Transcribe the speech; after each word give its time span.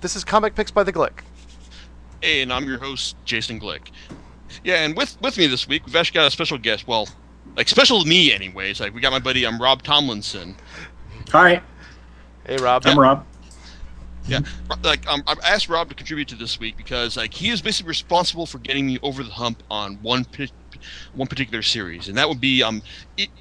This 0.00 0.16
is 0.16 0.24
Comic 0.24 0.54
Picks 0.54 0.70
by 0.70 0.82
the 0.82 0.92
Glick. 0.94 1.20
Hey, 2.22 2.40
and 2.40 2.50
I'm 2.50 2.64
your 2.64 2.78
host, 2.78 3.16
Jason 3.26 3.60
Glick. 3.60 3.90
Yeah, 4.64 4.76
and 4.76 4.96
with 4.96 5.20
with 5.20 5.36
me 5.36 5.46
this 5.46 5.68
week, 5.68 5.84
we've 5.84 5.94
actually 5.94 6.14
got 6.14 6.26
a 6.26 6.30
special 6.30 6.56
guest. 6.56 6.88
Well, 6.88 7.06
like 7.54 7.68
special 7.68 8.02
to 8.02 8.08
me, 8.08 8.32
anyways. 8.32 8.80
Like 8.80 8.94
we 8.94 9.02
got 9.02 9.12
my 9.12 9.18
buddy, 9.18 9.46
I'm 9.46 9.56
um, 9.56 9.62
Rob 9.62 9.82
Tomlinson. 9.82 10.56
Hi. 11.32 11.60
Hey, 12.46 12.56
Rob. 12.56 12.82
I'm 12.86 12.98
Rob. 12.98 13.26
Yeah, 14.26 14.40
like 14.82 15.06
um, 15.06 15.22
I 15.26 15.34
asked 15.44 15.68
Rob 15.68 15.88
to 15.90 15.94
contribute 15.94 16.28
to 16.28 16.34
this 16.34 16.58
week 16.58 16.76
because 16.78 17.16
like 17.18 17.34
he 17.34 17.50
is 17.50 17.60
basically 17.60 17.88
responsible 17.88 18.46
for 18.46 18.58
getting 18.58 18.86
me 18.86 18.98
over 19.02 19.22
the 19.22 19.30
hump 19.30 19.62
on 19.70 19.96
one 19.96 20.24
one 21.14 21.28
particular 21.28 21.62
series, 21.62 22.08
and 22.08 22.16
that 22.16 22.28
would 22.28 22.40
be 22.40 22.62
um, 22.62 22.82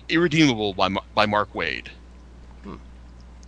Irredeemable 0.10 0.74
by 0.74 0.90
by 1.16 1.26
Mark 1.26 1.54
Waid. 1.54 1.88
Hmm. 2.64 2.76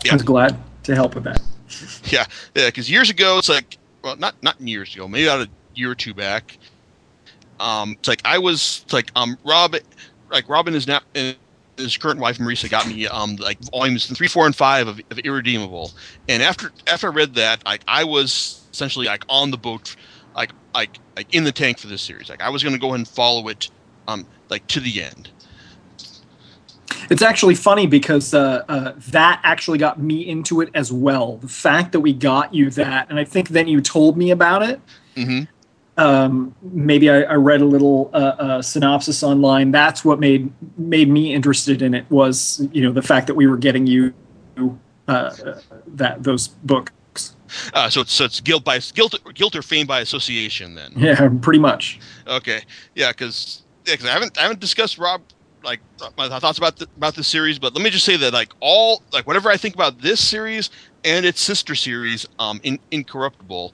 Yeah. 0.05 0.13
I 0.13 0.15
was 0.15 0.23
glad 0.23 0.57
to 0.83 0.95
help 0.95 1.15
with 1.15 1.25
that. 1.25 1.41
Yeah, 2.11 2.25
yeah, 2.55 2.67
because 2.67 2.89
years 2.89 3.09
ago, 3.09 3.37
it's 3.37 3.49
like 3.49 3.77
well, 4.03 4.17
not 4.17 4.35
not 4.41 4.59
years 4.59 4.95
ago, 4.95 5.07
maybe 5.07 5.25
about 5.27 5.47
a 5.47 5.51
year 5.75 5.91
or 5.91 5.95
two 5.95 6.13
back. 6.13 6.57
Um, 7.59 7.93
it's 7.99 8.07
like 8.07 8.21
I 8.25 8.39
was 8.39 8.81
it's 8.85 8.93
like 8.93 9.11
um 9.15 9.37
Rob, 9.45 9.75
like 10.31 10.49
Robin 10.49 10.75
is 10.75 10.87
now 10.87 11.01
his 11.13 11.97
current 11.97 12.19
wife 12.19 12.37
Marisa 12.37 12.69
got 12.69 12.87
me 12.87 13.07
um 13.07 13.35
like 13.37 13.59
volumes 13.71 14.07
three, 14.07 14.27
four, 14.27 14.45
and 14.45 14.55
five 14.55 14.87
of, 14.87 14.99
of 15.11 15.19
Irredeemable, 15.19 15.93
and 16.27 16.43
after 16.43 16.71
after 16.87 17.07
I 17.07 17.11
read 17.15 17.35
that, 17.35 17.63
like 17.65 17.83
I 17.87 18.03
was 18.03 18.67
essentially 18.73 19.05
like 19.07 19.23
on 19.29 19.51
the 19.51 19.57
boat, 19.57 19.95
like 20.35 20.53
like 20.75 20.99
like 21.17 21.27
in 21.33 21.43
the 21.43 21.51
tank 21.51 21.79
for 21.79 21.87
this 21.87 22.01
series. 22.03 22.29
Like 22.29 22.41
I 22.41 22.49
was 22.49 22.63
going 22.63 22.73
to 22.73 22.79
go 22.79 22.87
ahead 22.89 22.99
and 22.99 23.07
follow 23.07 23.47
it, 23.49 23.69
um 24.07 24.27
like 24.49 24.67
to 24.67 24.79
the 24.79 25.03
end. 25.03 25.31
It's 27.11 27.21
actually 27.21 27.55
funny 27.55 27.87
because 27.87 28.33
uh, 28.33 28.63
uh, 28.69 28.93
that 29.09 29.41
actually 29.43 29.77
got 29.77 29.99
me 29.99 30.25
into 30.25 30.61
it 30.61 30.69
as 30.73 30.93
well. 30.93 31.35
The 31.37 31.49
fact 31.49 31.91
that 31.91 31.99
we 31.99 32.13
got 32.13 32.53
you 32.53 32.69
that, 32.69 33.09
and 33.09 33.19
I 33.19 33.25
think 33.25 33.49
then 33.49 33.67
you 33.67 33.81
told 33.81 34.15
me 34.15 34.31
about 34.31 34.63
it. 34.63 34.79
Mm-hmm. 35.17 35.43
Um, 35.97 36.55
maybe 36.61 37.09
I, 37.09 37.23
I, 37.23 37.33
read 37.33 37.59
a 37.59 37.65
little 37.65 38.09
uh, 38.13 38.17
uh, 38.17 38.61
synopsis 38.61 39.23
online. 39.23 39.71
That's 39.71 40.05
what 40.05 40.21
made 40.21 40.53
made 40.77 41.09
me 41.09 41.33
interested 41.33 41.81
in 41.81 41.93
it. 41.93 42.09
Was 42.09 42.65
you 42.71 42.81
know 42.81 42.93
the 42.93 43.01
fact 43.01 43.27
that 43.27 43.35
we 43.35 43.45
were 43.45 43.57
getting 43.57 43.85
you 43.87 44.13
uh, 45.09 45.31
that 45.87 46.23
those 46.23 46.47
books. 46.47 47.35
Uh, 47.73 47.89
so 47.89 47.99
it's 48.01 48.13
so 48.13 48.23
it's 48.23 48.39
guilt 48.39 48.63
by 48.63 48.79
guilt 48.79 49.19
guilt 49.35 49.53
or 49.53 49.61
fame 49.61 49.85
by 49.85 49.99
association 49.99 50.75
then. 50.75 50.93
Yeah, 50.95 51.29
pretty 51.41 51.59
much. 51.59 51.99
Okay, 52.25 52.61
yeah, 52.95 53.11
because 53.11 53.63
yeah, 53.85 53.97
cause 53.97 54.05
I 54.05 54.11
haven't 54.11 54.37
I 54.37 54.43
haven't 54.43 54.61
discussed 54.61 54.97
Rob 54.97 55.21
like 55.63 55.79
my 56.17 56.27
thoughts 56.39 56.57
about 56.57 56.77
the, 56.77 56.87
about 56.97 57.15
the 57.15 57.23
series, 57.23 57.59
but 57.59 57.73
let 57.73 57.83
me 57.83 57.89
just 57.89 58.05
say 58.05 58.17
that 58.17 58.33
like 58.33 58.53
all 58.59 59.03
like 59.11 59.27
whatever 59.27 59.49
I 59.49 59.57
think 59.57 59.75
about 59.75 59.99
this 59.99 60.25
series 60.25 60.69
and 61.03 61.25
its 61.25 61.41
sister 61.41 61.75
series, 61.75 62.25
um, 62.39 62.59
in, 62.63 62.79
Incorruptible, 62.91 63.73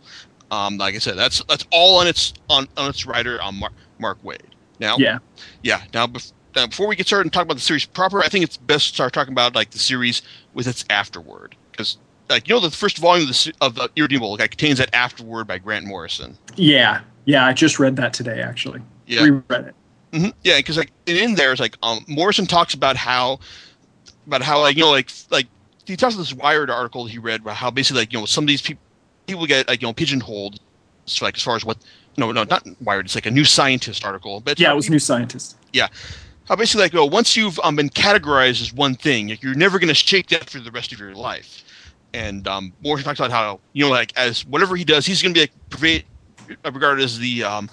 um, 0.51 0.77
like 0.77 0.95
I 0.95 0.99
said, 0.99 1.17
that's 1.17 1.43
that's 1.45 1.65
all 1.71 1.99
on 1.99 2.07
its 2.07 2.33
on, 2.49 2.67
on 2.77 2.89
its 2.89 3.05
writer, 3.05 3.41
um, 3.41 3.59
Mark, 3.59 3.73
Mark 3.99 4.21
Waid. 4.23 4.41
Now, 4.79 4.97
yeah, 4.97 5.19
yeah. 5.63 5.83
Now, 5.93 6.07
bef- 6.07 6.33
now, 6.55 6.67
before 6.67 6.87
we 6.87 6.95
get 6.95 7.07
started 7.07 7.25
and 7.25 7.33
talk 7.33 7.43
about 7.43 7.55
the 7.55 7.61
series 7.61 7.85
proper, 7.85 8.21
I 8.21 8.27
think 8.27 8.43
it's 8.43 8.57
best 8.57 8.89
to 8.89 8.93
start 8.95 9.13
talking 9.13 9.33
about 9.33 9.55
like 9.55 9.71
the 9.71 9.79
series 9.79 10.21
with 10.53 10.67
its 10.67 10.85
afterword, 10.89 11.55
because 11.71 11.97
like 12.29 12.47
you 12.47 12.55
know 12.55 12.61
the 12.61 12.71
first 12.71 12.97
volume 12.97 13.29
of 13.29 13.35
the 13.35 13.53
of 13.61 13.75
the 13.75 13.89
Irredeemable 13.95 14.37
like 14.37 14.51
contains 14.51 14.77
that 14.77 14.93
afterword 14.93 15.47
by 15.47 15.57
Grant 15.57 15.85
Morrison. 15.85 16.37
Yeah, 16.55 17.01
yeah. 17.25 17.45
I 17.45 17.53
just 17.53 17.79
read 17.79 17.95
that 17.97 18.13
today, 18.13 18.41
actually. 18.41 18.81
Yeah, 19.05 19.23
reread 19.23 19.67
it. 19.67 19.75
Mm-hmm. 20.17 20.29
Yeah, 20.43 20.57
because 20.57 20.77
like 20.77 20.91
in 21.05 21.35
there, 21.35 21.51
it's 21.51 21.61
like 21.61 21.77
um, 21.83 22.03
Morrison 22.07 22.47
talks 22.47 22.73
about 22.73 22.95
how 22.95 23.39
about 24.25 24.41
how 24.41 24.59
like 24.59 24.75
you 24.75 24.83
know 24.83 24.89
like 24.89 25.11
like 25.29 25.45
he 25.85 25.95
talks 25.95 26.15
about 26.15 26.23
this 26.23 26.33
Wired 26.33 26.71
article 26.71 27.05
he 27.05 27.19
read 27.19 27.41
about 27.41 27.55
how 27.55 27.69
basically 27.69 28.01
like 28.01 28.13
you 28.13 28.19
know 28.19 28.25
some 28.25 28.43
of 28.43 28.47
these 28.47 28.61
people 28.61 28.81
people 29.27 29.45
get 29.45 29.67
like 29.67 29.81
you 29.81 29.87
know 29.87 29.93
pigeonholed, 29.93 30.59
so 31.05 31.23
like 31.23 31.35
as 31.35 31.43
far 31.43 31.55
as 31.55 31.63
what 31.63 31.77
no 32.17 32.31
no 32.31 32.43
not 32.43 32.65
Wired, 32.81 33.05
it's 33.05 33.13
like 33.13 33.27
a 33.27 33.31
New 33.31 33.45
Scientist 33.45 34.03
article. 34.03 34.39
But 34.39 34.59
yeah, 34.59 34.71
it 34.71 34.75
was 34.75 34.89
New 34.89 34.99
Scientist. 34.99 35.55
Yeah, 35.71 35.87
how 36.45 36.55
basically 36.55 36.85
like 36.85 36.93
well 36.93 37.09
once 37.09 37.37
you've 37.37 37.59
um, 37.59 37.75
been 37.75 37.89
categorized 37.89 38.61
as 38.61 38.73
one 38.73 38.95
thing, 38.95 39.37
you're 39.41 39.53
never 39.53 39.77
going 39.77 39.89
to 39.89 39.93
shake 39.93 40.29
that 40.29 40.49
for 40.49 40.59
the 40.59 40.71
rest 40.71 40.91
of 40.93 40.99
your 40.99 41.13
life. 41.13 41.63
And 42.13 42.47
um, 42.47 42.73
Morrison 42.81 43.05
talks 43.05 43.19
about 43.19 43.29
how 43.29 43.59
you 43.73 43.85
know 43.85 43.91
like 43.91 44.17
as 44.17 44.47
whatever 44.47 44.75
he 44.75 44.83
does, 44.83 45.05
he's 45.05 45.21
going 45.21 45.35
to 45.35 45.37
be 45.37 45.41
like 45.41 45.69
pervade, 45.69 46.05
regarded 46.65 47.03
as 47.03 47.19
the 47.19 47.43
um, 47.43 47.69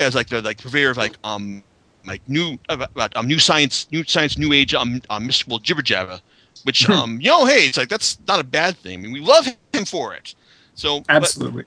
as 0.00 0.14
like 0.14 0.28
the 0.28 0.42
like 0.42 0.62
purveyor 0.62 0.90
of 0.90 0.96
like 0.96 1.16
um 1.24 1.62
like 2.06 2.26
new 2.28 2.58
about 2.68 3.16
um 3.16 3.26
new 3.26 3.38
science 3.38 3.86
new 3.90 4.04
science 4.04 4.38
new 4.38 4.52
age 4.52 4.74
um, 4.74 5.00
um 5.10 5.26
mystical 5.26 5.58
jibber 5.58 5.82
jabber 5.82 6.20
which 6.64 6.86
hmm. 6.86 6.92
um 6.92 7.20
you 7.20 7.28
know 7.28 7.44
hey 7.46 7.66
it's 7.66 7.78
like 7.78 7.88
that's 7.88 8.18
not 8.26 8.40
a 8.40 8.44
bad 8.44 8.76
thing. 8.76 8.98
I 8.98 9.02
mean 9.02 9.12
we 9.12 9.20
love 9.20 9.46
him 9.72 9.84
for 9.84 10.14
it. 10.14 10.34
So 10.74 11.02
absolutely. 11.08 11.64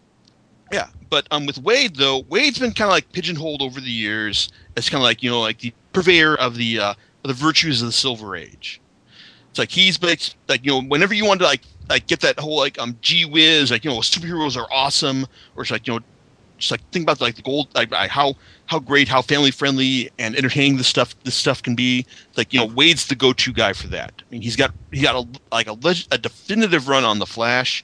But, 0.69 0.75
yeah 0.75 0.87
but 1.09 1.27
um 1.31 1.45
with 1.45 1.61
Waid 1.63 1.95
though 1.95 2.23
Waid's 2.23 2.59
been 2.59 2.73
kind 2.73 2.89
of 2.89 2.93
like 2.93 3.11
pigeonholed 3.11 3.61
over 3.61 3.79
the 3.79 3.91
years 3.91 4.49
as 4.75 4.89
kind 4.89 5.01
of 5.01 5.03
like 5.03 5.23
you 5.23 5.29
know 5.29 5.41
like 5.41 5.59
the 5.59 5.73
purveyor 5.93 6.35
of 6.35 6.55
the 6.55 6.79
uh 6.79 6.91
of 6.91 7.27
the 7.27 7.33
virtues 7.33 7.81
of 7.81 7.87
the 7.87 7.93
silver 7.93 8.35
age. 8.35 8.81
It's 9.49 9.59
like 9.59 9.71
he's 9.71 10.01
like 10.01 10.21
like 10.47 10.65
you 10.65 10.71
know 10.71 10.81
whenever 10.81 11.13
you 11.13 11.25
want 11.25 11.39
to 11.39 11.45
like 11.45 11.61
like 11.89 12.07
get 12.07 12.19
that 12.21 12.39
whole 12.39 12.57
like 12.57 12.79
um 12.79 12.97
gee 13.01 13.25
whiz 13.25 13.71
like 13.71 13.83
you 13.83 13.91
know 13.91 13.97
superheroes 13.99 14.57
are 14.57 14.67
awesome 14.71 15.25
or 15.55 15.63
it's 15.63 15.71
like 15.71 15.87
you 15.87 15.93
know 15.93 15.99
just 16.57 16.71
like 16.71 16.81
think 16.91 17.03
about 17.03 17.21
like 17.21 17.35
the 17.35 17.41
gold 17.41 17.67
like 17.75 17.91
how 18.09 18.35
how 18.67 18.79
great 18.79 19.07
how 19.07 19.21
family 19.21 19.51
friendly 19.51 20.11
and 20.19 20.35
entertaining 20.35 20.77
this 20.77 20.87
stuff 20.87 21.15
this 21.23 21.35
stuff 21.35 21.63
can 21.63 21.75
be. 21.75 22.05
Like 22.35 22.53
you 22.53 22.59
know 22.59 22.67
Waid's 22.67 23.07
the 23.07 23.15
go-to 23.15 23.51
guy 23.51 23.73
for 23.73 23.87
that. 23.87 24.13
I 24.19 24.23
mean 24.31 24.41
he's 24.41 24.55
got 24.55 24.73
he 24.91 25.01
got 25.01 25.15
a 25.15 25.27
like 25.51 25.67
a, 25.67 25.77
a 26.11 26.17
definitive 26.17 26.87
run 26.87 27.03
on 27.03 27.19
the 27.19 27.25
flash. 27.25 27.83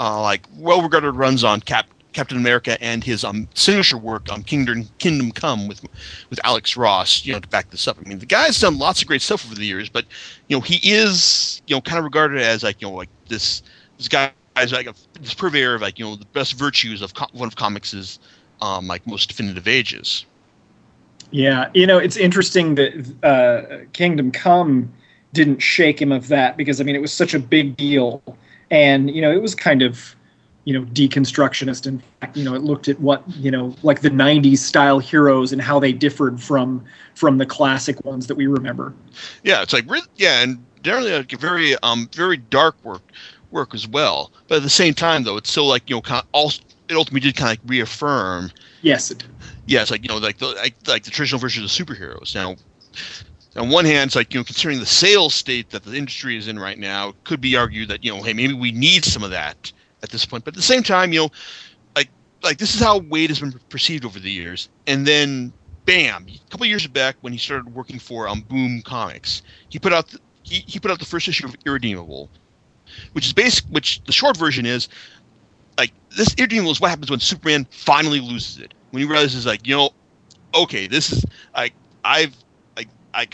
Uh, 0.00 0.20
like 0.22 0.46
well 0.56 0.80
regarded 0.80 1.12
runs 1.12 1.42
on 1.42 1.60
cap 1.60 1.88
captain 2.12 2.38
america 2.38 2.80
and 2.82 3.04
his 3.04 3.22
um 3.22 3.46
signature 3.54 3.98
work 3.98 4.32
on 4.32 4.42
kingdom 4.42 4.88
kingdom 4.98 5.30
come 5.30 5.68
with 5.68 5.82
with 6.30 6.40
alex 6.42 6.76
ross 6.76 7.24
you 7.24 7.32
know 7.32 7.38
to 7.38 7.48
back 7.48 7.70
this 7.70 7.86
up. 7.86 7.98
I 8.04 8.08
mean 8.08 8.18
the 8.18 8.26
guy's 8.26 8.58
done 8.60 8.78
lots 8.78 9.02
of 9.02 9.08
great 9.08 9.22
stuff 9.22 9.44
over 9.44 9.54
the 9.54 9.66
years 9.66 9.88
but 9.88 10.04
you 10.48 10.56
know 10.56 10.60
he 10.60 10.80
is 10.88 11.60
you 11.66 11.76
know 11.76 11.80
kind 11.80 11.98
of 11.98 12.04
regarded 12.04 12.40
as 12.40 12.62
like 12.62 12.80
you 12.80 12.88
know 12.88 12.94
like 12.94 13.10
this 13.28 13.62
this 13.98 14.08
guy 14.08 14.32
as 14.58 14.72
like 14.72 14.86
a, 14.86 14.94
this 15.20 15.34
purveyor 15.34 15.74
of 15.74 15.82
like 15.82 15.98
you 15.98 16.04
know 16.04 16.16
the 16.16 16.24
best 16.26 16.54
virtues 16.54 17.02
of 17.02 17.14
co- 17.14 17.26
one 17.32 17.48
of 17.48 17.56
comics' 17.56 18.18
um, 18.60 18.86
like 18.86 19.06
most 19.06 19.28
definitive 19.28 19.68
ages. 19.68 20.24
Yeah, 21.30 21.68
you 21.74 21.86
know 21.86 21.98
it's 21.98 22.16
interesting 22.16 22.74
that 22.76 23.14
uh, 23.22 23.84
Kingdom 23.92 24.30
Come 24.30 24.92
didn't 25.34 25.60
shake 25.60 26.00
him 26.00 26.10
of 26.10 26.28
that 26.28 26.56
because 26.56 26.80
I 26.80 26.84
mean 26.84 26.96
it 26.96 27.02
was 27.02 27.12
such 27.12 27.34
a 27.34 27.38
big 27.38 27.76
deal, 27.76 28.22
and 28.70 29.10
you 29.10 29.20
know 29.20 29.30
it 29.30 29.42
was 29.42 29.54
kind 29.54 29.82
of 29.82 30.16
you 30.64 30.72
know 30.72 30.86
deconstructionist. 30.86 31.86
In 31.86 32.02
fact, 32.20 32.36
you 32.36 32.44
know 32.44 32.54
it 32.54 32.62
looked 32.62 32.88
at 32.88 32.98
what 33.00 33.22
you 33.36 33.50
know 33.50 33.74
like 33.82 34.00
the 34.00 34.10
'90s 34.10 34.58
style 34.58 34.98
heroes 34.98 35.52
and 35.52 35.60
how 35.60 35.78
they 35.78 35.92
differed 35.92 36.40
from 36.40 36.84
from 37.14 37.38
the 37.38 37.46
classic 37.46 38.02
ones 38.04 38.26
that 38.28 38.36
we 38.36 38.46
remember. 38.46 38.94
Yeah, 39.42 39.62
it's 39.62 39.74
like 39.74 39.86
yeah, 40.16 40.42
and 40.42 40.64
generally 40.82 41.12
like 41.12 41.32
a 41.32 41.36
very 41.36 41.76
um 41.82 42.08
very 42.14 42.38
dark 42.38 42.82
work 42.84 43.02
work 43.50 43.74
as 43.74 43.86
well. 43.86 44.32
But 44.46 44.56
at 44.56 44.62
the 44.62 44.70
same 44.70 44.94
time, 44.94 45.24
though, 45.24 45.36
it's 45.36 45.50
still 45.50 45.66
like 45.66 45.88
you 45.88 45.96
know, 45.96 46.02
kind 46.02 46.22
of 46.22 46.28
also 46.32 46.62
it 46.88 46.96
ultimately 46.96 47.20
did 47.20 47.36
kind 47.36 47.56
of 47.56 47.62
like 47.62 47.70
reaffirm. 47.70 48.50
Yes. 48.82 49.10
It, 49.10 49.24
yeah, 49.66 49.82
it's 49.82 49.90
like 49.90 50.02
you 50.02 50.08
know, 50.08 50.18
like 50.18 50.38
the 50.38 50.48
like, 50.48 50.74
like 50.86 51.04
the 51.04 51.10
traditional 51.10 51.38
version 51.38 51.62
of 51.62 51.70
superheroes. 51.70 52.34
Now, 52.34 52.56
on 53.56 53.70
one 53.70 53.84
hand, 53.84 54.08
it's 54.08 54.16
like 54.16 54.32
you 54.32 54.40
know, 54.40 54.44
considering 54.44 54.80
the 54.80 54.86
sales 54.86 55.34
state 55.34 55.70
that 55.70 55.84
the 55.84 55.94
industry 55.94 56.36
is 56.36 56.48
in 56.48 56.58
right 56.58 56.78
now, 56.78 57.14
could 57.24 57.40
be 57.40 57.56
argued 57.56 57.88
that 57.88 58.04
you 58.04 58.14
know, 58.14 58.22
hey, 58.22 58.32
maybe 58.32 58.54
we 58.54 58.72
need 58.72 59.04
some 59.04 59.22
of 59.22 59.30
that 59.30 59.70
at 60.02 60.10
this 60.10 60.24
point. 60.24 60.44
But 60.44 60.54
at 60.54 60.56
the 60.56 60.62
same 60.62 60.82
time, 60.82 61.12
you 61.12 61.20
know, 61.20 61.30
like 61.94 62.08
like 62.42 62.58
this 62.58 62.74
is 62.74 62.80
how 62.80 63.00
Waid 63.00 63.28
has 63.28 63.40
been 63.40 63.52
perceived 63.68 64.04
over 64.04 64.18
the 64.18 64.30
years, 64.30 64.68
and 64.86 65.06
then 65.06 65.52
bam, 65.84 66.26
a 66.28 66.50
couple 66.50 66.66
years 66.66 66.86
back 66.86 67.16
when 67.20 67.32
he 67.32 67.38
started 67.38 67.74
working 67.74 67.98
for 67.98 68.28
um, 68.28 68.42
Boom 68.42 68.82
Comics, 68.82 69.42
he 69.68 69.78
put 69.78 69.92
out 69.92 70.08
the, 70.08 70.18
he, 70.42 70.62
he 70.66 70.78
put 70.78 70.90
out 70.90 70.98
the 70.98 71.06
first 71.06 71.28
issue 71.28 71.46
of 71.46 71.56
Irredeemable, 71.66 72.30
which 73.12 73.26
is 73.26 73.32
basic. 73.32 73.64
Which 73.66 74.02
the 74.04 74.12
short 74.12 74.36
version 74.36 74.64
is 74.64 74.88
like 75.78 75.92
this. 76.10 76.34
Irredeemable 76.36 76.72
is 76.72 76.80
what 76.80 76.90
happens 76.90 77.10
when 77.10 77.20
Superman 77.20 77.66
finally 77.70 78.20
loses 78.20 78.58
it. 78.58 78.74
When 78.90 79.02
he 79.02 79.08
realizes, 79.08 79.46
like, 79.46 79.66
you 79.66 79.76
know, 79.76 79.90
okay, 80.54 80.86
this 80.86 81.12
is 81.12 81.24
like 81.54 81.72
I've 82.04 82.36
like 82.76 82.88
I, 83.14 83.26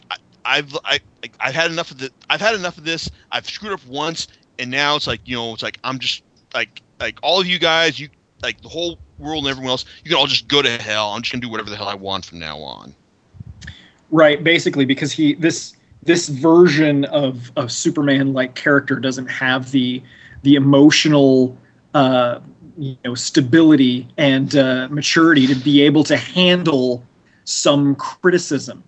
I've 0.44 0.76
I, 0.84 1.00
like, 1.22 1.34
I've 1.40 1.54
had 1.54 1.70
enough 1.70 1.90
of 1.90 1.98
this. 1.98 2.10
I've 2.30 2.40
had 2.40 2.54
enough 2.54 2.78
of 2.78 2.84
this. 2.84 3.10
I've 3.32 3.48
screwed 3.48 3.72
up 3.72 3.84
once, 3.86 4.28
and 4.58 4.70
now 4.70 4.94
it's 4.94 5.06
like 5.06 5.20
you 5.24 5.36
know, 5.36 5.54
it's 5.54 5.62
like 5.62 5.78
I'm 5.82 5.98
just 5.98 6.22
like 6.52 6.82
like 7.00 7.18
all 7.22 7.40
of 7.40 7.46
you 7.46 7.58
guys, 7.58 7.98
you 7.98 8.08
like 8.42 8.60
the 8.60 8.68
whole 8.68 8.98
world 9.18 9.44
and 9.44 9.50
everyone 9.50 9.70
else, 9.70 9.84
you 10.04 10.10
can 10.10 10.18
all 10.18 10.26
just 10.26 10.48
go 10.48 10.60
to 10.60 10.70
hell. 10.82 11.10
I'm 11.10 11.22
just 11.22 11.32
gonna 11.32 11.42
do 11.42 11.48
whatever 11.48 11.70
the 11.70 11.76
hell 11.76 11.88
I 11.88 11.94
want 11.94 12.26
from 12.26 12.38
now 12.38 12.58
on. 12.58 12.94
Right, 14.10 14.44
basically, 14.44 14.84
because 14.84 15.12
he 15.12 15.34
this 15.34 15.74
this 16.02 16.28
version 16.28 17.04
of 17.06 17.50
of 17.56 17.72
Superman 17.72 18.32
like 18.32 18.54
character 18.54 18.96
doesn't 18.96 19.28
have 19.28 19.70
the 19.70 20.02
the 20.42 20.56
emotional 20.56 21.56
uh, 21.94 22.40
you 22.76 22.96
know 23.04 23.14
stability 23.14 24.08
and 24.18 24.56
uh, 24.56 24.88
maturity 24.90 25.46
to 25.46 25.54
be 25.54 25.82
able 25.82 26.04
to 26.04 26.16
handle 26.16 27.04
some 27.44 27.94
criticism. 27.96 28.82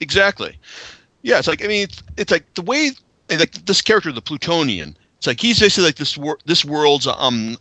Exactly. 0.00 0.56
Yeah, 1.22 1.38
it's 1.38 1.48
like 1.48 1.64
I 1.64 1.68
mean, 1.68 1.84
it's, 1.84 2.02
it's 2.16 2.30
like 2.30 2.52
the 2.54 2.62
way 2.62 2.90
like 3.30 3.52
this 3.66 3.82
character, 3.82 4.10
the 4.12 4.22
Plutonian. 4.22 4.96
It's 5.18 5.26
like 5.26 5.40
he's 5.40 5.60
basically 5.60 5.84
like 5.84 5.96
this 5.96 6.16
wor- 6.18 6.38
this 6.44 6.64
world's 6.64 7.06
um 7.06 7.56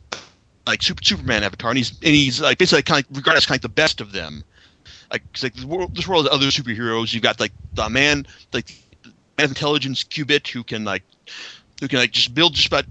like 0.67 0.81
super, 0.81 1.03
Superman 1.03 1.43
avatar, 1.43 1.71
and 1.71 1.77
he's 1.77 1.91
and 1.91 2.15
he's 2.15 2.41
like 2.41 2.57
basically 2.57 2.83
kind 2.83 3.05
of 3.09 3.17
regarded 3.17 3.37
as 3.39 3.45
kind 3.45 3.57
of 3.57 3.63
the 3.63 3.69
best 3.69 4.01
of 4.01 4.11
them. 4.11 4.43
Like, 5.11 5.23
'cause, 5.33 5.43
like 5.43 5.53
this 5.53 5.65
world, 5.65 5.95
this 5.95 6.07
world 6.07 6.25
of 6.25 6.31
other 6.31 6.47
superheroes, 6.47 7.13
you've 7.13 7.23
got 7.23 7.39
like 7.39 7.51
the 7.75 7.89
man, 7.89 8.25
like 8.53 8.73
man 9.37 9.45
of 9.45 9.51
intelligence, 9.51 10.03
Qubit, 10.03 10.47
who 10.47 10.63
can 10.63 10.83
like 10.83 11.03
who 11.79 11.87
can 11.87 11.99
like 11.99 12.11
just 12.11 12.33
build 12.33 12.53
just 12.53 12.67
about 12.67 12.85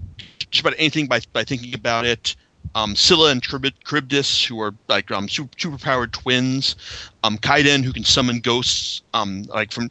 just 0.51 0.61
about 0.61 0.75
anything 0.77 1.07
by 1.07 1.21
by 1.33 1.43
thinking 1.43 1.73
about 1.73 2.05
it. 2.05 2.35
Um, 2.75 2.95
Scylla 2.95 3.31
and 3.31 3.41
Charybd- 3.41 3.73
Charybdis, 3.83 4.45
who 4.45 4.61
are 4.61 4.73
like 4.87 5.09
um 5.11 5.27
super 5.27 5.55
superpowered 5.57 6.11
twins. 6.11 6.75
Um, 7.23 7.37
Kaidan, 7.37 7.83
who 7.83 7.91
can 7.91 8.03
summon 8.03 8.39
ghosts. 8.39 9.01
Um, 9.13 9.43
like 9.43 9.71
from 9.71 9.89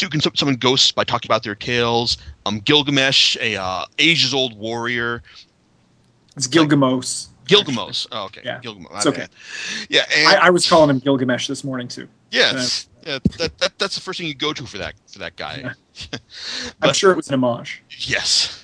who 0.00 0.08
can 0.08 0.20
summon 0.20 0.56
ghosts 0.56 0.92
by 0.92 1.04
talking 1.04 1.28
about 1.28 1.42
their 1.42 1.54
tales. 1.54 2.18
Um, 2.44 2.58
Gilgamesh, 2.60 3.36
a 3.40 3.56
uh, 3.56 3.86
ages 3.98 4.34
old 4.34 4.58
warrior. 4.58 5.22
It's 6.36 6.46
Gilgamos. 6.46 7.28
Gilgamesh. 7.46 8.06
Oh, 8.12 8.24
okay. 8.26 8.42
Yeah, 8.44 8.60
Gilgamos. 8.60 8.90
it's 8.94 9.06
okay. 9.06 9.26
Yeah, 9.88 10.04
and 10.14 10.28
I, 10.28 10.46
I 10.46 10.50
was 10.50 10.68
calling 10.68 10.90
him 10.90 10.98
Gilgamesh 10.98 11.48
this 11.48 11.64
morning 11.64 11.88
too. 11.88 12.08
yes, 12.30 12.88
yeah, 13.06 13.18
that, 13.38 13.58
that 13.58 13.78
that's 13.78 13.94
the 13.94 14.00
first 14.00 14.18
thing 14.18 14.28
you 14.28 14.34
go 14.34 14.52
to 14.52 14.64
for 14.66 14.78
that 14.78 14.94
for 15.06 15.18
that 15.18 15.36
guy. 15.36 15.74
Yeah. 15.94 16.18
I'm 16.82 16.94
sure 16.94 17.10
it 17.12 17.16
was 17.16 17.28
an 17.28 17.34
homage. 17.42 17.82
Yes, 17.90 18.61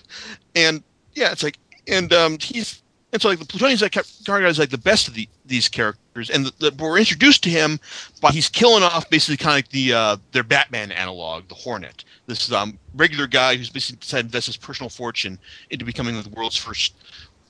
and 0.59 0.83
yeah, 1.15 1.31
it's 1.31 1.43
like, 1.43 1.59
and 1.87 2.13
um, 2.13 2.39
he's 2.41 2.83
and 3.13 3.23
so 3.23 3.29
like 3.29 3.39
the 3.39 3.47
Plutonian's 3.47 3.81
like 3.81 3.97
regarded 3.97 4.47
as 4.47 4.59
like 4.59 4.71
the 4.71 4.79
best 4.79 5.09
of 5.09 5.15
the, 5.15 5.29
these 5.47 5.69
characters, 5.69 6.31
and 6.31 6.47
the, 6.47 6.71
the, 6.71 6.83
we're 6.83 6.99
introduced 6.99 7.43
to 7.45 7.51
him 7.51 7.81
by 8.21 8.31
he's 8.31 8.49
killing 8.49 8.83
off 8.83 9.09
basically 9.09 9.37
kind 9.37 9.51
of 9.51 9.57
like 9.57 9.69
the 9.71 9.93
uh, 9.93 10.17
their 10.33 10.43
Batman 10.43 10.93
analog, 10.93 11.49
the 11.49 11.55
Hornet. 11.55 12.05
This 12.27 12.53
um, 12.53 12.79
regular 12.95 13.27
guy 13.27 13.57
who's 13.57 13.71
basically 13.71 14.01
decided 14.01 14.25
to 14.25 14.27
invest 14.27 14.47
his 14.47 14.57
personal 14.57 14.91
fortune 14.91 15.39
into 15.71 15.85
becoming 15.85 16.21
the 16.21 16.29
world's 16.31 16.57
first 16.57 16.95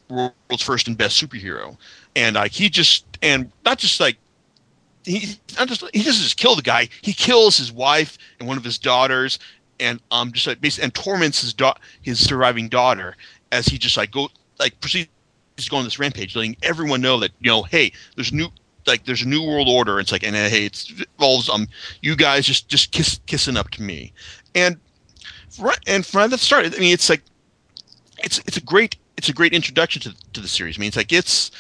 world's 0.09 0.63
first 0.63 0.87
and 0.87 0.97
best 0.97 1.21
superhero, 1.21 1.77
and 2.15 2.37
like 2.37 2.53
he 2.53 2.69
just 2.69 3.05
and 3.23 3.51
not 3.65 3.79
just 3.79 4.01
like 4.01 4.17
he 5.05 5.39
not 5.59 5.67
just 5.67 5.83
he 5.93 6.03
doesn't 6.03 6.23
just 6.23 6.37
kill 6.37 6.55
the 6.55 6.63
guy, 6.63 6.89
he 7.03 7.13
kills 7.13 7.57
his 7.57 7.73
wife 7.73 8.19
and 8.39 8.49
one 8.49 8.59
of 8.59 8.65
his 8.65 8.79
daughters, 8.79 9.39
and 9.81 10.01
um 10.11 10.33
just 10.33 10.47
like 10.47 10.61
basically 10.61 10.85
and 10.85 10.95
torments 10.95 11.41
his 11.41 11.55
da- 11.55 11.75
his 12.03 12.25
surviving 12.25 12.69
daughter 12.69 13.17
as 13.53 13.67
he 13.67 13.79
just 13.79 13.97
like 13.97 14.11
go 14.11 14.29
like 14.59 14.81
proceeds 14.81 15.09
to 15.57 15.71
go 15.71 15.77
on 15.77 15.85
this 15.85 15.99
rampage, 15.99 16.37
letting 16.37 16.57
everyone 16.63 17.01
know 17.01 17.19
that 17.21 17.33
you 17.41 17.51
know, 17.51 17.63
hey, 17.63 17.93
there's 18.17 18.33
new 18.33 18.49
like 18.87 19.05
there's 19.05 19.23
a 19.23 19.29
new 19.29 19.43
world 19.43 19.69
order. 19.69 20.01
It's 20.01 20.13
like 20.13 20.23
and 20.23 20.35
uh, 20.35 20.49
hey, 20.49 20.67
it 20.67 20.91
involves 21.19 21.49
um 21.49 21.67
you 22.03 22.17
guys 22.17 22.47
just 22.47 22.69
just 22.69 22.93
kiss 22.93 23.21
kissing 23.27 23.57
up 23.57 23.71
to 23.71 23.83
me, 23.83 24.13
and 24.55 24.79
right 25.59 25.79
and 25.87 26.05
from 26.05 26.31
the 26.31 26.39
start, 26.39 26.67
I 26.67 26.79
mean, 26.79 26.93
it's 26.93 27.09
like 27.09 27.23
it's 28.19 28.39
it's 28.47 28.57
a 28.57 28.63
great 28.63 28.97
it's 29.19 29.29
a 29.29 29.33
great 29.33 29.53
introduction 29.53 30.01
to 30.01 30.15
to 30.33 30.41
the 30.41 30.49
series. 30.49 30.79
I 30.79 30.81
mean, 30.81 30.89
it's 30.89 30.97
like 30.97 31.13
it's 31.13 31.51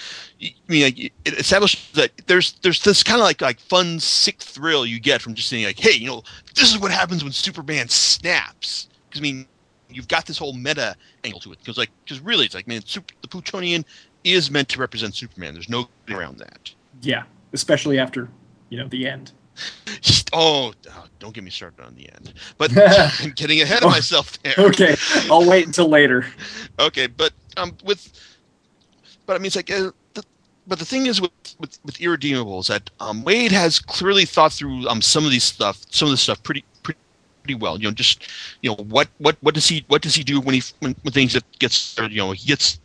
I 0.40 0.54
mean, 0.68 0.84
like, 0.84 0.98
it 0.98 1.34
establishes 1.34 1.90
that 1.92 2.12
there's 2.28 2.52
there's 2.62 2.82
this 2.82 3.02
kind 3.02 3.20
of 3.20 3.24
like 3.24 3.42
like 3.42 3.58
fun 3.58 3.98
sick 3.98 4.38
thrill 4.38 4.86
you 4.86 5.00
get 5.00 5.20
from 5.20 5.34
just 5.34 5.48
saying 5.48 5.64
like, 5.64 5.78
hey, 5.78 5.92
you 5.92 6.06
know, 6.06 6.22
this 6.54 6.70
is 6.70 6.78
what 6.78 6.92
happens 6.92 7.24
when 7.24 7.32
Superman 7.32 7.88
snaps. 7.88 8.88
Because 9.08 9.20
I 9.20 9.22
mean, 9.22 9.46
you've 9.90 10.06
got 10.06 10.24
this 10.24 10.38
whole 10.38 10.52
meta 10.52 10.94
angle 11.24 11.40
to 11.40 11.52
it. 11.52 11.58
Because 11.58 11.76
like, 11.76 11.90
because 12.04 12.20
really, 12.20 12.46
it's 12.46 12.54
like, 12.54 12.68
man, 12.68 12.82
super, 12.86 13.12
the 13.22 13.28
Plutonian 13.28 13.84
is 14.22 14.52
meant 14.52 14.68
to 14.68 14.80
represent 14.80 15.16
Superman. 15.16 15.52
There's 15.52 15.68
no 15.68 15.88
around 16.08 16.38
that. 16.38 16.72
Yeah, 17.02 17.24
especially 17.52 17.98
after 17.98 18.28
you 18.68 18.78
know 18.78 18.86
the 18.86 19.08
end. 19.08 19.32
Just, 20.00 20.30
oh, 20.32 20.72
oh, 20.90 21.04
don't 21.18 21.34
get 21.34 21.42
me 21.42 21.50
started 21.50 21.84
on 21.84 21.94
the 21.96 22.08
end. 22.08 22.34
But 22.58 22.72
I'm 23.20 23.32
getting 23.32 23.60
ahead 23.60 23.78
of 23.78 23.86
oh, 23.86 23.90
myself 23.90 24.40
there. 24.42 24.54
Okay, 24.58 24.96
I'll 25.30 25.48
wait 25.48 25.66
until 25.66 25.88
later. 25.88 26.26
okay, 26.78 27.06
but 27.06 27.32
um, 27.58 27.76
with, 27.84 28.10
but 29.26 29.34
I 29.34 29.38
mean, 29.38 29.46
it's 29.46 29.56
like, 29.56 29.70
uh, 29.70 29.90
the, 30.14 30.22
but 30.66 30.78
the 30.78 30.84
thing 30.84 31.06
is 31.06 31.20
with 31.20 31.30
with, 31.58 31.78
with 31.84 31.96
irredeemables 31.96 32.68
that 32.68 32.90
um, 33.00 33.22
Waid 33.22 33.50
has 33.50 33.78
clearly 33.78 34.24
thought 34.24 34.52
through 34.52 34.88
um 34.88 35.02
some 35.02 35.24
of 35.24 35.30
these 35.30 35.44
stuff, 35.44 35.84
some 35.90 36.06
of 36.06 36.12
this 36.12 36.22
stuff 36.22 36.42
pretty 36.42 36.64
pretty 36.82 37.60
well. 37.60 37.78
You 37.78 37.88
know, 37.88 37.94
just 37.94 38.28
you 38.62 38.70
know 38.70 38.76
what 38.76 39.08
what 39.18 39.36
what 39.40 39.54
does 39.54 39.66
he 39.66 39.84
what 39.88 40.02
does 40.02 40.14
he 40.14 40.22
do 40.22 40.40
when 40.40 40.54
he 40.54 40.62
when, 40.80 40.94
when 41.02 41.12
things 41.12 41.32
that 41.32 41.44
gets 41.58 41.96
you 41.98 42.18
know 42.18 42.32
he 42.32 42.46
gets. 42.46 42.78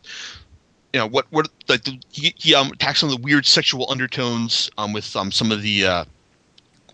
You 0.92 1.00
know 1.00 1.08
what? 1.08 1.26
What 1.30 1.48
like 1.68 1.82
the, 1.82 1.98
he 2.10 2.32
he 2.36 2.54
um 2.54 2.70
attacks 2.70 3.02
on 3.02 3.10
the 3.10 3.16
weird 3.16 3.46
sexual 3.46 3.90
undertones 3.90 4.70
um 4.78 4.92
with 4.92 5.14
um 5.16 5.32
some 5.32 5.50
of 5.50 5.60
the 5.60 5.84
uh 5.84 6.04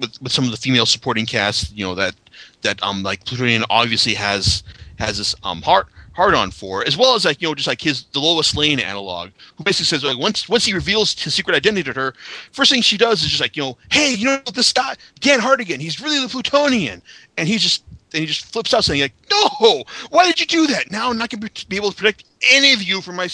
with, 0.00 0.20
with 0.22 0.32
some 0.32 0.46
of 0.46 0.50
the 0.50 0.56
female 0.56 0.86
supporting 0.86 1.26
cast. 1.26 1.76
You 1.76 1.84
know 1.84 1.94
that 1.94 2.14
that 2.62 2.82
um 2.82 3.02
like 3.02 3.26
Plutonian 3.26 3.64
obviously 3.68 4.14
has 4.14 4.62
has 4.98 5.18
this 5.18 5.34
um 5.42 5.60
heart 5.60 5.88
hard 6.12 6.34
on 6.34 6.50
for, 6.50 6.86
as 6.86 6.96
well 6.96 7.14
as 7.14 7.24
like 7.24 7.40
you 7.40 7.48
know 7.48 7.54
just 7.54 7.68
like 7.68 7.80
his 7.80 8.04
the 8.12 8.20
Lois 8.20 8.54
Lane 8.56 8.80
analog, 8.80 9.30
who 9.56 9.64
basically 9.64 9.86
says 9.86 10.04
like 10.04 10.18
once 10.18 10.48
once 10.48 10.64
he 10.64 10.74
reveals 10.74 11.18
his 11.18 11.34
secret 11.34 11.56
identity 11.56 11.84
to 11.84 11.92
her, 11.92 12.14
first 12.52 12.70
thing 12.70 12.82
she 12.82 12.96
does 12.96 13.22
is 13.22 13.28
just 13.28 13.40
like 13.40 13.56
you 13.56 13.62
know 13.62 13.78
hey 13.90 14.12
you 14.12 14.26
know 14.26 14.40
this 14.54 14.72
guy 14.72 14.96
Dan 15.20 15.40
Hardigan 15.40 15.78
he's 15.78 16.00
really 16.00 16.20
the 16.20 16.28
Plutonian, 16.28 17.02
and 17.36 17.48
he 17.48 17.58
just 17.58 17.84
and 18.12 18.20
he 18.20 18.26
just 18.26 18.52
flips 18.52 18.74
out 18.74 18.84
saying 18.84 19.00
like 19.00 19.14
no! 19.30 19.84
Why 20.10 20.26
did 20.26 20.40
you 20.40 20.46
do 20.46 20.66
that? 20.68 20.90
Now 20.90 21.10
I'm 21.10 21.18
not 21.18 21.30
to 21.30 21.66
be 21.66 21.76
able 21.76 21.90
to 21.90 21.96
protect 21.96 22.24
any 22.50 22.72
of 22.72 22.82
you 22.82 23.00
from 23.00 23.16
my 23.16 23.28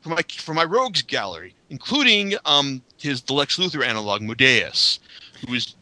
from 0.00 0.12
my 0.12 0.22
from 0.36 0.56
my 0.56 0.64
rogues 0.64 1.02
gallery, 1.02 1.54
including 1.70 2.34
um 2.44 2.82
his 2.98 3.22
the 3.22 3.32
Lex 3.32 3.58
Luthor 3.58 3.84
analog 3.84 4.22
Modeus, 4.22 4.98
who 5.46 5.54
is 5.54 5.74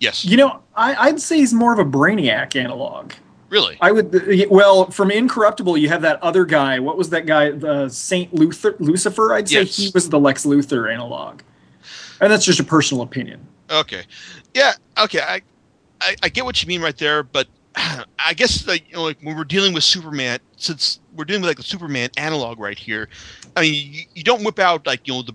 yes. 0.00 0.24
You 0.24 0.36
know, 0.36 0.60
I, 0.74 0.94
I'd 0.94 1.20
say 1.20 1.36
he's 1.38 1.52
more 1.52 1.72
of 1.72 1.78
a 1.78 1.84
Brainiac 1.84 2.56
analog. 2.56 3.12
Really 3.52 3.76
I 3.80 3.92
would. 3.92 4.48
Well, 4.50 4.90
from 4.90 5.10
Incorruptible, 5.12 5.76
you 5.76 5.88
have 5.88 6.02
that 6.02 6.20
other 6.22 6.44
guy. 6.44 6.80
What 6.80 6.96
was 6.98 7.10
that 7.10 7.26
guy? 7.26 7.50
The 7.50 7.88
Saint 7.88 8.34
Luther, 8.34 8.74
Lucifer. 8.80 9.34
I'd 9.34 9.48
say 9.48 9.60
Yes. 9.60 9.76
he 9.76 9.90
was 9.94 10.08
the 10.08 10.18
Lex 10.18 10.44
Luthor 10.44 10.92
analog, 10.92 11.42
and 12.20 12.32
that's 12.32 12.44
just 12.44 12.58
a 12.58 12.64
personal 12.64 13.02
opinion. 13.04 13.46
Okay. 13.70 14.02
Yeah. 14.54 14.72
Okay. 14.98 15.20
I, 15.20 15.42
I, 16.00 16.16
I 16.24 16.28
get 16.30 16.44
what 16.44 16.60
you 16.62 16.66
mean 16.66 16.82
right 16.82 16.96
there, 16.96 17.22
but 17.22 17.46
I 17.76 18.34
guess 18.34 18.66
like 18.66 18.88
you 18.88 18.96
know 18.96 19.04
like 19.04 19.20
when 19.22 19.36
we're 19.36 19.44
dealing 19.44 19.72
with 19.74 19.84
Superman, 19.84 20.40
since 20.56 21.00
we're 21.14 21.24
dealing 21.24 21.42
with 21.42 21.50
like 21.50 21.56
the 21.58 21.62
Superman 21.62 22.10
analog 22.16 22.58
right 22.58 22.78
here, 22.78 23.08
I 23.56 23.60
mean 23.60 23.92
you, 23.92 24.02
you 24.14 24.22
don't 24.24 24.42
whip 24.44 24.58
out 24.58 24.86
like 24.86 25.06
you 25.06 25.14
know 25.14 25.22
the 25.22 25.34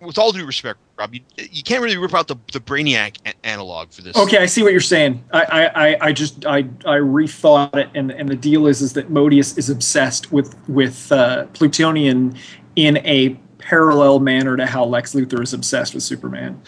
with 0.00 0.18
all 0.18 0.32
due 0.32 0.46
respect, 0.46 0.78
Rob, 0.98 1.14
you, 1.14 1.20
you 1.36 1.62
can't 1.62 1.82
really 1.82 1.96
rip 1.96 2.14
out 2.14 2.28
the 2.28 2.36
the 2.52 2.60
Brainiac 2.60 3.16
a- 3.26 3.46
analog 3.46 3.90
for 3.90 4.02
this. 4.02 4.16
Okay, 4.16 4.38
I 4.38 4.46
see 4.46 4.62
what 4.62 4.72
you're 4.72 4.80
saying. 4.80 5.22
I, 5.32 5.66
I, 5.74 6.06
I, 6.08 6.12
just 6.12 6.46
I, 6.46 6.58
I 6.58 6.98
rethought 6.98 7.76
it, 7.76 7.88
and 7.94 8.10
and 8.10 8.28
the 8.28 8.36
deal 8.36 8.66
is 8.66 8.82
is 8.82 8.92
that 8.94 9.10
Modeus 9.10 9.56
is 9.58 9.70
obsessed 9.70 10.32
with 10.32 10.56
with 10.68 11.10
uh, 11.12 11.46
Plutonian 11.52 12.36
in 12.76 12.98
a 12.98 13.30
parallel 13.58 14.20
manner 14.20 14.56
to 14.56 14.66
how 14.66 14.84
Lex 14.84 15.14
Luthor 15.14 15.42
is 15.42 15.52
obsessed 15.52 15.94
with 15.94 16.02
Superman. 16.02 16.60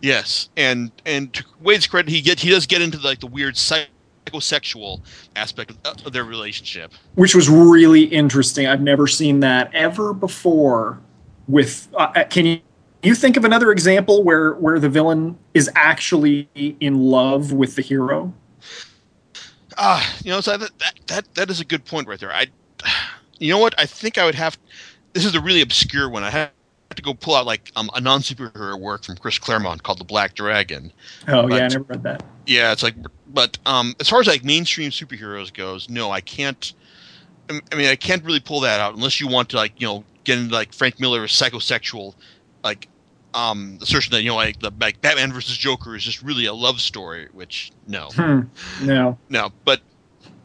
Yes, 0.00 0.48
and 0.56 0.90
and 1.06 1.32
to 1.34 1.44
Waid's 1.60 1.86
credit, 1.86 2.10
he 2.10 2.20
get 2.20 2.40
he 2.40 2.50
does 2.50 2.66
get 2.66 2.82
into 2.82 2.98
like 2.98 3.20
the 3.20 3.26
weird 3.26 3.54
psychosexual 3.54 5.00
aspect 5.36 5.72
of 5.86 6.12
their 6.12 6.24
relationship. 6.24 6.92
which 7.14 7.34
was 7.34 7.48
really 7.48 8.04
interesting. 8.04 8.66
I've 8.66 8.80
never 8.80 9.06
seen 9.06 9.40
that 9.40 9.72
ever 9.74 10.12
before. 10.12 11.00
With 11.48 11.88
uh, 11.94 12.12
uh, 12.14 12.24
can 12.24 12.46
you 12.46 12.60
you 13.02 13.14
think 13.14 13.36
of 13.36 13.44
another 13.44 13.72
example 13.72 14.22
where 14.22 14.54
where 14.54 14.78
the 14.78 14.88
villain 14.88 15.38
is 15.54 15.70
actually 15.74 16.48
in 16.54 17.00
love 17.00 17.52
with 17.52 17.74
the 17.74 17.82
hero? 17.82 18.32
Ah, 19.76 20.16
you 20.22 20.30
know, 20.30 20.40
so 20.40 20.56
that, 20.56 20.78
that 20.78 20.94
that 21.06 21.34
that 21.34 21.50
is 21.50 21.60
a 21.60 21.64
good 21.64 21.84
point 21.84 22.06
right 22.06 22.20
there. 22.20 22.32
I, 22.32 22.46
you 23.38 23.50
know 23.52 23.58
what? 23.58 23.74
I 23.78 23.86
think 23.86 24.18
I 24.18 24.24
would 24.24 24.34
have. 24.34 24.58
This 25.12 25.24
is 25.24 25.34
a 25.34 25.40
really 25.40 25.60
obscure 25.60 26.08
one. 26.08 26.22
I 26.22 26.30
have 26.30 26.50
to 26.94 27.02
go 27.02 27.12
pull 27.12 27.34
out 27.34 27.46
like 27.46 27.72
um, 27.76 27.90
a 27.94 28.00
non 28.00 28.20
superhero 28.20 28.78
work 28.78 29.04
from 29.04 29.16
Chris 29.16 29.38
Claremont 29.38 29.82
called 29.82 29.98
The 29.98 30.04
Black 30.04 30.34
Dragon. 30.34 30.92
Oh 31.28 31.48
yeah, 31.48 31.64
I 31.64 31.68
never 31.68 31.84
read 31.84 32.02
that. 32.04 32.22
Yeah, 32.46 32.72
it's 32.72 32.82
like, 32.82 32.94
but 33.28 33.58
um, 33.66 33.94
as 34.00 34.08
far 34.08 34.20
as 34.20 34.26
like 34.26 34.44
mainstream 34.44 34.90
superheroes 34.90 35.52
goes, 35.52 35.88
no, 35.88 36.10
I 36.10 36.20
can't. 36.20 36.72
I 37.50 37.74
mean, 37.74 37.88
I 37.88 37.96
can't 37.96 38.24
really 38.24 38.40
pull 38.40 38.60
that 38.60 38.80
out 38.80 38.94
unless 38.94 39.20
you 39.20 39.28
want 39.28 39.48
to 39.50 39.56
like 39.56 39.80
you 39.80 39.86
know 39.86 40.04
get 40.24 40.38
into 40.38 40.54
like 40.54 40.72
Frank 40.72 41.00
Miller's 41.00 41.32
psychosexual, 41.32 42.14
like 42.62 42.88
um 43.34 43.78
assertion 43.80 44.10
that 44.12 44.22
you 44.22 44.28
know 44.28 44.36
like 44.36 44.60
the 44.60 44.72
like 44.80 45.00
Batman 45.00 45.32
versus 45.32 45.56
Joker 45.56 45.96
is 45.96 46.04
just 46.04 46.22
really 46.22 46.46
a 46.46 46.54
love 46.54 46.80
story, 46.80 47.28
which 47.32 47.72
no. 47.86 48.08
Hmm. 48.12 48.40
No. 48.82 49.18
No, 49.28 49.52
but 49.64 49.80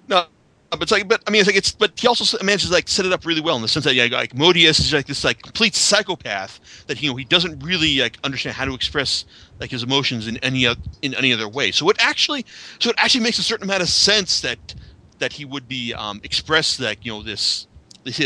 no, 0.07 0.25
but 0.71 0.81
it's 0.81 0.91
like, 0.91 1.07
but 1.07 1.21
I 1.25 1.31
mean, 1.31 1.39
it's 1.39 1.47
like 1.47 1.55
it's, 1.55 1.71
but 1.71 1.97
he 1.97 2.07
also 2.07 2.37
manages 2.43 2.67
to 2.69 2.73
like 2.73 2.89
set 2.89 3.05
it 3.05 3.13
up 3.13 3.25
really 3.25 3.41
well 3.41 3.55
in 3.55 3.61
the 3.61 3.67
sense 3.67 3.85
that 3.85 3.95
yeah, 3.95 4.07
like 4.11 4.33
Modeus 4.33 4.79
is 4.79 4.93
like 4.93 5.05
this 5.05 5.23
like 5.23 5.41
complete 5.41 5.75
psychopath 5.75 6.59
that 6.87 7.01
you 7.01 7.09
know 7.09 7.15
he 7.15 7.23
doesn't 7.23 7.63
really 7.63 7.99
like 7.99 8.17
understand 8.23 8.55
how 8.55 8.65
to 8.65 8.73
express 8.73 9.23
like 9.59 9.71
his 9.71 9.83
emotions 9.83 10.27
in 10.27 10.37
any 10.37 10.67
oth- 10.67 10.77
in 11.01 11.13
any 11.15 11.31
other 11.31 11.47
way. 11.47 11.71
So 11.71 11.89
it 11.89 11.97
actually, 11.99 12.45
so 12.79 12.89
it 12.89 12.95
actually 12.97 13.23
makes 13.23 13.39
a 13.39 13.43
certain 13.43 13.63
amount 13.63 13.81
of 13.81 13.89
sense 13.89 14.41
that 14.41 14.75
that 15.19 15.33
he 15.33 15.45
would 15.45 15.67
be 15.67 15.93
um 15.93 16.19
express 16.23 16.79
like 16.79 17.05
you 17.05 17.13
know 17.13 17.23
this 17.23 17.67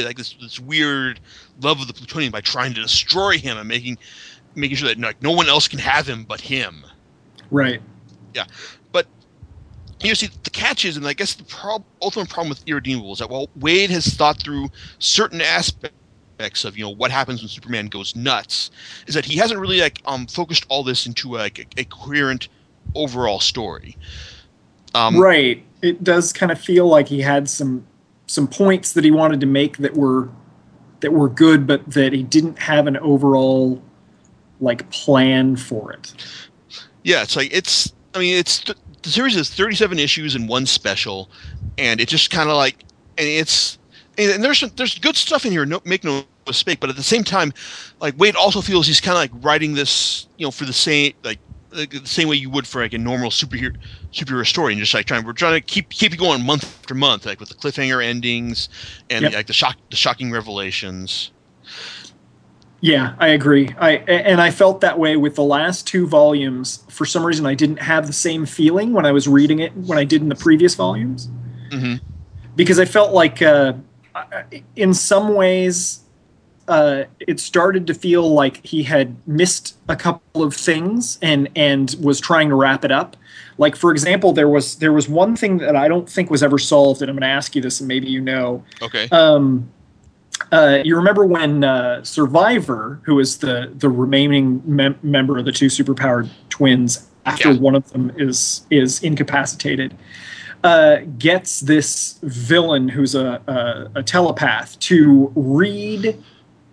like 0.03 0.17
this 0.17 0.33
this 0.41 0.59
weird 0.59 1.19
love 1.61 1.81
of 1.81 1.87
the 1.87 1.93
Plutonian 1.93 2.31
by 2.31 2.41
trying 2.41 2.73
to 2.73 2.81
destroy 2.81 3.37
him 3.37 3.57
and 3.57 3.67
making 3.67 3.97
making 4.55 4.77
sure 4.77 4.87
that 4.87 4.99
like 4.99 5.21
no 5.21 5.31
one 5.31 5.47
else 5.47 5.67
can 5.67 5.79
have 5.79 6.07
him 6.07 6.23
but 6.23 6.41
him 6.41 6.83
Right. 7.49 7.81
Yeah, 8.33 8.45
but 8.93 9.07
you 10.01 10.15
see 10.15 10.29
the 10.43 10.49
catch 10.49 10.85
is 10.85 10.97
and 10.97 11.05
i 11.05 11.13
guess 11.13 11.35
the 11.35 11.43
prob- 11.43 11.83
ultimate 12.01 12.29
problem 12.29 12.49
with 12.49 12.63
irredeemable 12.65 13.13
is 13.13 13.19
that 13.19 13.29
while 13.29 13.49
waid 13.59 13.89
has 13.89 14.07
thought 14.07 14.39
through 14.39 14.69
certain 14.99 15.41
aspects 15.41 15.95
aspects 16.41 16.65
of 16.65 16.77
you 16.77 16.83
know 16.83 16.89
what 16.89 17.11
happens 17.11 17.41
when 17.41 17.49
Superman 17.49 17.87
goes 17.87 18.15
nuts 18.15 18.71
is 19.05 19.13
that 19.13 19.25
he 19.25 19.37
hasn't 19.37 19.59
really 19.59 19.79
like 19.79 20.01
um 20.05 20.25
focused 20.25 20.65
all 20.69 20.83
this 20.83 21.05
into 21.05 21.31
like 21.33 21.59
a, 21.59 21.81
a 21.81 21.83
coherent 21.85 22.49
overall 22.95 23.39
story. 23.39 23.95
Um, 24.95 25.17
right. 25.17 25.63
It 25.81 26.03
does 26.03 26.33
kind 26.33 26.51
of 26.51 26.59
feel 26.59 26.87
like 26.87 27.07
he 27.07 27.21
had 27.21 27.49
some 27.49 27.85
some 28.31 28.47
points 28.47 28.93
that 28.93 29.03
he 29.03 29.11
wanted 29.11 29.41
to 29.41 29.45
make 29.45 29.77
that 29.79 29.93
were 29.93 30.29
that 31.01 31.11
were 31.11 31.27
good, 31.27 31.67
but 31.67 31.85
that 31.91 32.13
he 32.13 32.23
didn't 32.23 32.57
have 32.59 32.87
an 32.87 32.95
overall 32.97 33.81
like 34.61 34.89
plan 34.89 35.57
for 35.57 35.91
it. 35.91 36.13
Yeah, 37.03 37.23
it's 37.23 37.35
like 37.35 37.53
it's. 37.53 37.91
I 38.13 38.19
mean, 38.19 38.37
it's 38.37 38.59
th- 38.59 38.77
the 39.03 39.09
series 39.09 39.35
is 39.35 39.49
37 39.49 39.99
issues 39.99 40.35
and 40.35 40.47
one 40.47 40.65
special, 40.65 41.29
and 41.77 41.99
it 41.99 42.07
just 42.07 42.29
kind 42.29 42.49
of 42.49 42.55
like, 42.55 42.83
and 43.17 43.27
it's 43.27 43.77
and 44.17 44.41
there's 44.43 44.61
there's 44.77 44.97
good 44.97 45.17
stuff 45.17 45.45
in 45.45 45.51
here. 45.51 45.65
No, 45.65 45.81
make 45.83 46.05
no 46.05 46.23
mistake, 46.47 46.79
but 46.79 46.89
at 46.89 46.95
the 46.95 47.03
same 47.03 47.25
time, 47.25 47.53
like 47.99 48.15
Waid 48.15 48.35
also 48.35 48.61
feels 48.61 48.87
he's 48.87 49.01
kind 49.01 49.17
of 49.17 49.19
like 49.35 49.43
writing 49.43 49.73
this, 49.73 50.27
you 50.37 50.47
know, 50.47 50.51
for 50.51 50.63
the 50.63 50.73
same 50.73 51.13
like 51.23 51.39
the 51.71 52.01
same 52.05 52.27
way 52.27 52.35
you 52.35 52.49
would 52.49 52.67
for 52.67 52.81
like 52.81 52.93
a 52.93 52.97
normal 52.97 53.29
superhero 53.29 53.75
superhero 54.13 54.45
story, 54.45 54.73
and 54.73 54.79
just 54.79 54.93
like 54.93 55.05
trying 55.05 55.25
we're 55.25 55.33
trying 55.33 55.53
to 55.55 55.61
keep 55.61 55.89
keep 55.89 56.13
it 56.13 56.17
going 56.17 56.45
month 56.45 56.63
after 56.63 56.95
month, 56.95 57.25
like 57.25 57.39
with 57.39 57.49
the 57.49 57.55
cliffhanger 57.55 58.03
endings 58.03 58.69
and 59.09 59.23
Yep. 59.23 59.33
like 59.33 59.47
the 59.47 59.53
shock 59.53 59.77
the 59.89 59.95
shocking 59.97 60.31
revelations. 60.31 61.31
Yeah, 62.83 63.13
I 63.19 63.27
agree. 63.29 63.69
I 63.79 63.97
and 63.97 64.41
I 64.41 64.49
felt 64.49 64.81
that 64.81 64.97
way 64.97 65.15
with 65.15 65.35
the 65.35 65.43
last 65.43 65.87
two 65.87 66.07
volumes. 66.07 66.83
For 66.89 67.05
some 67.05 67.23
reason, 67.23 67.45
I 67.45 67.53
didn't 67.53 67.77
have 67.81 68.07
the 68.07 68.13
same 68.13 68.45
feeling 68.47 68.93
when 68.93 69.05
I 69.05 69.11
was 69.11 69.27
reading 69.27 69.59
it 69.59 69.75
when 69.77 69.99
I 69.99 70.03
did 70.03 70.21
in 70.21 70.29
the 70.29 70.35
previous 70.35 70.73
volumes, 70.73 71.29
hmm 71.71 71.95
because 72.55 72.79
I 72.79 72.85
felt 72.85 73.13
like, 73.13 73.41
uh, 73.41 73.73
in 74.75 74.93
some 74.93 75.35
ways, 75.35 76.00
uh, 76.71 77.03
it 77.19 77.37
started 77.41 77.85
to 77.85 77.93
feel 77.93 78.33
like 78.33 78.65
he 78.65 78.81
had 78.81 79.15
missed 79.27 79.75
a 79.89 79.95
couple 79.95 80.41
of 80.41 80.55
things 80.55 81.19
and 81.21 81.49
and 81.53 81.95
was 82.01 82.21
trying 82.21 82.47
to 82.47 82.55
wrap 82.55 82.85
it 82.85 82.91
up. 82.91 83.17
Like 83.57 83.75
for 83.75 83.91
example, 83.91 84.31
there 84.31 84.47
was 84.47 84.77
there 84.77 84.93
was 84.93 85.09
one 85.09 85.35
thing 85.35 85.57
that 85.57 85.75
I 85.75 85.89
don't 85.89 86.09
think 86.09 86.29
was 86.31 86.41
ever 86.41 86.57
solved, 86.57 87.01
and 87.01 87.09
I'm 87.09 87.15
going 87.17 87.29
to 87.29 87.35
ask 87.35 87.55
you 87.55 87.61
this, 87.61 87.81
and 87.81 87.89
maybe 87.89 88.07
you 88.07 88.21
know. 88.21 88.63
Okay. 88.81 89.09
Um, 89.11 89.69
uh, 90.53 90.79
you 90.83 90.95
remember 90.95 91.25
when 91.25 91.63
uh, 91.65 92.03
Survivor, 92.05 93.01
who 93.03 93.19
is 93.19 93.39
the 93.39 93.69
the 93.77 93.89
remaining 93.89 94.61
mem- 94.65 94.97
member 95.03 95.37
of 95.37 95.43
the 95.43 95.51
two 95.51 95.67
superpowered 95.67 96.29
twins, 96.49 97.05
after 97.25 97.51
Yeah. 97.51 97.59
one 97.59 97.75
of 97.75 97.91
them 97.91 98.13
is 98.15 98.65
is 98.71 99.03
incapacitated, 99.03 99.93
uh, 100.63 100.99
gets 101.19 101.59
this 101.59 102.17
villain 102.23 102.87
who's 102.87 103.13
a 103.13 103.41
a, 103.47 103.99
a 103.99 104.03
telepath 104.03 104.79
to 104.79 105.31
read 105.35 106.17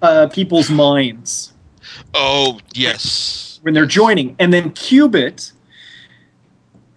uh, 0.02 0.28
people's 0.28 0.70
minds 0.70 1.52
Oh 2.14 2.58
yes. 2.74 3.58
when 3.62 3.74
they're 3.74 3.86
joining, 3.86 4.36
and 4.38 4.52
then 4.52 4.70
Qubit 4.70 5.52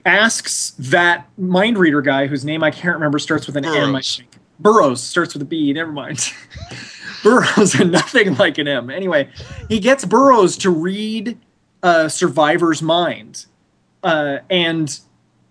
asks 0.06 0.72
that 0.80 1.28
mind 1.38 1.78
reader 1.78 2.02
guy 2.02 2.28
whose 2.28 2.44
name 2.44 2.64
I 2.64 2.72
can't 2.72 2.96
remember 2.96 3.20
starts 3.20 3.46
with 3.48 3.56
an 3.58 3.66
M. 3.66 3.96
I 3.96 4.02
think. 4.02 4.38
Burroughs 4.60 5.02
starts 5.02 5.34
with 5.34 5.42
a 5.42 5.46
B. 5.46 5.74
Never 5.74 5.92
mind. 5.92 6.32
Burroughs 7.24 7.76
and 7.80 7.92
nothing 7.92 8.36
like 8.36 8.58
an 8.58 8.68
M. 8.68 8.90
Anyway, 8.90 9.30
he 9.70 9.80
gets 9.80 10.06
Burroughs 10.06 10.58
to 10.58 10.70
read 10.70 11.38
uh, 11.84 12.08
Survivor's 12.10 12.82
mind, 12.82 13.46
uh, 14.04 14.38
and 14.50 15.00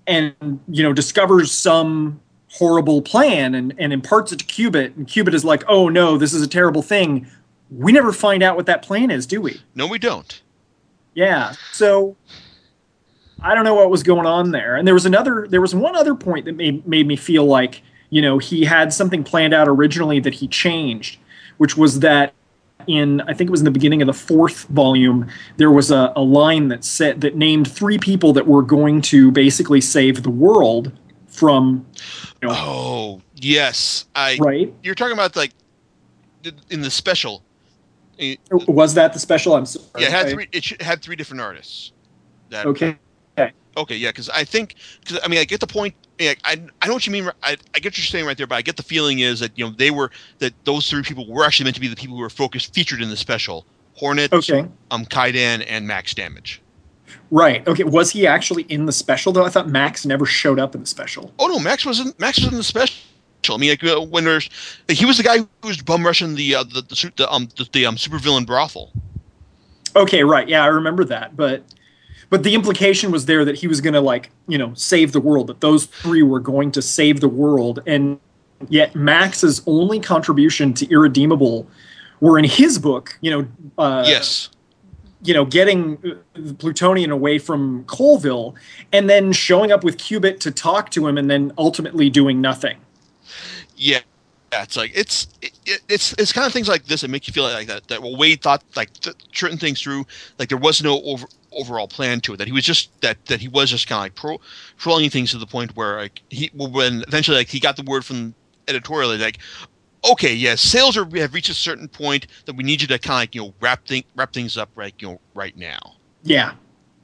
and 0.06 0.34
you 0.68 0.82
know 0.82 0.92
discovers 0.92 1.52
some 1.52 2.20
horrible 2.52 3.02
plan 3.02 3.54
and 3.54 3.74
and 3.78 3.92
imparts 3.92 4.32
it 4.32 4.40
to 4.40 4.44
Qubit, 4.44 4.96
and 4.96 5.06
Qubit 5.06 5.34
is 5.34 5.44
like, 5.44 5.62
"Oh 5.68 5.88
no, 5.88 6.16
this 6.16 6.32
is 6.32 6.42
a 6.42 6.48
terrible 6.48 6.82
thing." 6.82 7.26
We 7.70 7.92
never 7.92 8.12
find 8.12 8.42
out 8.42 8.56
what 8.56 8.66
that 8.66 8.82
plan 8.82 9.10
is, 9.10 9.26
do 9.26 9.40
we? 9.40 9.60
No, 9.74 9.86
we 9.86 9.98
don't. 9.98 10.42
Yeah. 11.14 11.54
So 11.72 12.16
I 13.42 13.54
don't 13.54 13.64
know 13.64 13.74
what 13.74 13.90
was 13.90 14.02
going 14.02 14.26
on 14.26 14.50
there. 14.50 14.76
And 14.76 14.86
there 14.86 14.94
was 14.94 15.06
another 15.06 15.46
there 15.48 15.60
was 15.60 15.74
one 15.74 15.96
other 15.96 16.14
point 16.14 16.44
that 16.46 16.56
made 16.56 16.86
made 16.86 17.06
me 17.06 17.16
feel 17.16 17.44
like, 17.44 17.82
you 18.10 18.22
know, 18.22 18.38
he 18.38 18.64
had 18.64 18.92
something 18.92 19.22
planned 19.24 19.54
out 19.54 19.68
originally 19.68 20.20
that 20.20 20.34
he 20.34 20.48
changed, 20.48 21.18
which 21.58 21.76
was 21.76 22.00
that 22.00 22.34
in 22.86 23.20
I 23.22 23.34
think 23.34 23.48
it 23.48 23.50
was 23.50 23.60
in 23.60 23.64
the 23.66 23.70
beginning 23.70 24.02
of 24.02 24.06
the 24.06 24.12
fourth 24.14 24.64
volume, 24.64 25.28
there 25.58 25.70
was 25.70 25.90
a, 25.90 26.12
a 26.16 26.22
line 26.22 26.68
that 26.68 26.84
said 26.84 27.20
that 27.20 27.36
named 27.36 27.70
three 27.70 27.98
people 27.98 28.32
that 28.32 28.46
were 28.46 28.62
going 28.62 29.00
to 29.02 29.30
basically 29.30 29.80
save 29.80 30.22
the 30.22 30.30
world 30.30 30.92
from 31.28 31.86
you 32.42 32.48
know, 32.48 32.54
Oh 32.56 33.22
yes, 33.36 34.06
I. 34.14 34.38
right? 34.40 34.72
You're 34.82 34.94
talking 34.94 35.14
about 35.14 35.36
like 35.36 35.52
in 36.70 36.80
the 36.80 36.90
special. 36.90 37.42
It, 38.20 38.38
Was 38.68 38.94
that 38.94 39.12
the 39.14 39.18
special? 39.18 39.54
I'm 39.54 39.66
sorry. 39.66 39.86
yeah, 39.98 40.06
it 40.06 40.12
had 40.12 40.28
three. 40.30 40.48
It 40.52 40.82
had 40.82 41.02
three 41.02 41.16
different 41.16 41.40
artists. 41.40 41.92
That, 42.50 42.66
Okay. 42.66 42.96
Okay, 43.76 43.94
yeah, 43.94 44.08
because 44.08 44.28
I 44.30 44.42
think, 44.42 44.74
because 45.00 45.20
I 45.24 45.28
mean, 45.28 45.38
I 45.38 45.44
get 45.44 45.60
the 45.60 45.66
point. 45.66 45.94
Yeah, 46.18 46.34
I, 46.44 46.60
I 46.82 46.88
know 46.88 46.94
what 46.94 47.06
you 47.06 47.12
mean. 47.12 47.30
I, 47.42 47.52
I 47.52 47.78
get 47.78 47.92
what 47.92 47.98
you're 47.98 48.04
saying 48.04 48.26
right 48.26 48.36
there, 48.36 48.48
but 48.48 48.56
I 48.56 48.62
get 48.62 48.76
the 48.76 48.82
feeling 48.82 49.20
is 49.20 49.38
that 49.38 49.56
you 49.56 49.64
know 49.64 49.70
they 49.70 49.92
were 49.92 50.10
that 50.40 50.52
those 50.64 50.90
three 50.90 51.02
people 51.02 51.24
were 51.32 51.44
actually 51.44 51.64
meant 51.64 51.76
to 51.76 51.80
be 51.80 51.86
the 51.86 51.94
people 51.94 52.16
who 52.16 52.20
were 52.20 52.28
focused 52.28 52.74
featured 52.74 53.00
in 53.00 53.10
the 53.10 53.16
special. 53.16 53.64
Hornet, 53.94 54.32
Okay. 54.32 54.66
um, 54.90 55.06
Kaidan, 55.06 55.64
and 55.68 55.86
Max 55.86 56.14
Damage. 56.14 56.60
Right. 57.30 57.66
Okay. 57.68 57.84
Was 57.84 58.10
he 58.10 58.26
actually 58.26 58.64
in 58.64 58.86
the 58.86 58.92
special 58.92 59.32
though? 59.32 59.44
I 59.44 59.50
thought 59.50 59.68
Max 59.68 60.04
never 60.04 60.26
showed 60.26 60.58
up 60.58 60.74
in 60.74 60.80
the 60.80 60.86
special. 60.86 61.32
Oh 61.38 61.46
no, 61.46 61.60
Max 61.60 61.86
wasn't. 61.86 62.18
Max 62.18 62.38
was 62.40 62.48
in 62.50 62.56
the 62.58 62.64
special. 62.64 62.96
I 63.48 63.56
mean, 63.56 63.70
like, 63.70 63.84
uh, 63.84 64.00
when 64.00 64.24
there's, 64.24 64.50
he 64.88 65.04
was 65.04 65.16
the 65.16 65.22
guy 65.22 65.38
who 65.38 65.48
was 65.64 65.80
bum 65.82 66.04
rushing 66.04 66.34
the 66.34 66.54
uh, 66.54 66.64
the, 66.64 66.82
the, 66.82 67.12
the 67.16 67.32
um 67.32 67.48
the, 67.56 67.68
the 67.72 67.86
um 67.86 67.96
supervillain 67.96 68.46
brothel. 68.46 68.92
Okay, 69.96 70.22
right. 70.22 70.48
Yeah, 70.48 70.62
I 70.62 70.68
remember 70.68 71.04
that. 71.04 71.36
But 71.36 71.64
but 72.30 72.44
the 72.44 72.54
implication 72.54 73.10
was 73.10 73.26
there 73.26 73.44
that 73.44 73.56
he 73.56 73.66
was 73.66 73.80
going 73.80 73.94
to 73.94 74.00
like, 74.00 74.30
you 74.46 74.56
know, 74.56 74.72
save 74.74 75.12
the 75.12 75.20
world, 75.20 75.48
that 75.48 75.60
those 75.60 75.86
three 75.86 76.22
were 76.22 76.38
going 76.40 76.70
to 76.72 76.82
save 76.82 77.20
the 77.20 77.28
world 77.28 77.80
and 77.86 78.20
yet 78.68 78.94
Max's 78.94 79.62
only 79.66 79.98
contribution 79.98 80.72
to 80.74 80.88
Irredeemable 80.90 81.66
were 82.20 82.38
in 82.38 82.44
his 82.44 82.78
book, 82.78 83.18
you 83.20 83.30
know, 83.30 83.48
uh 83.78 84.04
yes. 84.06 84.50
you 85.22 85.34
know, 85.34 85.44
getting 85.44 85.98
uh, 86.04 86.14
the 86.34 86.54
Plutonian 86.54 87.10
away 87.10 87.38
from 87.38 87.84
Coalville 87.84 88.54
and 88.92 89.10
then 89.10 89.32
showing 89.32 89.72
up 89.72 89.82
with 89.82 89.96
Qubit 89.96 90.38
to 90.40 90.50
talk 90.50 90.90
to 90.90 91.08
him 91.08 91.18
and 91.18 91.28
then 91.28 91.52
ultimately 91.58 92.10
doing 92.10 92.40
nothing. 92.40 92.78
Yeah, 93.76 94.00
yeah, 94.52 94.62
it's 94.62 94.76
like 94.76 94.92
it's 94.94 95.28
it, 95.42 95.52
it- 95.66 95.82
it's 95.88 96.12
it's 96.14 96.32
kind 96.32 96.46
of 96.46 96.52
things 96.52 96.68
like 96.68 96.84
this 96.86 97.00
that 97.02 97.08
make 97.08 97.26
you 97.26 97.32
feel 97.32 97.44
like 97.44 97.66
that. 97.68 97.88
That 97.88 98.02
well, 98.02 98.14
Waid 98.14 98.40
thought 98.42 98.62
like 98.76 98.92
th- 98.94 99.16
certain 99.32 99.58
things 99.58 99.80
through. 99.80 100.06
Like 100.38 100.48
there 100.48 100.58
was 100.58 100.82
no 100.82 101.00
over, 101.02 101.26
overall 101.52 101.88
plan 101.88 102.20
to 102.22 102.34
it. 102.34 102.36
That 102.38 102.46
he 102.48 102.52
was 102.52 102.64
just 102.64 102.90
that 103.02 103.24
that 103.26 103.40
he 103.40 103.48
was 103.48 103.70
just 103.70 103.86
kind 103.88 103.98
of 103.98 104.02
like 104.04 104.14
pro, 104.14 104.40
prolonging 104.78 105.10
things 105.10 105.30
to 105.32 105.38
the 105.38 105.46
point 105.46 105.76
where 105.76 105.98
like 105.98 106.22
he 106.30 106.50
well, 106.54 106.70
when 106.70 107.02
eventually 107.08 107.36
like 107.36 107.48
he 107.48 107.60
got 107.60 107.76
the 107.76 107.82
word 107.84 108.04
from 108.04 108.34
editorially 108.68 109.18
like. 109.18 109.38
Okay, 110.10 110.32
yes, 110.32 110.62
sales 110.62 110.96
are 110.96 111.04
have 111.18 111.34
reached 111.34 111.50
a 111.50 111.54
certain 111.54 111.86
point 111.86 112.26
that 112.46 112.56
we 112.56 112.64
need 112.64 112.80
you 112.80 112.88
to 112.88 112.98
kind 112.98 113.16
of 113.16 113.20
like 113.20 113.34
you 113.34 113.42
know 113.42 113.54
wrap 113.60 113.86
thing 113.86 114.02
wrap 114.16 114.32
things 114.32 114.56
up 114.56 114.70
right 114.74 114.94
you 114.98 115.08
know 115.08 115.20
right 115.34 115.54
now. 115.58 115.78
Yeah. 116.22 116.54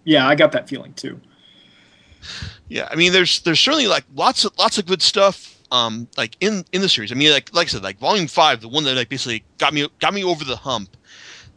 Yeah, 0.04 0.26
I 0.26 0.34
got 0.34 0.50
that 0.52 0.66
feeling 0.66 0.94
too. 0.94 1.20
Yeah, 2.68 2.88
I 2.90 2.94
mean, 2.96 3.12
there's 3.12 3.40
there's 3.40 3.60
certainly 3.60 3.86
like 3.86 4.04
lots 4.14 4.44
of 4.44 4.58
lots 4.58 4.78
of 4.78 4.86
good 4.86 5.02
stuff. 5.02 5.55
Um, 5.72 6.06
like 6.16 6.36
in 6.40 6.64
in 6.72 6.80
the 6.80 6.88
series. 6.88 7.10
I 7.10 7.14
mean, 7.16 7.30
like 7.32 7.52
like 7.54 7.66
I 7.66 7.70
said, 7.70 7.82
like 7.82 7.98
Volume 7.98 8.26
Five, 8.28 8.60
the 8.60 8.68
one 8.68 8.84
that 8.84 8.94
like 8.94 9.08
basically 9.08 9.44
got 9.58 9.74
me 9.74 9.88
got 10.00 10.14
me 10.14 10.22
over 10.24 10.44
the 10.44 10.56
hump. 10.56 10.96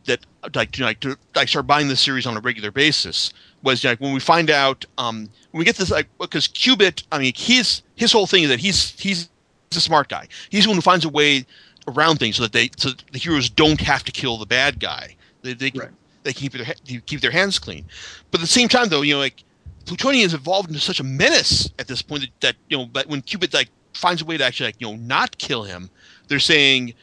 That 0.05 0.25
like 0.55 0.71
to 0.71 0.83
like 0.83 0.99
to 1.01 1.17
like 1.35 1.47
start 1.49 1.67
buying 1.67 1.87
the 1.87 1.95
series 1.95 2.25
on 2.25 2.35
a 2.35 2.39
regular 2.39 2.71
basis 2.71 3.31
was 3.61 3.83
like 3.83 3.99
when 3.99 4.13
we 4.13 4.19
find 4.19 4.49
out 4.49 4.85
um 4.97 5.29
when 5.51 5.59
we 5.59 5.65
get 5.65 5.75
this 5.75 5.91
like 5.91 6.07
because 6.19 6.47
Qubit. 6.47 7.03
I 7.11 7.19
mean, 7.19 7.33
his 7.35 7.83
his 7.95 8.11
whole 8.11 8.25
thing 8.25 8.43
is 8.43 8.49
that 8.49 8.59
he's 8.59 8.99
he's 8.99 9.29
a 9.71 9.79
smart 9.79 10.09
guy. 10.09 10.27
He's 10.49 10.63
the 10.63 10.69
one 10.69 10.77
who 10.77 10.81
finds 10.81 11.05
a 11.05 11.09
way 11.09 11.45
around 11.87 12.17
things 12.17 12.37
so 12.37 12.43
that 12.43 12.53
they 12.53 12.71
so 12.77 12.89
that 12.89 13.03
the 13.11 13.19
heroes 13.19 13.49
don't 13.49 13.79
have 13.81 14.03
to 14.05 14.11
kill 14.11 14.37
the 14.37 14.45
bad 14.45 14.79
guy. 14.79 15.15
They 15.43 15.53
they, 15.53 15.71
Right. 15.75 15.89
they 16.23 16.33
keep 16.33 16.53
their 16.53 16.73
keep 17.05 17.21
their 17.21 17.31
hands 17.31 17.59
clean. 17.59 17.85
But 18.31 18.39
at 18.39 18.41
the 18.41 18.47
same 18.47 18.67
time, 18.69 18.89
though, 18.89 19.01
you 19.01 19.13
know, 19.13 19.19
like 19.19 19.43
Plutonian 19.85 20.23
has 20.23 20.33
evolved 20.33 20.69
into 20.69 20.79
such 20.81 20.99
a 20.99 21.03
menace 21.03 21.69
at 21.79 21.87
this 21.87 22.01
point 22.01 22.21
that, 22.21 22.29
that 22.41 22.55
you 22.69 22.77
know, 22.77 22.85
but 22.85 23.07
when 23.07 23.21
Qubit 23.21 23.53
like 23.53 23.69
finds 23.93 24.21
a 24.21 24.25
way 24.25 24.37
to 24.37 24.43
actually 24.43 24.67
like 24.67 24.75
you 24.79 24.87
know 24.87 24.95
not 24.95 25.37
kill 25.37 25.63
him, 25.63 25.89
they're 26.27 26.39
saying 26.39 26.93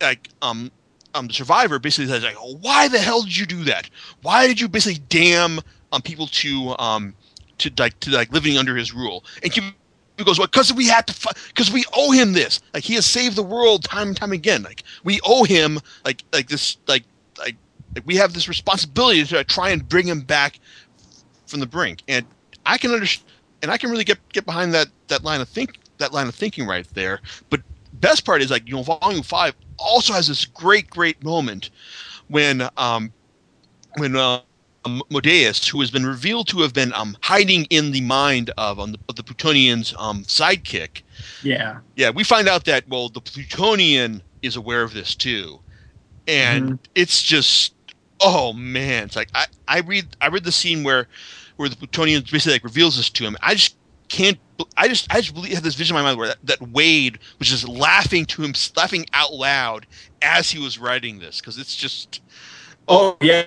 like 0.00 0.28
um 0.42 0.70
um 1.14 1.26
the 1.26 1.32
survivor 1.32 1.78
basically 1.78 2.10
says 2.10 2.22
like 2.22 2.36
oh, 2.38 2.56
why 2.60 2.88
the 2.88 2.98
hell 2.98 3.22
did 3.22 3.36
you 3.36 3.46
do 3.46 3.64
that? 3.64 3.88
Why 4.22 4.46
did 4.46 4.60
you 4.60 4.68
basically 4.68 5.02
damn 5.08 5.60
um 5.92 6.02
people 6.02 6.26
to 6.28 6.74
um 6.78 7.14
to 7.58 7.70
like 7.78 7.98
to 8.00 8.10
like 8.10 8.32
living 8.32 8.58
under 8.58 8.76
his 8.76 8.92
rule? 8.92 9.24
And 9.42 9.52
Qubit 9.52 9.74
goes 10.24 10.38
well 10.38 10.48
because 10.48 10.72
we 10.72 10.86
had 10.86 11.06
to 11.06 11.34
because 11.48 11.70
we 11.72 11.84
owe 11.94 12.12
him 12.12 12.32
this. 12.32 12.60
Like 12.74 12.84
he 12.84 12.94
has 12.94 13.06
saved 13.06 13.36
the 13.36 13.42
world 13.42 13.84
time 13.84 14.08
and 14.08 14.16
time 14.16 14.32
again. 14.32 14.62
Like 14.62 14.82
we 15.04 15.20
owe 15.24 15.44
him 15.44 15.78
like 16.04 16.24
like 16.32 16.48
this 16.48 16.78
like 16.86 17.04
like 17.38 17.56
like 17.94 18.06
we 18.06 18.16
have 18.16 18.32
this 18.32 18.48
responsibility 18.48 19.24
to 19.24 19.44
try 19.44 19.70
and 19.70 19.88
bring 19.88 20.06
him 20.06 20.20
back 20.20 20.58
from 21.46 21.60
the 21.60 21.66
brink. 21.66 22.02
And 22.08 22.26
i 22.64 22.78
can 22.78 22.92
understand 22.92 23.28
and 23.62 23.70
i 23.70 23.76
can 23.76 23.90
really 23.90 24.04
get 24.04 24.18
get 24.32 24.44
behind 24.44 24.74
that 24.74 24.88
that 25.08 25.24
line 25.24 25.40
of 25.40 25.48
think 25.48 25.78
that 26.02 26.12
line 26.12 26.28
of 26.28 26.34
thinking 26.34 26.66
right 26.66 26.88
there 26.94 27.20
but 27.50 27.60
best 27.94 28.24
part 28.26 28.42
is 28.42 28.50
like 28.50 28.68
you 28.68 28.74
know 28.74 28.82
volume 28.82 29.22
five 29.22 29.54
also 29.78 30.12
has 30.12 30.28
this 30.28 30.44
great 30.44 30.90
great 30.90 31.22
moment 31.24 31.70
when 32.28 32.68
um 32.76 33.12
when 33.96 34.16
uh 34.16 34.40
Modeus, 34.84 35.68
who 35.68 35.80
has 35.80 35.92
been 35.92 36.04
revealed 36.06 36.48
to 36.48 36.58
have 36.62 36.74
been 36.74 36.92
um, 36.94 37.16
hiding 37.22 37.66
in 37.70 37.92
the 37.92 38.00
mind 38.00 38.50
of, 38.58 38.80
um, 38.80 38.92
the, 38.92 38.98
of 39.08 39.16
the 39.16 39.22
Plutonian's 39.22 39.94
um, 39.98 40.24
sidekick. 40.24 41.02
Yeah. 41.42 41.80
Yeah, 41.96 42.10
we 42.10 42.24
find 42.24 42.48
out 42.48 42.64
that, 42.64 42.88
well, 42.88 43.08
the 43.08 43.20
Plutonian 43.20 44.22
is 44.42 44.56
aware 44.56 44.82
of 44.82 44.92
this 44.94 45.14
too. 45.14 45.60
And 46.26 46.72
Mhm. 46.72 46.78
it's 46.94 47.22
just, 47.22 47.74
oh 48.20 48.52
man. 48.52 49.04
It's 49.04 49.16
like, 49.16 49.30
I, 49.34 49.46
I 49.68 49.80
read 49.80 50.16
I 50.20 50.28
read 50.28 50.44
the 50.44 50.52
scene 50.52 50.84
where 50.84 51.08
where 51.56 51.68
the 51.68 51.76
Plutonian 51.76 52.22
basically 52.22 52.54
like 52.54 52.64
reveals 52.64 52.96
this 52.96 53.10
to 53.10 53.24
him. 53.24 53.36
I 53.42 53.54
just 53.54 53.76
can't, 54.12 54.38
I 54.76 54.86
just, 54.88 55.12
I 55.12 55.20
just 55.20 55.34
believe, 55.34 55.54
have 55.54 55.62
this 55.62 55.74
vision 55.74 55.96
in 55.96 56.02
my 56.02 56.08
mind 56.08 56.18
where 56.18 56.28
that, 56.28 56.38
that 56.44 56.60
Waid 56.60 57.16
was 57.38 57.48
just 57.48 57.66
laughing 57.66 58.24
to 58.26 58.42
him, 58.42 58.52
laughing 58.76 59.06
out 59.12 59.32
loud 59.32 59.86
as 60.20 60.50
he 60.50 60.58
was 60.60 60.78
writing 60.78 61.18
this. 61.18 61.40
Cause 61.40 61.58
it's 61.58 61.74
just, 61.74 62.20
Oh 62.88 63.16
yeah, 63.20 63.44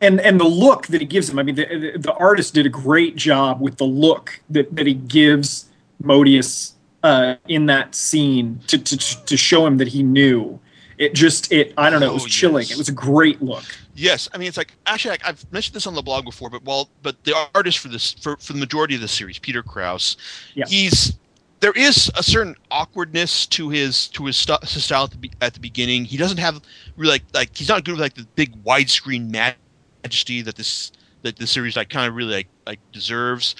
and 0.00 0.20
and 0.20 0.40
the 0.40 0.44
look 0.44 0.86
that 0.88 1.00
he 1.00 1.06
gives 1.06 1.28
him. 1.28 1.38
I 1.38 1.42
mean, 1.42 1.56
the 1.56 1.96
the 1.98 2.14
artist 2.14 2.54
did 2.54 2.66
a 2.66 2.68
great 2.68 3.16
job 3.16 3.60
with 3.60 3.76
the 3.78 3.84
look 3.84 4.40
that 4.50 4.74
that 4.76 4.86
he 4.86 4.94
gives 4.94 5.66
Modeus 6.02 6.72
uh, 7.02 7.34
in 7.48 7.66
that 7.66 7.94
scene 7.94 8.60
to, 8.68 8.78
to 8.78 9.24
to 9.26 9.36
show 9.36 9.66
him 9.66 9.78
that 9.78 9.88
he 9.88 10.02
knew. 10.02 10.58
It 10.98 11.14
just 11.14 11.52
it 11.52 11.74
I 11.76 11.90
don't 11.90 12.00
know. 12.00 12.10
It 12.10 12.14
was 12.14 12.24
Oh, 12.24 12.28
chilling. 12.28 12.62
yes. 12.62 12.72
It 12.72 12.78
was 12.78 12.88
a 12.88 12.92
great 12.92 13.42
look. 13.42 13.64
Yes, 13.96 14.28
I 14.34 14.38
mean 14.38 14.48
it's 14.48 14.56
like 14.56 14.72
actually 14.86 15.16
I've 15.24 15.50
mentioned 15.52 15.74
this 15.74 15.86
on 15.86 15.94
the 15.94 16.02
blog 16.02 16.24
before, 16.24 16.50
but 16.50 16.64
well, 16.64 16.88
but 17.02 17.22
the 17.24 17.34
artist 17.54 17.78
for 17.78 17.88
this 17.88 18.12
for, 18.14 18.36
for 18.38 18.52
the 18.52 18.58
majority 18.58 18.94
of 18.94 19.00
the 19.00 19.08
series, 19.08 19.38
Peter 19.38 19.62
Krause, 19.62 20.16
Yeah. 20.54 20.64
he's 20.66 21.16
there 21.60 21.72
is 21.72 22.10
a 22.16 22.22
certain 22.22 22.56
awkwardness 22.70 23.46
to 23.46 23.70
his 23.70 24.08
to 24.08 24.26
his, 24.26 24.36
st- 24.36 24.60
his 24.68 24.84
style 24.84 25.04
at 25.04 25.10
the, 25.12 25.16
be- 25.16 25.30
at 25.40 25.54
the 25.54 25.60
beginning. 25.60 26.04
He 26.04 26.16
doesn't 26.16 26.38
have 26.38 26.60
really 26.96 27.12
like 27.12 27.22
like 27.32 27.56
he's 27.56 27.68
not 27.68 27.84
good 27.84 27.92
with 27.92 28.00
like 28.00 28.14
the 28.14 28.26
big 28.34 28.62
widescreen 28.64 29.30
majesty 29.30 30.42
that 30.42 30.56
this 30.56 30.92
that 31.22 31.36
the 31.36 31.46
series 31.46 31.76
like 31.76 31.88
kind 31.88 32.08
of 32.08 32.14
really 32.14 32.34
like 32.34 32.48
like 32.66 32.80
deserves. 32.92 33.54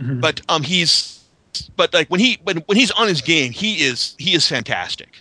Mhm. 0.00 0.20
But 0.20 0.40
um 0.48 0.62
he's 0.62 1.20
but 1.76 1.92
like 1.92 2.08
when 2.08 2.20
he 2.20 2.38
when 2.42 2.56
when 2.66 2.76
he's 2.78 2.90
on 2.92 3.06
his 3.06 3.20
game, 3.20 3.52
he 3.52 3.82
is 3.84 4.16
he 4.18 4.34
is 4.34 4.48
fantastic 4.48 5.20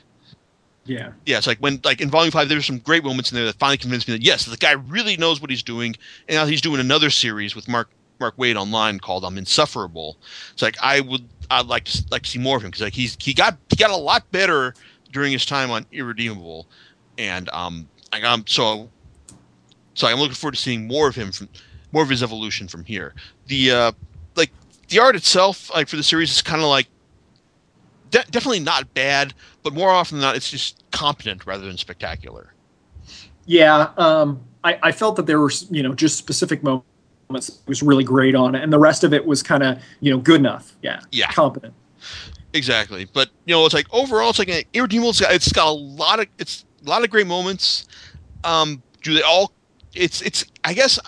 yeah, 0.85 1.11
yeah, 1.25 1.37
it's 1.37 1.47
like 1.47 1.59
when 1.59 1.79
like 1.83 2.01
in 2.01 2.09
volume 2.09 2.31
five, 2.31 2.49
there's 2.49 2.65
some 2.65 2.79
great 2.79 3.03
moments 3.03 3.31
in 3.31 3.35
there 3.35 3.45
that 3.45 3.55
finally 3.55 3.77
convinced 3.77 4.07
me 4.07 4.15
that 4.15 4.23
yes, 4.23 4.45
the 4.45 4.57
guy 4.57 4.73
really 4.73 5.15
knows 5.15 5.39
what 5.39 5.49
he's 5.49 5.63
doing, 5.63 5.95
and 6.27 6.35
now 6.35 6.45
he's 6.45 6.61
doing 6.61 6.79
another 6.81 7.09
series 7.09 7.55
with 7.55 7.69
Mark 7.69 7.89
Mark 8.19 8.35
Waid 8.37 8.55
online 8.55 8.99
called 8.99 9.23
"I'm 9.23 9.37
Insufferable. 9.37 10.17
It's 10.51 10.61
like 10.61 10.75
I 10.81 10.99
would 10.99 11.27
I'd 11.49 11.67
like 11.67 11.85
to 11.85 12.03
like 12.11 12.23
to 12.23 12.29
see 12.29 12.39
more 12.39 12.57
of 12.57 12.63
him 12.63 12.71
because 12.71 12.81
like 12.81 12.93
he's 12.93 13.15
he 13.19 13.33
got 13.33 13.57
he 13.69 13.77
got 13.77 13.91
a 13.91 13.95
lot 13.95 14.29
better 14.31 14.73
during 15.11 15.31
his 15.31 15.45
time 15.45 15.71
on 15.71 15.85
Irredeemable, 15.91 16.67
and 17.17 17.49
um 17.49 17.87
I 18.11 18.21
um 18.21 18.43
so 18.45 18.89
so 19.93 20.07
I'm 20.07 20.19
looking 20.19 20.35
forward 20.35 20.55
to 20.55 20.61
seeing 20.61 20.87
more 20.87 21.07
of 21.07 21.15
him 21.15 21.31
from 21.31 21.47
more 21.93 22.03
of 22.03 22.09
his 22.09 22.23
evolution 22.23 22.67
from 22.67 22.83
here. 22.83 23.13
The 23.47 23.71
uh 23.71 23.91
like 24.35 24.51
the 24.89 24.99
art 24.99 25.15
itself 25.15 25.73
like 25.73 25.87
for 25.87 25.95
the 25.95 26.03
series 26.03 26.31
is 26.31 26.41
kind 26.41 26.61
of 26.61 26.67
like 26.67 26.87
de- 28.13 28.25
definitely 28.31 28.59
not 28.59 28.93
bad, 28.93 29.33
but 29.63 29.73
more 29.73 29.89
often 29.89 30.17
than 30.17 30.23
not, 30.23 30.35
it's 30.35 30.49
just 30.51 30.83
competent 30.91 31.45
rather 31.45 31.65
than 31.65 31.77
spectacular. 31.77 32.53
yeah. 33.45 33.91
Um, 33.97 34.41
I 34.63 34.79
I 34.83 34.91
felt 34.91 35.15
that 35.17 35.25
there 35.25 35.39
were 35.39 35.51
you 35.69 35.83
know 35.83 35.93
just 35.93 36.17
specific 36.17 36.63
moments 36.63 36.85
it 37.29 37.57
was 37.67 37.81
really 37.83 38.03
great 38.03 38.35
on 38.35 38.55
it, 38.55 38.63
and 38.63 38.71
the 38.71 38.79
rest 38.79 39.03
of 39.03 39.13
it 39.13 39.25
was 39.25 39.41
kind 39.43 39.63
of 39.63 39.79
you 39.99 40.11
know 40.11 40.19
good 40.19 40.39
enough. 40.39 40.73
Yeah, 40.81 41.01
Yeah. 41.11 41.31
competent. 41.31 41.73
Exactly, 42.53 43.05
but 43.05 43.29
you 43.45 43.53
know, 43.53 43.65
it's 43.65 43.73
like 43.73 43.87
overall, 43.91 44.29
it's 44.29 44.37
like 44.39 44.49
an 44.49 44.61
irredeemable. 44.73 45.09
It's 45.09 45.21
got, 45.21 45.33
it's 45.33 45.51
got 45.51 45.67
a 45.69 45.71
lot 45.71 46.19
of 46.19 46.27
it's 46.37 46.65
a 46.85 46.89
lot 46.89 47.03
of 47.03 47.09
great 47.09 47.25
moments. 47.25 47.87
Um, 48.43 48.83
do 49.01 49.13
they 49.15 49.21
all? 49.23 49.53
It's 49.95 50.21
it's. 50.21 50.45
I 50.63 50.73
guess 50.73 50.99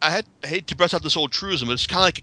I 0.00 0.10
had 0.10 0.26
I 0.42 0.46
hate 0.46 0.66
to 0.68 0.76
brush 0.76 0.94
out 0.94 1.02
this 1.02 1.16
old 1.16 1.30
truism, 1.30 1.68
but 1.68 1.74
it's 1.74 1.86
kind 1.86 2.00
of 2.00 2.04
like 2.06 2.18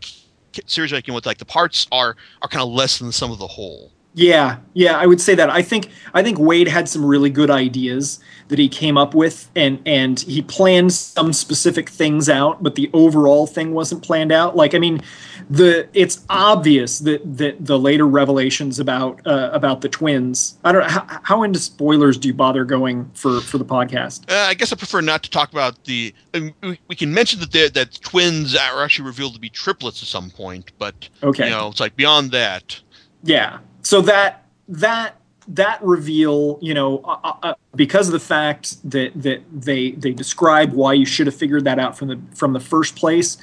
a 0.58 0.70
series 0.70 0.92
you 0.92 1.13
with 1.13 1.26
like 1.28 1.38
the 1.38 1.46
parts 1.46 1.88
are 1.92 2.16
are 2.42 2.48
kind 2.50 2.63
of 2.63 2.70
less 2.70 2.98
than 2.98 3.08
the 3.08 3.13
sum 3.13 3.32
of 3.32 3.38
the 3.39 3.48
whole. 3.48 3.92
Yeah, 4.13 4.58
yeah, 4.74 4.97
I 4.97 5.06
would 5.06 5.21
say 5.21 5.36
that. 5.36 5.50
I 5.50 5.62
think 5.62 5.89
I 6.13 6.21
think 6.21 6.38
Waid 6.38 6.67
had 6.67 6.89
some 6.89 7.06
really 7.06 7.30
good 7.30 7.50
ideas 7.50 8.19
that 8.50 8.60
he 8.60 8.67
came 8.67 8.97
up 8.97 9.13
with, 9.13 9.50
and 9.56 9.80
and 9.86 10.19
he 10.19 10.41
planned 10.41 10.91
some 10.91 11.32
specific 11.32 11.88
things 11.88 12.28
out, 12.28 12.62
but 12.62 12.76
the 12.76 12.89
overall 12.91 13.47
thing 13.47 13.74
wasn't 13.74 14.04
planned 14.04 14.34
out. 14.34 14.58
Like, 14.58 14.76
I 14.76 14.80
mean, 14.80 15.02
the 15.50 15.88
it's 15.93 16.26
obvious 16.30 17.00
that 17.00 17.38
that 17.38 17.65
the 17.65 17.80
later 17.80 18.06
revelations 18.06 18.80
about 18.80 19.26
uh, 19.26 19.50
about 19.54 19.80
the 19.80 19.88
twins. 19.88 20.58
I 20.65 20.74
don't 20.74 20.82
know 20.82 20.89
how, 20.89 21.19
how 21.24 21.43
into 21.43 21.60
spoilers 21.60 22.17
do 22.17 22.28
you 22.28 22.34
bother 22.34 22.65
going 22.65 23.10
for 23.13 23.39
for 23.39 23.58
the 23.58 23.65
podcast. 23.65 24.30
Uh, 24.30 24.47
I 24.50 24.56
guess 24.56 24.74
I 24.74 24.76
prefer 24.76 25.00
not 25.00 25.24
to 25.24 25.30
talk 25.30 25.54
about 25.54 25.86
the. 25.86 26.13
I 26.34 26.39
mean, 26.39 26.78
we, 26.89 26.95
can 26.97 27.13
mention 27.13 27.39
that 27.39 27.74
that 27.74 28.02
twins 28.02 28.58
are 28.58 28.84
actually 28.84 29.06
revealed 29.06 29.36
to 29.36 29.39
be 29.39 29.50
triplets 29.50 30.02
at 30.02 30.10
some 30.10 30.30
point, 30.30 30.74
but 30.78 31.08
Okay. 31.24 31.45
you 31.45 31.52
know, 31.52 31.69
it's 31.69 31.80
like 31.80 31.95
beyond 31.95 32.32
that. 32.32 32.82
Yeah. 33.24 33.60
So 33.82 34.02
that 34.02 34.46
that 34.67 35.15
that 35.48 35.82
reveal, 35.82 36.60
you 36.62 36.74
know, 36.74 37.00
uh, 37.00 37.34
uh, 37.44 37.54
because 37.76 38.08
of 38.08 38.13
the 38.13 38.20
fact 38.20 38.78
that 38.89 39.12
that 39.15 39.41
they 39.52 39.91
they 39.91 40.12
describe 40.12 40.74
why 40.74 40.94
you 40.94 41.06
should 41.06 41.28
have 41.28 41.36
figured 41.36 41.63
that 41.65 41.80
out 41.80 41.98
from 41.98 42.08
the 42.10 42.20
from 42.36 42.54
the 42.54 42.60
first 42.60 42.96
place, 42.96 43.38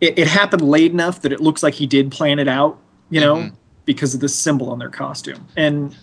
it, 0.00 0.18
it 0.18 0.28
happened 0.28 0.62
late 0.62 0.92
enough 0.92 1.22
that 1.22 1.32
it 1.32 1.40
looks 1.40 1.62
like 1.62 1.74
he 1.74 1.86
did 1.86 2.10
plan 2.12 2.38
it 2.38 2.48
out, 2.48 2.78
you 3.08 3.20
know, 3.20 3.36
Mhm. 3.36 3.52
because 3.86 4.14
of 4.14 4.20
the 4.20 4.28
symbol 4.28 4.70
on 4.70 4.78
their 4.78 4.90
costume. 4.90 5.46
And 5.56 5.96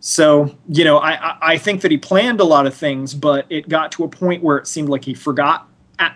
so, 0.00 0.54
you 0.68 0.84
know, 0.84 0.98
I, 0.98 1.12
I 1.12 1.38
I 1.52 1.58
think 1.58 1.82
that 1.82 1.90
he 1.90 1.98
planned 1.98 2.40
a 2.40 2.44
lot 2.44 2.66
of 2.66 2.74
things, 2.74 3.14
but 3.14 3.46
it 3.50 3.68
got 3.68 3.92
to 3.92 4.04
a 4.04 4.08
point 4.08 4.42
where 4.42 4.56
it 4.56 4.66
seemed 4.66 4.88
like 4.88 5.04
he 5.04 5.12
forgot, 5.14 5.62
uh, 5.62 5.66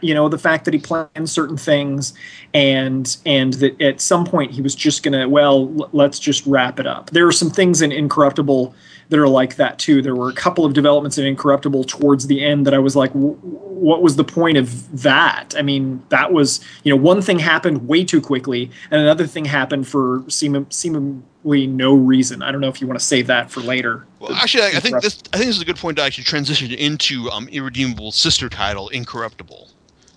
you 0.01 0.15
know, 0.15 0.29
the 0.29 0.39
fact 0.39 0.65
that 0.65 0.75
he 0.75 0.81
planned 0.81 1.29
certain 1.29 1.57
things, 1.57 2.15
and 2.55 3.17
and 3.27 3.55
that 3.55 3.81
at 3.81 4.01
some 4.01 4.25
point 4.25 4.53
he 4.53 4.63
was 4.63 4.75
just 4.75 5.03
gonna, 5.03 5.29
well, 5.29 5.73
l- 5.79 5.89
let's 5.93 6.19
just 6.19 6.47
wrap 6.47 6.79
it 6.81 6.87
up. 6.87 7.11
There 7.11 7.27
are 7.27 7.33
some 7.33 7.51
things 7.51 7.83
in 7.83 7.93
Incorruptible 7.93 8.75
that 9.09 9.19
are 9.19 9.29
like 9.29 9.57
that 9.57 9.79
too. 9.79 10.01
There 10.01 10.17
were 10.17 10.31
a 10.31 10.35
couple 10.35 10.65
of 10.65 10.73
developments 10.73 11.19
in 11.19 11.27
Incorruptible 11.27 11.85
towards 11.85 12.27
the 12.29 12.43
end 12.43 12.67
that 12.67 12.73
I 12.73 12.79
was 12.79 12.97
like, 12.97 13.13
w- 13.13 13.35
what 13.35 14.03
was 14.03 14.17
the 14.17 14.25
point 14.25 14.57
of 14.57 15.03
that? 15.03 15.55
I 15.59 15.63
mean, 15.63 16.03
that 16.09 16.33
was, 16.33 16.61
you 16.83 16.91
know, 16.91 16.97
one 16.97 17.21
thing 17.21 17.39
happened 17.39 17.87
way 17.89 18.05
too 18.05 18.21
quickly, 18.23 18.71
and 18.91 19.01
another 19.01 19.27
thing 19.27 19.45
happened 19.45 19.87
for 19.87 20.25
seem- 20.29 20.71
seemingly 20.71 21.67
no 21.67 21.93
reason. 21.93 22.43
I 22.43 22.53
don't 22.53 22.61
know 22.61 22.69
if 22.69 22.81
you 22.81 22.87
want 22.87 22.99
to 23.01 23.05
save 23.05 23.27
that 23.27 23.51
for 23.51 23.61
later. 23.61 24.07
Well, 24.21 24.33
actually, 24.33 24.63
I, 24.65 24.69
I 24.77 24.81
think 24.81 25.03
this 25.03 25.23
I 25.33 25.37
think 25.37 25.49
this 25.49 25.57
is 25.57 25.63
a 25.63 25.67
good 25.67 25.77
point 25.77 25.99
to 25.99 26.03
actually 26.03 26.25
transition 26.25 26.71
into 26.71 27.29
um, 27.31 27.49
irredeemable 27.49 28.13
sister 28.13 28.49
title, 28.49 28.89
Incorruptible. 28.91 29.72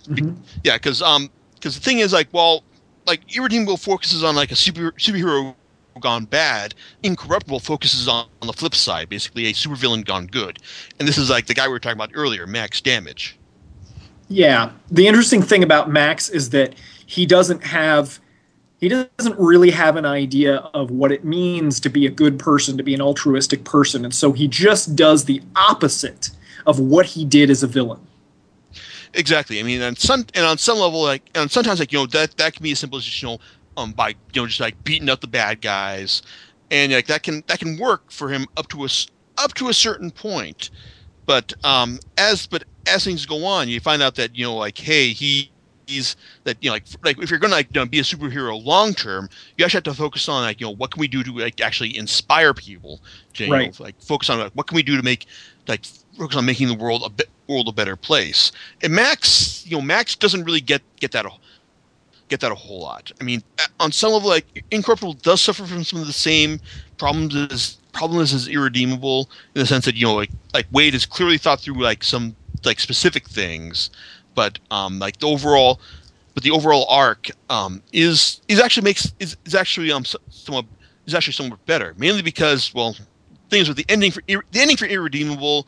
Mhm. 0.07 0.35
Yeah, 0.63 0.77
because 0.77 1.01
um, 1.01 1.29
because 1.55 1.75
the 1.75 1.81
thing 1.81 1.99
is 1.99 2.13
like, 2.13 2.27
well, 2.31 2.63
like 3.05 3.35
irredeemable 3.35 3.77
focuses 3.77 4.23
on 4.23 4.35
like 4.35 4.51
a 4.51 4.55
super 4.55 4.91
superhero 4.93 5.55
gone 5.99 6.25
bad. 6.25 6.75
Incorruptible 7.03 7.59
focuses 7.59 8.07
on, 8.07 8.27
on 8.41 8.47
the 8.47 8.53
flip 8.53 8.75
side, 8.75 9.09
basically 9.09 9.45
a 9.47 9.53
supervillain 9.53 10.05
gone 10.05 10.27
good. 10.27 10.59
And 10.99 11.07
this 11.07 11.17
is 11.17 11.29
like 11.29 11.47
the 11.47 11.53
guy 11.53 11.67
we 11.67 11.73
were 11.73 11.79
talking 11.79 11.97
about 11.97 12.11
earlier, 12.13 12.45
Max 12.45 12.81
Damage. 12.81 13.37
Yeah. 14.27 14.71
The 14.91 15.07
interesting 15.07 15.41
thing 15.41 15.63
about 15.63 15.89
Max 15.89 16.29
is 16.29 16.49
that 16.49 16.75
he 17.05 17.25
doesn't 17.25 17.63
have 17.63 18.19
he 18.81 18.89
doesn't 18.89 19.39
really 19.39 19.71
have 19.71 19.95
an 19.95 20.05
idea 20.05 20.57
of 20.73 20.91
what 20.91 21.11
it 21.11 21.23
means 21.23 21.79
to 21.79 21.89
be 21.89 22.05
a 22.05 22.09
good 22.09 22.37
person, 22.37 22.77
to 22.77 22.83
be 22.83 22.93
an 22.93 23.01
altruistic 23.01 23.63
person, 23.63 24.03
and 24.03 24.13
so 24.13 24.33
he 24.33 24.47
just 24.47 24.95
does 24.95 25.25
the 25.25 25.41
opposite 25.55 26.29
of 26.67 26.79
what 26.79 27.05
he 27.05 27.23
did 27.23 27.49
as 27.49 27.63
a 27.63 27.67
villain. 27.67 28.05
Exactly. 29.15 29.59
I 29.59 29.63
mean, 29.63 29.81
on 29.81 29.95
some 29.95 30.25
and 30.33 30.45
on 30.45 30.57
some 30.57 30.79
level, 30.79 31.01
like, 31.01 31.29
and 31.35 31.49
sometimes 31.49 31.79
like 31.79 31.91
you 31.93 31.99
know 31.99 32.07
that 32.07 32.35
that 32.37 32.53
can 32.53 32.63
be 32.63 32.71
as 32.73 32.79
simple 32.79 32.97
as 32.99 33.05
just 33.05 33.21
you 33.21 33.29
know, 33.29 33.39
um, 33.77 33.93
by 33.93 34.09
you 34.33 34.41
know 34.41 34.47
just 34.47 34.59
like 34.59 34.83
beating 34.83 35.09
up 35.09 35.21
the 35.21 35.27
bad 35.27 35.61
guys, 35.61 36.21
and 36.71 36.91
like 36.91 37.07
that 37.07 37.23
can 37.23 37.43
that 37.47 37.59
can 37.59 37.77
work 37.79 38.11
for 38.11 38.29
him 38.29 38.45
up 38.57 38.67
to 38.69 38.85
a 38.85 38.89
up 39.37 39.53
to 39.55 39.69
a 39.69 39.73
certain 39.73 40.11
point, 40.11 40.69
but 41.27 41.53
um, 41.63 41.99
as 42.17 42.47
but 42.47 42.63
as 42.87 43.05
things 43.05 43.25
go 43.25 43.45
on, 43.45 43.69
you 43.69 43.79
find 43.81 44.03
out 44.03 44.15
that 44.15 44.35
you 44.35 44.45
know 44.45 44.55
like 44.57 44.77
hey 44.79 45.09
he 45.13 45.53
he's 45.87 46.15
that 46.45 46.57
you 46.61 46.69
know 46.69 46.75
like 46.75 46.85
like 47.05 47.19
if 47.21 47.29
you're 47.31 47.39
gonna 47.39 47.53
like 47.55 47.69
you 47.73 47.81
know, 47.81 47.85
be 47.87 47.99
a 47.99 48.03
superhero 48.03 48.63
long 48.63 48.93
term, 48.93 49.29
you 49.57 49.65
actually 49.65 49.79
have 49.79 49.83
to 49.85 49.93
focus 49.95 50.29
on 50.29 50.43
like 50.43 50.59
you 50.61 50.67
know 50.67 50.75
what 50.75 50.91
can 50.91 51.01
we 51.01 51.07
do 51.09 51.23
to 51.23 51.31
like 51.37 51.61
actually 51.61 51.95
inspire 51.97 52.53
people 52.53 53.01
to 53.35 53.45
you 53.45 53.57
know, 53.57 53.71
Right. 53.71 53.79
like 53.79 53.95
focus 54.01 54.29
on 54.29 54.39
like 54.39 54.53
what 54.53 54.67
can 54.67 54.75
we 54.75 54.83
do 54.83 54.97
to 54.97 55.03
make 55.03 55.27
like 55.67 55.85
focus 56.17 56.37
on 56.37 56.45
making 56.45 56.67
the 56.67 56.75
world 56.75 57.03
a 57.05 57.09
bit 57.09 57.27
world 57.47 57.67
a 57.67 57.71
better 57.71 57.95
place. 57.95 58.51
And 58.81 58.93
Max, 58.93 59.65
you 59.65 59.77
know, 59.77 59.81
Max 59.81 60.15
doesn't 60.15 60.43
really 60.43 60.61
get 60.61 60.81
get 60.99 61.11
that 61.11 61.25
a, 61.25 61.31
get 62.29 62.39
that 62.41 62.51
a 62.51 62.55
whole 62.55 62.81
lot. 62.81 63.11
I 63.19 63.23
mean, 63.23 63.43
on 63.79 63.91
some 63.91 64.13
level, 64.13 64.29
like 64.29 64.63
Incorruptible 64.71 65.21
does 65.21 65.41
suffer 65.41 65.65
from 65.65 65.83
some 65.83 65.99
of 65.99 66.07
the 66.07 66.13
same 66.13 66.59
problems 66.97 67.35
as 67.35 67.77
problems 67.91 68.33
as 68.33 68.47
Irredeemable 68.47 69.29
in 69.55 69.59
the 69.61 69.65
sense 69.65 69.85
that 69.85 69.95
you 69.95 70.05
know, 70.05 70.15
like 70.15 70.31
like 70.53 70.69
Waid 70.71 70.93
has 70.93 71.05
clearly 71.05 71.37
thought 71.37 71.59
through 71.59 71.81
like 71.81 72.03
some 72.03 72.35
like 72.63 72.79
specific 72.79 73.27
things, 73.27 73.89
but 74.33 74.59
um, 74.71 74.99
like 74.99 75.17
the 75.19 75.27
overall. 75.27 75.79
But 76.33 76.43
the 76.43 76.51
overall 76.51 76.85
arc 76.89 77.29
um, 77.49 77.81
is 77.93 78.41
is 78.49 78.59
actually 78.59 78.83
makes 78.83 79.13
is, 79.21 79.37
is 79.45 79.55
actually 79.55 79.89
um 79.89 80.03
somewhat 80.03 80.65
is 81.05 81.15
actually 81.15 81.31
somewhat 81.31 81.65
better, 81.65 81.93
mainly 81.97 82.21
because 82.21 82.73
well, 82.73 82.93
things 83.49 83.69
with 83.69 83.77
the 83.77 83.85
ending 83.87 84.11
for 84.11 84.21
the 84.27 84.41
ending 84.53 84.75
for 84.75 84.85
Irredeemable 84.85 85.65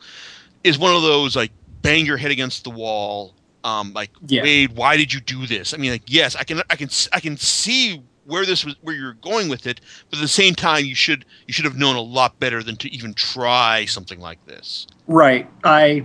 is 0.64 0.78
one 0.78 0.94
of 0.94 1.00
those 1.00 1.34
like 1.36 1.52
bang 1.82 2.06
your 2.06 2.16
head 2.16 2.30
against 2.30 2.64
the 2.64 2.70
wall. 2.70 3.34
Um, 3.64 3.92
like 3.92 4.10
Yeah. 4.26 4.42
Waid, 4.42 4.74
why 4.74 4.96
did 4.96 5.12
you 5.12 5.20
do 5.20 5.46
this? 5.46 5.74
I 5.74 5.76
mean, 5.78 5.90
like 5.90 6.02
yes, 6.06 6.36
I 6.36 6.44
can 6.44 6.62
I 6.70 6.76
can 6.76 6.88
I 7.12 7.20
can 7.20 7.36
see 7.36 8.02
where 8.24 8.44
this 8.44 8.62
was 8.64 8.76
where 8.82 8.94
you're 8.94 9.14
going 9.14 9.48
with 9.48 9.66
it, 9.66 9.80
but 10.10 10.18
at 10.18 10.22
the 10.22 10.28
same 10.28 10.54
time, 10.54 10.84
you 10.84 10.94
should 10.94 11.24
you 11.46 11.52
should 11.52 11.64
have 11.64 11.76
known 11.76 11.96
a 11.96 12.00
lot 12.00 12.38
better 12.38 12.62
than 12.62 12.76
to 12.76 12.88
even 12.94 13.14
try 13.14 13.84
something 13.86 14.20
like 14.20 14.44
this. 14.46 14.86
Right. 15.06 15.48
I, 15.64 16.04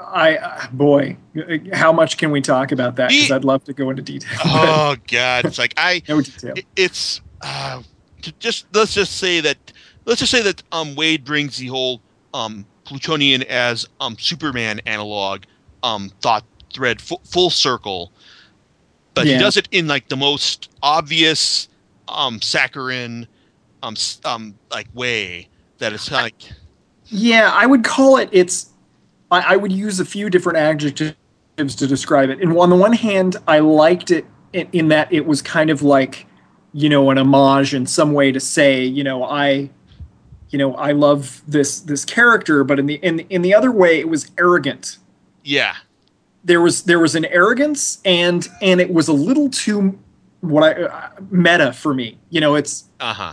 I, 0.00 0.68
boy, 0.72 1.16
how 1.72 1.92
much 1.92 2.16
can 2.16 2.30
we 2.30 2.40
talk 2.40 2.70
about 2.70 2.94
that? 2.96 3.08
Because 3.10 3.32
I'd 3.32 3.44
love 3.44 3.64
to 3.64 3.72
go 3.72 3.90
into 3.90 4.02
detail. 4.02 4.38
Oh 4.44 4.96
God, 5.08 5.44
it's 5.44 5.58
like 5.58 5.74
I 5.76 6.02
no 6.08 6.20
detail. 6.20 6.54
it- 6.56 6.66
it's 6.76 7.20
uh, 7.42 7.82
to 8.22 8.32
just 8.38 8.66
let's 8.72 8.94
just 8.94 9.16
say 9.18 9.40
that 9.40 9.58
let's 10.06 10.20
just 10.20 10.30
say 10.32 10.42
that 10.42 10.62
um 10.72 10.94
Waid 10.94 11.24
brings 11.24 11.56
the 11.58 11.66
whole 11.66 12.00
um 12.32 12.64
Plutonian 12.86 13.44
as 13.44 13.86
um 14.00 14.16
Superman 14.18 14.80
analog 14.86 15.44
um 15.84 16.10
thought 16.22 16.44
thread 16.74 17.00
full, 17.02 17.22
full 17.24 17.50
circle, 17.50 18.12
but 19.14 19.26
Yeah. 19.26 19.34
he 19.34 19.38
does 19.38 19.56
it 19.58 19.68
in 19.72 19.88
like 19.88 20.08
the 20.08 20.16
most 20.16 20.70
obvious 20.82 21.68
um 22.08 22.40
saccharine 22.42 23.28
um 23.82 23.96
um 24.24 24.58
like 24.70 24.88
way 24.94 25.48
that 25.78 25.92
it's 25.92 26.08
kind 26.08 26.20
of 26.20 26.24
like 26.24 26.52
Yeah, 27.10 27.50
I 27.52 27.66
would 27.66 27.84
call 27.84 28.18
it. 28.18 28.28
It's. 28.32 28.70
I, 29.30 29.54
I 29.54 29.56
would 29.56 29.72
use 29.72 30.00
a 30.00 30.04
few 30.04 30.30
different 30.30 30.58
adjectives 30.58 31.16
to 31.76 31.86
describe 31.86 32.30
it. 32.30 32.40
And 32.42 32.58
on 32.58 32.70
the 32.70 32.76
one 32.76 32.92
hand, 32.94 33.36
I 33.48 33.60
liked 33.60 34.10
it 34.10 34.26
in, 34.52 34.68
in 34.72 34.88
that 34.88 35.12
it 35.12 35.26
was 35.26 35.42
kind 35.42 35.70
of 35.70 35.82
like, 35.82 36.26
you 36.72 36.88
know, 36.88 37.10
an 37.10 37.18
homage 37.18 37.74
in 37.74 37.86
some 37.86 38.12
way 38.14 38.32
to 38.32 38.40
say, 38.40 38.84
you 38.84 39.04
know, 39.04 39.24
I, 39.24 39.70
you 40.50 40.58
know, 40.58 40.74
I 40.74 40.92
love 40.92 41.42
this 41.46 41.80
this 41.80 42.04
character, 42.04 42.64
but 42.64 42.78
in 42.78 42.86
the 42.86 42.94
in 42.96 43.20
in 43.30 43.42
the 43.42 43.54
other 43.54 43.72
way, 43.72 43.98
it 43.98 44.08
was 44.08 44.30
arrogant. 44.38 44.98
yeah 45.42 45.76
There 46.44 46.60
was 46.60 46.84
there 46.84 47.00
was 47.00 47.14
an 47.14 47.24
arrogance, 47.26 48.00
and 48.04 48.48
and 48.62 48.80
it 48.80 48.92
was 48.92 49.08
a 49.08 49.12
little 49.12 49.50
too 49.50 49.98
what 50.40 50.62
I 50.62 50.82
uh, 50.82 51.10
meta 51.30 51.72
for 51.72 51.94
me. 51.94 52.18
You 52.30 52.40
know, 52.40 52.54
it's 52.54 52.84
uh 53.00 53.14
huh 53.14 53.32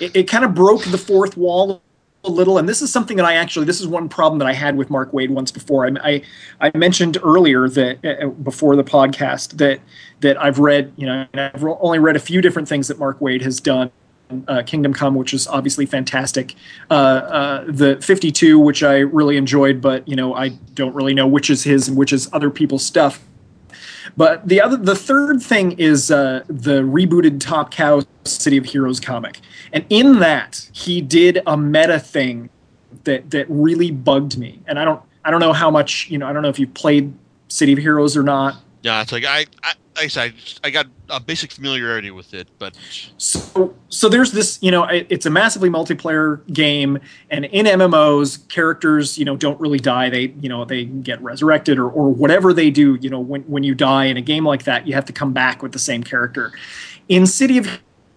it, 0.00 0.16
it 0.16 0.22
kind 0.24 0.44
of 0.44 0.54
broke 0.54 0.84
the 0.84 0.98
fourth 0.98 1.36
wall 1.36 1.82
a 2.24 2.30
little 2.30 2.58
and 2.58 2.68
this 2.68 2.82
is 2.82 2.92
something 2.92 3.16
that 3.16 3.24
i 3.24 3.32
actually 3.32 3.64
this 3.64 3.80
is 3.80 3.86
one 3.86 4.06
problem 4.06 4.38
that 4.38 4.46
i 4.46 4.52
had 4.52 4.76
with 4.76 4.90
mark 4.90 5.10
waid 5.12 5.30
once 5.30 5.50
before 5.50 5.86
i 5.86 5.90
i, 6.04 6.22
I 6.60 6.76
mentioned 6.76 7.16
earlier 7.22 7.66
that 7.70 8.04
uh, 8.04 8.26
before 8.26 8.76
the 8.76 8.84
podcast 8.84 9.56
that 9.56 9.80
that 10.20 10.38
i've 10.42 10.58
read 10.58 10.92
you 10.96 11.06
know 11.06 11.26
and 11.32 11.40
i've 11.40 11.64
only 11.64 11.98
read 11.98 12.16
a 12.16 12.20
few 12.20 12.42
different 12.42 12.68
things 12.68 12.88
that 12.88 12.98
mark 12.98 13.20
waid 13.20 13.40
has 13.40 13.58
done 13.58 13.90
uh, 14.48 14.62
Kingdom 14.62 14.92
Come, 14.92 15.14
which 15.14 15.34
is 15.34 15.46
obviously 15.46 15.86
fantastic. 15.86 16.54
Uh, 16.90 16.94
uh, 16.94 17.64
the 17.66 18.00
52, 18.00 18.58
which 18.58 18.82
I 18.82 18.98
really 18.98 19.36
enjoyed, 19.36 19.80
but 19.80 20.06
you 20.08 20.16
know 20.16 20.34
I 20.34 20.50
don't 20.74 20.94
really 20.94 21.14
know 21.14 21.26
which 21.26 21.50
is 21.50 21.64
his 21.64 21.88
and 21.88 21.96
which 21.96 22.12
is 22.12 22.28
other 22.32 22.50
people's 22.50 22.84
stuff. 22.84 23.24
But 24.16 24.46
the 24.48 24.60
other, 24.60 24.76
the 24.76 24.96
third 24.96 25.42
thing 25.42 25.72
is 25.72 26.10
uh, 26.10 26.44
the 26.48 26.82
rebooted 26.82 27.40
Top 27.40 27.70
Cow 27.70 28.02
City 28.24 28.56
of 28.56 28.64
Heroes 28.64 29.00
comic, 29.00 29.40
and 29.72 29.84
in 29.90 30.18
that 30.20 30.68
he 30.72 31.00
did 31.00 31.42
a 31.46 31.56
meta 31.56 32.00
thing 32.00 32.50
that 33.04 33.30
that 33.30 33.46
really 33.48 33.90
bugged 33.90 34.38
me. 34.38 34.60
And 34.66 34.78
I 34.78 34.84
don't, 34.84 35.02
I 35.24 35.30
don't 35.30 35.40
know 35.40 35.52
how 35.52 35.70
much 35.70 36.08
you 36.10 36.18
know. 36.18 36.26
I 36.26 36.32
don't 36.32 36.42
know 36.42 36.48
if 36.48 36.58
you've 36.58 36.74
played 36.74 37.12
City 37.48 37.72
of 37.72 37.78
Heroes 37.78 38.16
or 38.16 38.22
not. 38.22 38.56
yeah 38.82 39.02
it's 39.02 39.12
like 39.12 39.24
I 39.24 39.46
I 39.62 39.74
I 40.00 40.06
said 40.06 40.34
I 40.64 40.70
got 40.70 40.86
a 41.10 41.20
basic 41.20 41.52
familiarity 41.52 42.10
with 42.10 42.32
it, 42.32 42.48
but 42.58 42.76
So, 43.18 43.74
so 43.90 44.08
there's 44.08 44.32
this, 44.32 44.58
you 44.62 44.70
know, 44.70 44.84
it, 44.84 45.06
it's 45.10 45.26
a 45.26 45.30
massively 45.30 45.68
multiplayer 45.68 46.46
game, 46.52 46.98
and 47.30 47.44
in 47.46 47.66
MMOs, 47.66 48.48
characters, 48.48 49.18
you 49.18 49.24
know, 49.24 49.36
don't 49.36 49.60
really 49.60 49.78
die. 49.78 50.08
They, 50.08 50.32
you 50.40 50.48
know, 50.48 50.64
they 50.64 50.86
get 50.86 51.20
resurrected 51.22 51.78
or, 51.78 51.88
or 51.88 52.08
whatever 52.08 52.52
they 52.52 52.70
do. 52.70 52.96
You 53.00 53.10
know, 53.10 53.20
when 53.20 53.42
when 53.42 53.62
you 53.62 53.74
die 53.74 54.06
in 54.06 54.16
a 54.16 54.22
game 54.22 54.46
like 54.46 54.64
that, 54.64 54.86
you 54.86 54.94
have 54.94 55.04
to 55.04 55.12
come 55.12 55.32
back 55.32 55.62
with 55.62 55.72
the 55.72 55.78
same 55.78 56.02
character. 56.02 56.52
In 57.08 57.26
City 57.26 57.58
of 57.58 57.68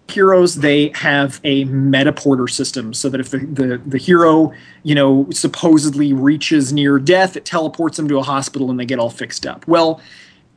Heroes, 0.08 0.56
they 0.56 0.92
have 0.94 1.40
a 1.44 1.64
meta 1.64 2.12
porter 2.12 2.48
system, 2.48 2.94
so 2.94 3.08
that 3.10 3.20
if 3.20 3.30
the, 3.30 3.38
the 3.38 3.82
the 3.84 3.98
hero, 3.98 4.52
you 4.84 4.94
know, 4.94 5.26
supposedly 5.30 6.12
reaches 6.14 6.72
near 6.72 6.98
death, 6.98 7.36
it 7.36 7.44
teleports 7.44 7.98
them 7.98 8.08
to 8.08 8.18
a 8.18 8.22
hospital 8.22 8.70
and 8.70 8.80
they 8.80 8.86
get 8.86 8.98
all 8.98 9.10
fixed 9.10 9.46
up. 9.46 9.66
Well, 9.68 10.00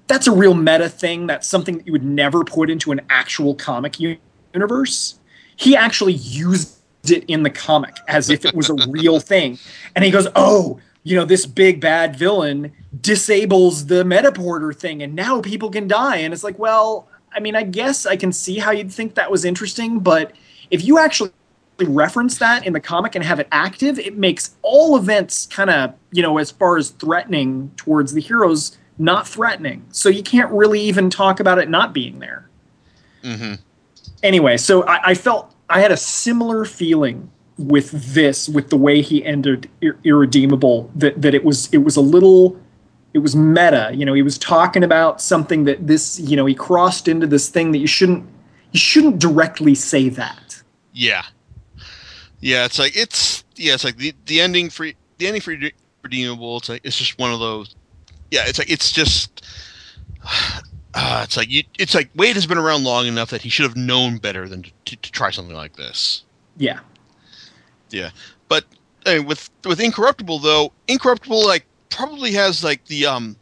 that's 0.07 0.27
a 0.27 0.31
real 0.31 0.53
meta 0.53 0.89
thing. 0.89 1.27
That's 1.27 1.47
something 1.47 1.77
that 1.77 1.85
you 1.85 1.91
would 1.91 2.03
never 2.03 2.43
put 2.43 2.69
into 2.69 2.91
an 2.91 3.01
actual 3.09 3.55
comic 3.55 3.97
universe. 3.99 5.19
He 5.55 5.75
actually 5.75 6.13
used 6.13 6.77
it 7.05 7.23
in 7.25 7.43
the 7.43 7.49
comic 7.49 7.95
as 8.07 8.29
if 8.29 8.45
it 8.45 8.55
was 8.55 8.69
a 8.69 8.73
real 8.89 9.19
thing. 9.19 9.59
And 9.95 10.03
he 10.03 10.11
goes, 10.11 10.27
Oh, 10.35 10.79
you 11.03 11.15
know, 11.15 11.23
this 11.23 11.45
big 11.45 11.79
bad 11.79 12.17
villain 12.17 12.73
disables 12.99 13.85
the 13.85 14.03
metaporter 14.03 14.75
thing, 14.75 15.01
and 15.01 15.15
now 15.15 15.41
people 15.41 15.69
can 15.69 15.87
die. 15.87 16.17
And 16.17 16.33
it's 16.33 16.43
like, 16.43 16.59
well, 16.59 17.07
I 17.31 17.39
mean, 17.39 17.55
I 17.55 17.63
guess 17.63 18.05
I 18.05 18.17
can 18.17 18.33
see 18.33 18.57
how 18.57 18.71
you'd 18.71 18.91
think 18.91 19.15
that 19.15 19.31
was 19.31 19.45
interesting, 19.45 19.99
but 19.99 20.33
if 20.69 20.83
you 20.83 20.99
actually 20.99 21.31
reference 21.85 22.39
that 22.39 22.65
in 22.65 22.73
the 22.73 22.81
comic 22.81 23.15
and 23.15 23.23
have 23.23 23.39
it 23.39 23.47
active, 23.53 23.99
it 23.99 24.17
makes 24.17 24.57
all 24.63 24.97
events 24.97 25.45
kind 25.45 25.69
of, 25.69 25.93
you 26.11 26.21
know, 26.21 26.39
as 26.39 26.51
far 26.51 26.77
as 26.77 26.89
threatening 26.89 27.71
towards 27.77 28.13
the 28.13 28.19
heroes, 28.19 28.77
not 28.97 29.27
threatening. 29.27 29.85
So 29.91 30.09
you 30.09 30.23
can't 30.23 30.51
really 30.51 30.79
even 30.81 31.09
talk 31.09 31.39
about 31.39 31.59
it 31.59 31.69
not 31.69 31.93
being 31.93 32.19
there. 32.19 32.49
hmm 33.23 33.53
Anyway, 34.23 34.57
so 34.57 34.83
I, 34.87 35.11
I 35.11 35.13
felt 35.13 35.53
I 35.69 35.79
had 35.79 35.91
a 35.91 35.97
similar 35.97 36.65
feeling 36.65 37.29
with 37.57 37.91
this, 38.13 38.49
with 38.49 38.69
the 38.69 38.77
way 38.77 39.01
he 39.01 39.23
ended 39.23 39.69
Ir- 39.81 39.97
irredeemable. 40.03 40.89
That 40.95 41.21
that 41.21 41.33
it 41.35 41.43
was 41.43 41.71
it 41.73 41.79
was 41.79 41.95
a 41.95 42.01
little, 42.01 42.59
it 43.13 43.19
was 43.19 43.35
meta. 43.35 43.91
You 43.93 44.05
know, 44.05 44.13
he 44.13 44.23
was 44.23 44.37
talking 44.37 44.83
about 44.83 45.21
something 45.21 45.65
that 45.65 45.85
this, 45.85 46.19
you 46.19 46.35
know, 46.35 46.45
he 46.45 46.55
crossed 46.55 47.07
into 47.07 47.27
this 47.27 47.49
thing 47.49 47.71
that 47.73 47.77
you 47.79 47.87
shouldn't 47.87 48.25
you 48.71 48.79
shouldn't 48.79 49.19
directly 49.19 49.75
say 49.75 50.09
that. 50.09 50.61
Yeah, 50.93 51.23
yeah. 52.39 52.65
It's 52.65 52.79
like 52.79 52.97
it's 52.97 53.43
yeah. 53.55 53.75
It's 53.75 53.83
like 53.83 53.97
the 53.97 54.13
the 54.25 54.41
ending 54.41 54.69
for 54.69 54.87
the 55.17 55.27
ending 55.27 55.41
for 55.41 55.55
redeemable. 56.01 56.57
It's 56.57 56.69
like 56.69 56.81
it's 56.83 56.97
just 56.97 57.19
one 57.19 57.31
of 57.31 57.39
those. 57.39 57.75
Yeah, 58.31 58.43
it's 58.45 58.59
like 58.59 58.69
it's 58.69 58.91
just. 58.91 59.45
Uh, 60.99 61.21
it's 61.23 61.37
like 61.37 61.47
you. 61.47 61.61
It's 61.77 61.93
like 61.93 62.11
Waid 62.15 62.33
has 62.33 62.47
been 62.47 62.57
around 62.57 62.83
long 62.83 63.05
enough 63.05 63.29
that 63.29 63.43
he 63.43 63.49
should 63.49 63.65
have 63.65 63.75
known 63.75 64.17
better 64.17 64.49
than 64.49 64.63
to, 64.63 64.71
to, 64.85 64.95
to 64.95 65.11
try 65.11 65.29
something 65.29 65.55
like 65.55 65.75
this. 65.75 66.23
Yeah. 66.55 66.79
Yeah, 67.91 68.09
but 68.47 68.65
I 69.05 69.17
mean, 69.17 69.27
with 69.27 69.49
with 69.65 69.79
Incorruptible 69.79 70.39
though, 70.39 70.71
Incorruptible 70.87 71.45
like 71.45 71.65
probably 71.89 72.31
has 72.33 72.63
like 72.63 72.83
the 72.85 73.05
um, 73.05 73.35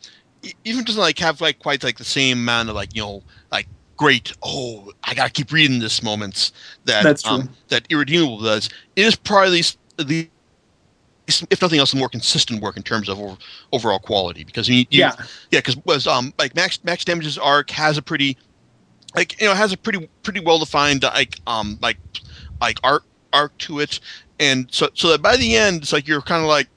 even 0.64 0.84
doesn't 0.84 1.02
like 1.02 1.20
have 1.20 1.42
like 1.42 1.60
quite 1.60 1.84
like 1.84 1.98
the 1.98 2.04
same 2.04 2.40
amount 2.40 2.70
of 2.70 2.76
like 2.76 2.96
you 2.96 3.02
know 3.02 3.24
like 3.52 3.68
great 3.98 4.34
oh 4.44 4.92
I 5.04 5.14
gotta 5.14 5.32
keep 5.32 5.52
reading 5.52 5.80
this 5.80 6.04
moments 6.04 6.52
that 6.86 7.04
That's 7.04 7.24
true. 7.24 7.34
um 7.34 7.50
that 7.70 7.88
Irredeemable 7.90 8.40
does. 8.42 8.70
It 8.96 9.06
is 9.06 9.16
probably 9.16 9.62
the 9.98 10.30
if 11.28 11.62
nothing 11.62 11.80
else, 11.80 11.92
the 11.92 11.98
more 11.98 12.10
consistent 12.10 12.62
work 12.62 12.78
in 12.78 12.84
terms 12.84 13.10
of 13.10 13.20
over, 13.20 13.38
overall 13.72 14.00
quality. 14.00 14.44
Because 14.44 14.70
you, 14.70 14.86
you 14.90 15.02
Yeah. 15.02 15.14
yeah, 15.52 15.60
because 15.60 15.78
was 15.86 16.08
um 16.08 16.34
like 16.38 16.56
Max 16.56 16.84
Max 16.84 17.04
Damage's 17.04 17.38
arc 17.38 17.70
has 17.72 17.98
a 17.98 18.02
pretty 18.02 18.38
like 19.16 19.40
you 19.42 19.48
know 19.48 19.54
has 19.54 19.74
a 19.74 19.78
pretty 19.78 20.10
pretty 20.24 20.40
well 20.40 20.60
defined 20.60 21.04
like 21.04 21.40
um 21.48 21.78
like 21.82 21.98
like 22.62 22.80
arc 22.84 23.04
arc 23.34 23.58
to 23.60 23.80
it, 23.80 24.00
and 24.40 24.68
so 24.72 24.90
so 24.94 25.10
that 25.10 25.22
by 25.22 25.36
the 25.38 25.56
end 25.56 25.84
it's 25.84 25.94
like 25.94 26.08
you're 26.08 26.22
kind 26.22 26.42
of 26.42 26.48
like 26.48 26.68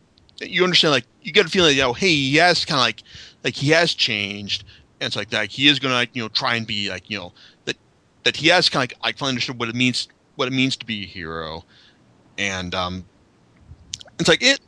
you 0.40 0.62
understand 0.62 0.92
like 0.92 1.04
you 1.22 1.32
get 1.32 1.46
a 1.46 1.48
feeling 1.48 1.70
that, 1.70 1.74
you 1.74 1.82
know 1.82 1.92
hey 1.92 2.14
he 2.14 2.37
has 2.37 2.64
kind 2.64 2.78
of 2.78 2.82
like 2.82 3.02
like 3.44 3.54
he 3.54 3.70
has 3.70 3.92
changed 3.92 4.64
and 5.00 5.06
it's 5.08 5.16
like 5.16 5.30
that 5.30 5.48
he 5.48 5.68
is 5.68 5.78
gonna 5.78 5.94
like 5.94 6.11
you 6.14 6.22
know 6.22 6.28
try 6.28 6.54
and 6.54 6.66
be 6.66 6.88
like 6.88 7.11
you 7.11 7.18
know 7.18 7.32
that 7.64 7.76
that 8.24 8.37
he 8.37 8.48
has 8.48 8.68
kind 8.68 8.90
of 8.90 8.98
like, 8.98 9.14
I 9.14 9.16
finally 9.16 9.30
understood 9.32 9.58
what 9.58 9.68
it 9.68 9.74
means 9.74 10.08
what 10.37 10.48
it 10.48 10.52
means 10.52 10.76
to 10.76 10.87
be 10.87 11.02
a 11.02 11.06
hero, 11.06 11.64
and 12.38 12.74
um 12.74 13.04
it's 14.18 14.28
like 14.28 14.42
it 14.42 14.61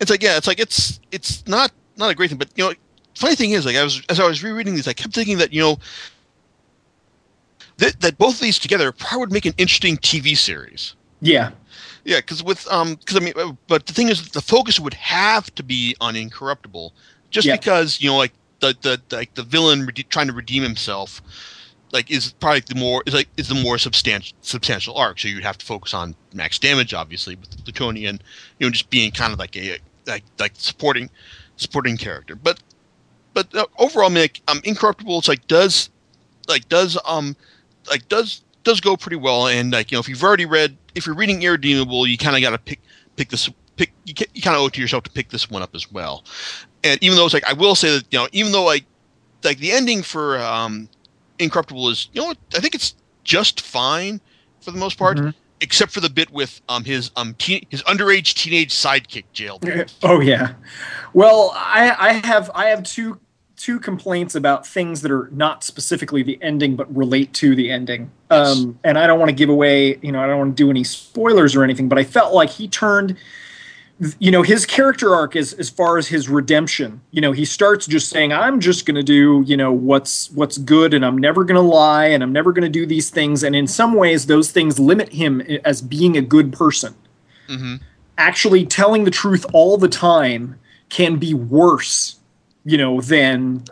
it's 0.00 0.10
like 0.10 0.22
yeah 0.22 0.36
it's 0.36 0.46
like 0.46 0.60
it's 0.60 1.00
it's 1.10 1.46
not 1.46 1.72
not 1.96 2.10
a 2.10 2.14
great 2.14 2.28
thing 2.30 2.38
but 2.38 2.48
you 2.56 2.64
know 2.64 2.72
funny 3.14 3.34
thing 3.34 3.50
is 3.52 3.64
like 3.66 3.76
i 3.76 3.82
was 3.84 4.02
as 4.08 4.18
i 4.20 4.26
was 4.26 4.42
rereading 4.42 4.74
these 4.74 4.88
i 4.88 4.92
kept 4.92 5.14
thinking 5.14 5.38
that 5.38 5.52
you 5.52 5.60
know 5.60 5.78
that, 7.78 8.00
that 8.00 8.18
both 8.18 8.34
of 8.34 8.40
these 8.40 8.58
together 8.58 8.92
probably 8.92 9.18
would 9.20 9.32
make 9.32 9.46
an 9.46 9.54
interesting 9.58 9.96
tv 9.96 10.36
series 10.36 10.94
Yeah. 11.20 11.50
yeah 12.04 12.18
because 12.18 12.42
with 12.42 12.66
um 12.70 12.94
because 12.96 13.16
i 13.16 13.20
mean 13.20 13.34
uh, 13.36 13.52
but 13.68 13.86
the 13.86 13.92
thing 13.92 14.08
is 14.08 14.30
the 14.30 14.40
focus 14.40 14.78
would 14.80 14.94
have 14.94 15.54
to 15.54 15.62
be 15.62 15.96
on 16.00 16.16
incorruptible 16.16 16.92
just 17.30 17.46
Yeah. 17.46 17.56
because 17.56 18.00
you 18.00 18.08
know 18.10 18.16
like 18.16 18.32
the 18.60 18.76
the 18.82 19.00
like 19.16 19.34
the 19.34 19.42
villain 19.42 19.86
rede- 19.86 20.06
trying 20.10 20.26
to 20.28 20.32
redeem 20.32 20.62
himself 20.62 21.20
like 21.92 22.10
is 22.10 22.32
probably 22.32 22.60
the 22.60 22.74
more 22.74 23.02
is 23.06 23.14
like 23.14 23.28
is 23.36 23.48
the 23.48 23.54
more 23.54 23.78
substantial 23.78 24.36
substantial 24.40 24.96
arc. 24.96 25.20
So 25.20 25.28
you'd 25.28 25.44
have 25.44 25.58
to 25.58 25.66
focus 25.66 25.94
on 25.94 26.14
max 26.32 26.58
damage, 26.58 26.94
obviously, 26.94 27.36
with 27.36 27.50
the 27.50 27.62
Plutonian, 27.62 28.20
you 28.58 28.66
know, 28.66 28.70
just 28.70 28.90
being 28.90 29.12
kind 29.12 29.32
of 29.32 29.38
like 29.38 29.56
a 29.56 29.78
like 30.06 30.24
like 30.38 30.52
supporting 30.56 31.10
supporting 31.56 31.96
character. 31.96 32.34
But 32.34 32.60
but 33.34 33.54
overall, 33.78 34.06
I 34.06 34.08
mean, 34.08 34.22
like, 34.22 34.42
um, 34.48 34.60
incorruptible. 34.64 35.18
It's 35.18 35.28
like 35.28 35.46
does 35.46 35.90
like 36.48 36.68
does 36.68 36.98
um 37.04 37.36
like 37.88 38.08
does 38.08 38.42
does 38.64 38.80
go 38.80 38.96
pretty 38.96 39.16
well. 39.16 39.46
And 39.46 39.72
like 39.72 39.90
you 39.90 39.96
know, 39.96 40.00
if 40.00 40.08
you've 40.08 40.22
already 40.22 40.46
read, 40.46 40.76
if 40.94 41.06
you're 41.06 41.14
reading 41.14 41.42
Irredeemable, 41.42 42.06
you 42.06 42.16
kind 42.16 42.36
of 42.36 42.42
got 42.42 42.50
to 42.50 42.58
pick 42.58 42.80
pick 43.16 43.28
this 43.28 43.50
pick 43.76 43.92
you, 44.04 44.14
you 44.34 44.42
kind 44.42 44.56
of 44.56 44.62
owe 44.62 44.66
it 44.66 44.72
to 44.74 44.80
yourself 44.80 45.04
to 45.04 45.10
pick 45.10 45.28
this 45.28 45.50
one 45.50 45.62
up 45.62 45.74
as 45.74 45.90
well. 45.92 46.24
And 46.84 47.02
even 47.02 47.16
though 47.16 47.26
it's 47.26 47.34
like 47.34 47.46
I 47.46 47.52
will 47.52 47.74
say 47.74 47.96
that 47.96 48.06
you 48.10 48.18
know 48.18 48.28
even 48.32 48.52
though 48.52 48.64
like 48.64 48.84
like 49.44 49.58
the 49.58 49.72
ending 49.72 50.02
for 50.02 50.38
um, 50.38 50.88
Incorruptible 51.42 51.88
is 51.90 52.08
you 52.12 52.20
know 52.20 52.28
what, 52.28 52.38
I 52.54 52.60
think 52.60 52.74
it's 52.74 52.94
just 53.24 53.60
fine 53.60 54.20
for 54.60 54.70
the 54.70 54.78
most 54.78 54.98
part, 54.98 55.18
Mhm. 55.18 55.34
except 55.60 55.92
for 55.92 56.00
the 56.00 56.10
bit 56.10 56.30
with 56.30 56.60
um 56.68 56.84
his 56.84 57.10
um 57.16 57.34
teen, 57.38 57.66
his 57.70 57.82
underage 57.84 58.34
teenage 58.34 58.72
sidekick 58.72 59.24
jailed. 59.32 59.64
Oh 60.02 60.20
yeah. 60.20 60.54
Well, 61.14 61.52
I, 61.54 61.94
I 61.98 62.12
have 62.26 62.50
I 62.54 62.66
have 62.66 62.82
two 62.82 63.18
two 63.56 63.78
complaints 63.78 64.34
about 64.34 64.66
things 64.66 65.02
that 65.02 65.10
are 65.12 65.28
not 65.32 65.62
specifically 65.62 66.22
the 66.24 66.36
ending 66.42 66.74
but 66.74 66.92
relate 66.96 67.32
to 67.34 67.54
the 67.54 67.70
ending. 67.70 68.10
Yes. 68.30 68.56
Um, 68.58 68.78
and 68.82 68.98
I 68.98 69.06
don't 69.06 69.20
want 69.20 69.28
to 69.28 69.34
give 69.36 69.50
away, 69.50 69.98
you 70.02 70.10
know, 70.10 70.20
I 70.20 70.26
don't 70.26 70.38
want 70.38 70.56
to 70.56 70.62
do 70.64 70.68
any 70.70 70.82
spoilers 70.82 71.54
or 71.54 71.62
anything, 71.62 71.88
but 71.88 71.96
I 71.96 72.02
felt 72.02 72.34
like 72.34 72.50
he 72.50 72.66
turned 72.66 73.16
you 74.18 74.30
know 74.30 74.42
his 74.42 74.66
character 74.66 75.14
arc 75.14 75.36
is 75.36 75.52
as 75.54 75.70
far 75.70 75.98
as 75.98 76.08
his 76.08 76.28
redemption 76.28 77.00
you 77.10 77.20
know 77.20 77.32
he 77.32 77.44
starts 77.44 77.86
just 77.86 78.08
saying 78.08 78.32
i'm 78.32 78.58
just 78.58 78.84
going 78.84 78.96
to 78.96 79.02
do 79.02 79.44
you 79.46 79.56
know 79.56 79.70
what's 79.70 80.30
what's 80.32 80.58
good 80.58 80.92
and 80.92 81.04
i'm 81.04 81.16
never 81.16 81.44
going 81.44 81.54
to 81.54 81.60
lie 81.60 82.06
and 82.06 82.22
i'm 82.22 82.32
never 82.32 82.52
going 82.52 82.64
to 82.64 82.68
do 82.68 82.84
these 82.84 83.10
things 83.10 83.44
and 83.44 83.54
in 83.54 83.66
some 83.66 83.94
ways 83.94 84.26
those 84.26 84.50
things 84.50 84.80
limit 84.80 85.12
him 85.12 85.40
as 85.64 85.80
being 85.80 86.16
a 86.16 86.22
good 86.22 86.52
person 86.52 86.94
hmm 87.46 87.76
actually 88.18 88.64
telling 88.64 89.04
the 89.04 89.10
truth 89.10 89.44
all 89.52 89.76
the 89.76 89.88
time 89.88 90.58
can 90.88 91.16
be 91.16 91.34
worse, 91.34 92.16
you 92.64 92.76
know, 92.76 93.00
than 93.00 93.64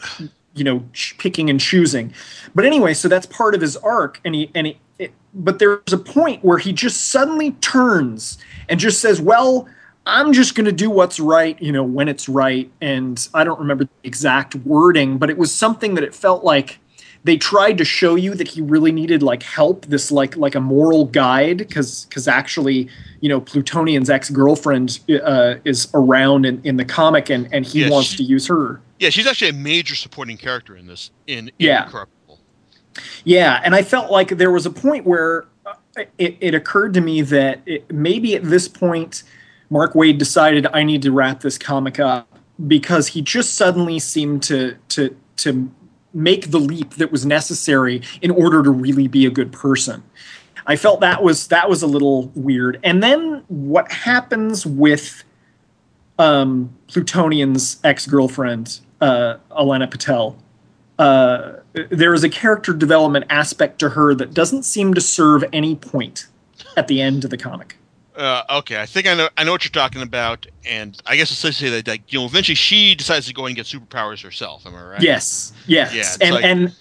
you 0.55 0.65
know 0.65 0.85
picking 1.19 1.51
and 1.51 1.61
choosing. 1.61 2.13
But 2.55 2.65
anyway, 2.65 2.95
so 2.95 3.09
that's 3.09 3.27
part 3.27 3.55
of 3.55 3.61
his 3.61 3.77
arc, 3.77 4.21
and 4.25 4.35
he 4.35 4.51
and 4.55 4.69
he. 4.69 4.79
It, 4.99 5.13
but 5.33 5.59
there's 5.59 5.93
a 5.93 5.99
point 5.99 6.45
where 6.45 6.59
he 6.59 6.73
just 6.73 7.11
suddenly 7.11 7.53
turns 7.53 8.39
and 8.69 8.81
just 8.81 9.01
says, 9.01 9.21
"Well, 9.21 9.69
I'm 10.11 10.33
just 10.33 10.55
going 10.55 10.67
to 10.67 10.73
do 10.73 10.91
what's 10.91 11.19
right, 11.21 11.61
you 11.63 11.73
know, 11.73 11.83
when 11.85 12.09
it's 12.09 12.29
right." 12.29 12.71
And 12.81 13.27
I 13.35 13.45
don't 13.45 13.59
remember 13.61 13.85
the 13.85 13.91
exact 14.05 14.55
wording, 14.57 15.19
but 15.19 15.31
it 15.31 15.39
was 15.39 15.53
something 15.53 15.95
that 15.95 16.05
it 16.05 16.15
felt 16.15 16.45
like 16.45 16.79
they 17.23 17.37
tried 17.37 17.77
to 17.79 17.85
show 17.85 18.15
you 18.15 18.35
that 18.35 18.49
he 18.49 18.63
really 18.63 18.93
needed 18.93 19.23
like 19.23 19.43
help 19.43 19.85
this 19.87 20.11
like 20.11 20.37
like 20.37 20.55
a 20.55 20.61
moral 20.61 21.05
guide 21.05 21.59
because 21.59 22.07
because 22.07 22.27
actually 22.27 22.89
you 23.21 23.29
know 23.29 23.41
plutonian's 23.43 24.09
ex-girlfriend 24.09 25.01
uh, 25.23 25.57
is 25.67 25.89
around 25.93 26.47
in, 26.47 26.63
in 26.65 26.77
the 26.79 26.85
comic 26.85 27.29
and 27.29 27.47
and 27.53 27.67
he 27.67 27.83
Yeah, 27.83 27.91
wants 27.91 28.09
she- 28.09 28.17
to 28.19 28.23
use 28.23 28.47
her 28.47 28.81
Yeah, 28.99 29.11
she's 29.11 29.27
actually 29.27 29.51
a 29.51 29.53
major 29.53 29.95
supporting 29.97 30.39
character 30.39 30.75
in 30.77 30.87
this 30.87 31.11
in 31.27 31.51
Yeah. 31.59 31.85
Incorruptible. 31.85 32.39
yeah 33.25 33.61
and 33.65 33.75
i 33.75 33.83
felt 33.83 34.11
like 34.11 34.29
there 34.39 34.51
was 34.51 34.65
a 34.65 34.71
point 34.71 35.05
where 35.05 35.45
uh, 35.67 35.75
it, 36.17 36.39
it 36.41 36.55
occurred 36.55 36.95
to 36.95 37.03
me 37.03 37.21
that 37.21 37.61
it, 37.67 37.93
maybe 37.93 38.35
at 38.35 38.45
this 38.45 38.67
point 38.67 39.25
mark 39.71 39.95
waid 39.95 40.19
decided 40.19 40.67
i 40.73 40.83
need 40.83 41.03
to 41.03 41.13
wrap 41.13 41.41
this 41.41 41.57
comic 41.57 41.99
up 41.99 42.39
because 42.67 43.09
he 43.09 43.23
just 43.23 43.55
suddenly 43.55 43.99
seemed 43.99 44.43
to 44.43 44.77
to 44.89 45.17
to 45.37 45.71
make 46.13 46.51
the 46.51 46.59
leap 46.59 46.95
that 46.95 47.11
was 47.11 47.25
necessary 47.25 48.03
in 48.21 48.31
order 48.31 48.63
to 48.63 48.71
really 48.71 49.09
be 49.09 49.25
a 49.25 49.31
good 49.31 49.53
person 49.53 50.03
i 50.67 50.77
felt 50.77 51.01
that 51.01 51.23
was 51.23 51.49
that 51.49 51.69
was 51.69 51.83
a 51.83 51.87
little 51.87 52.31
weird 52.35 52.79
and 52.83 53.03
then 53.03 53.43
what 53.49 53.91
happens 53.91 54.67
with 54.67 55.25
um, 56.19 56.77
plutonian's 56.87 57.81
ex-girlfriend 57.83 58.81
uh, 59.01 59.37
alana 59.51 59.91
patel 59.91 60.37
uh, 61.01 61.61
there 61.89 62.13
is 62.13 62.23
a 62.23 62.29
character 62.29 62.75
development 62.75 63.25
aspect 63.31 63.79
to 63.79 63.89
her 63.89 64.15
that 64.15 64.35
doesn't 64.35 64.65
seem 64.65 64.93
to 64.93 65.01
serve 65.01 65.43
any 65.51 65.75
point 65.75 66.27
at 66.77 66.89
the 66.89 67.01
end 67.01 67.25
of 67.25 67.31
the 67.31 67.39
comic. 67.39 67.77
Uh, 68.21 68.43
okay, 68.59 68.79
I 68.79 68.85
think 68.85 69.07
I 69.07 69.15
know 69.15 69.31
I 69.39 69.45
know 69.45 69.53
what 69.53 69.65
you're 69.65 69.71
talking 69.71 70.03
about, 70.03 70.47
and 70.67 71.01
I 71.07 71.17
guess 71.17 71.31
it's 71.31 71.41
to 71.41 71.53
say 71.55 71.71
that 71.71 71.89
like 71.89 72.13
you 72.13 72.19
know 72.19 72.27
eventually 72.27 72.55
she 72.55 72.95
decides 72.95 73.27
to 73.29 73.33
go 73.33 73.47
and 73.47 73.57
get 73.57 73.65
superpowers 73.65 74.23
herself. 74.23 74.67
Am 74.67 74.75
I 74.75 74.83
right? 74.83 75.01
Yes, 75.03 75.55
yes, 75.67 75.95
Yeah, 75.95 76.27
and 76.27 76.35
like- 76.35 76.45
and 76.45 76.77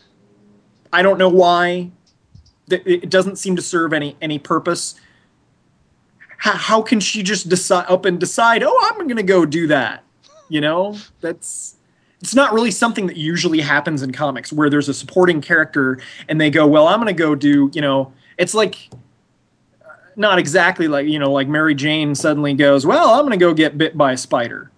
I 0.92 1.02
don't 1.02 1.18
know 1.18 1.30
why 1.30 1.92
it 2.70 3.10
doesn't 3.10 3.38
seem 3.38 3.56
to 3.56 3.62
serve 3.62 3.94
any 3.94 4.18
any 4.22 4.38
purpose. 4.38 4.96
How, 6.40 6.54
how 6.56 6.82
can 6.82 7.00
she 7.00 7.24
just 7.24 7.48
decide 7.48 7.86
up 7.88 8.04
and 8.04 8.20
decide? 8.20 8.62
Oh, 8.62 8.90
I'm 8.92 9.06
going 9.08 9.16
to 9.16 9.24
go 9.24 9.46
do 9.46 9.68
that. 9.68 10.04
You 10.50 10.60
know, 10.60 10.98
that's 11.22 11.76
it's 12.22 12.36
not 12.36 12.52
really 12.54 12.72
something 12.72 13.08
that 13.08 13.16
usually 13.16 13.62
happens 13.62 14.02
in 14.02 14.12
comics 14.12 14.52
where 14.52 14.70
there's 14.70 14.90
a 14.90 14.94
supporting 14.94 15.40
character 15.40 16.00
and 16.28 16.40
they 16.42 16.50
go, 16.50 16.68
well, 16.68 16.88
I'm 16.90 16.98
going 17.00 17.08
to 17.08 17.18
go 17.18 17.34
do. 17.34 17.72
You 17.74 17.80
know, 17.82 18.12
it's 18.38 18.54
like 18.54 18.90
not 20.20 20.38
exactly 20.38 20.88
like 20.88 21.08
you 21.08 21.18
know 21.18 21.32
like 21.32 21.48
Mary 21.48 21.74
Jane 21.74 22.14
suddenly 22.14 22.54
goes, 22.54 22.86
well, 22.86 23.12
I'm 23.12 23.22
going 23.22 23.32
to 23.32 23.38
go 23.38 23.54
get 23.54 23.78
bit 23.78 23.98
by 23.98 24.12
a 24.12 24.18
spider. 24.18 24.70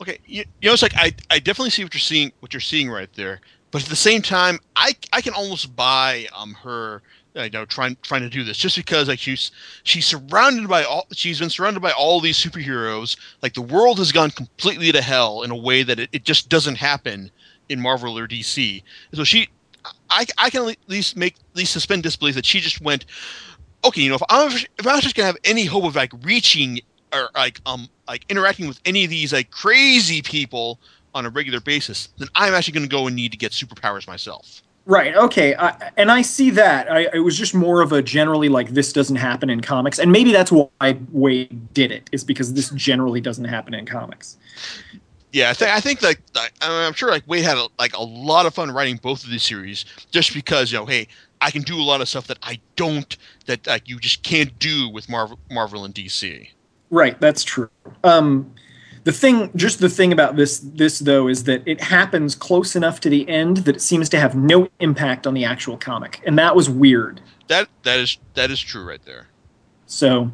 Okay, 0.00 0.18
you, 0.26 0.44
you 0.60 0.68
know 0.68 0.72
it's 0.72 0.82
like 0.82 0.96
I, 0.96 1.14
I 1.30 1.38
definitely 1.38 1.70
see 1.70 1.84
what 1.84 1.94
you're 1.94 2.00
seeing 2.00 2.32
what 2.40 2.52
you're 2.52 2.60
seeing 2.60 2.90
right 2.90 3.12
there, 3.14 3.40
but 3.70 3.82
at 3.82 3.88
the 3.88 3.96
same 3.96 4.20
time 4.20 4.58
I 4.76 4.94
I 5.12 5.20
can 5.20 5.32
almost 5.32 5.74
buy 5.74 6.26
um 6.36 6.54
her 6.62 7.02
you 7.34 7.50
know 7.50 7.64
trying 7.64 7.96
trying 8.02 8.22
to 8.22 8.28
do 8.28 8.42
this 8.42 8.58
just 8.58 8.76
because 8.76 9.08
like 9.08 9.20
she's 9.20 9.52
she's 9.84 10.06
surrounded 10.06 10.68
by 10.68 10.82
all 10.82 11.06
she's 11.12 11.38
been 11.38 11.50
surrounded 11.50 11.80
by 11.80 11.92
all 11.92 12.20
these 12.20 12.36
superheroes 12.36 13.16
like 13.42 13.54
the 13.54 13.62
world 13.62 13.98
has 13.98 14.10
gone 14.10 14.30
completely 14.30 14.90
to 14.90 15.00
hell 15.00 15.42
in 15.42 15.50
a 15.50 15.56
way 15.56 15.82
that 15.84 16.00
it, 16.00 16.08
it 16.12 16.24
just 16.24 16.48
doesn't 16.48 16.74
happen 16.74 17.30
in 17.68 17.80
Marvel 17.80 18.18
or 18.18 18.26
DC. 18.28 18.82
So 19.14 19.24
she 19.24 19.48
I, 20.10 20.26
I 20.36 20.50
can 20.50 20.68
at 20.68 20.76
least 20.88 21.16
make 21.16 21.36
at 21.36 21.56
least 21.56 21.72
suspend 21.72 22.02
disbelief 22.02 22.34
that 22.34 22.44
she 22.44 22.60
just 22.60 22.82
went 22.82 23.06
okay 23.84 24.02
you 24.02 24.08
know 24.08 24.16
if 24.16 24.22
I'm 24.28 24.50
if 24.52 24.86
I'm 24.86 25.00
just 25.00 25.14
gonna 25.14 25.26
have 25.26 25.36
any 25.44 25.64
hope 25.64 25.84
of 25.84 25.96
like 25.96 26.12
reaching 26.22 26.80
or 27.12 27.30
like 27.34 27.60
um 27.66 27.88
like 28.08 28.24
interacting 28.28 28.68
with 28.68 28.80
any 28.84 29.04
of 29.04 29.10
these 29.10 29.32
like 29.32 29.50
crazy 29.50 30.22
people 30.22 30.78
on 31.14 31.26
a 31.26 31.30
regular 31.30 31.60
basis, 31.60 32.08
then 32.18 32.28
I'm 32.34 32.54
actually 32.54 32.74
going 32.74 32.88
to 32.88 32.96
go 32.96 33.06
and 33.06 33.16
need 33.16 33.32
to 33.32 33.38
get 33.38 33.52
superpowers 33.52 34.06
myself. 34.06 34.62
Right. 34.86 35.14
Okay. 35.14 35.54
I, 35.56 35.90
and 35.96 36.10
I 36.10 36.22
see 36.22 36.50
that. 36.50 36.90
I, 36.90 37.08
it 37.12 37.20
was 37.20 37.36
just 37.36 37.54
more 37.54 37.80
of 37.82 37.92
a 37.92 38.02
generally 38.02 38.48
like 38.48 38.70
this 38.70 38.92
doesn't 38.92 39.16
happen 39.16 39.50
in 39.50 39.60
comics, 39.60 39.98
and 39.98 40.10
maybe 40.10 40.32
that's 40.32 40.50
why 40.50 40.94
Waid 41.14 41.48
did 41.74 41.92
it 41.92 42.08
is 42.12 42.24
because 42.24 42.54
this 42.54 42.70
generally 42.70 43.20
doesn't 43.20 43.44
happen 43.44 43.74
in 43.74 43.86
comics. 43.86 44.36
Yeah, 45.32 45.50
I 45.50 45.54
think 45.54 45.70
I 45.70 45.80
think 45.80 46.02
like 46.02 46.20
I- 46.34 46.48
I'm 46.60 46.94
sure 46.94 47.10
like 47.10 47.26
Waid 47.26 47.42
had 47.42 47.58
a, 47.58 47.68
like 47.78 47.94
a 47.94 48.02
lot 48.02 48.46
of 48.46 48.54
fun 48.54 48.70
writing 48.72 48.96
both 48.96 49.22
of 49.22 49.30
these 49.30 49.44
series 49.44 49.84
just 50.10 50.34
because 50.34 50.72
you 50.72 50.78
know 50.78 50.86
hey 50.86 51.06
I 51.40 51.50
can 51.50 51.62
do 51.62 51.76
a 51.76 51.82
lot 51.82 52.00
of 52.00 52.08
stuff 52.08 52.26
that 52.26 52.38
I 52.42 52.60
don't 52.76 53.16
that 53.46 53.66
like 53.66 53.88
you 53.88 53.98
just 53.98 54.22
can't 54.22 54.58
do 54.58 54.88
with 54.88 55.08
Marvel 55.08 55.38
Marvel 55.50 55.84
and 55.84 55.94
DC. 55.94 56.48
Right. 56.90 57.20
That's 57.20 57.44
true. 57.44 57.70
Um, 58.02 58.52
the 59.04 59.12
thing, 59.12 59.50
just 59.56 59.80
the 59.80 59.88
thing 59.88 60.12
about 60.12 60.36
this, 60.36 60.58
this 60.58 60.98
though, 60.98 61.28
is 61.28 61.44
that 61.44 61.62
it 61.66 61.80
happens 61.80 62.34
close 62.34 62.76
enough 62.76 63.00
to 63.00 63.08
the 63.08 63.28
end 63.28 63.58
that 63.58 63.76
it 63.76 63.80
seems 63.80 64.08
to 64.10 64.20
have 64.20 64.34
no 64.34 64.68
impact 64.80 65.26
on 65.26 65.32
the 65.34 65.44
actual 65.44 65.78
comic, 65.78 66.22
and 66.26 66.38
that 66.38 66.54
was 66.54 66.68
weird. 66.68 67.20
That 67.48 67.68
that 67.84 67.98
is 67.98 68.18
that 68.34 68.50
is 68.50 68.60
true 68.60 68.86
right 68.86 69.02
there. 69.04 69.28
So, 69.86 70.30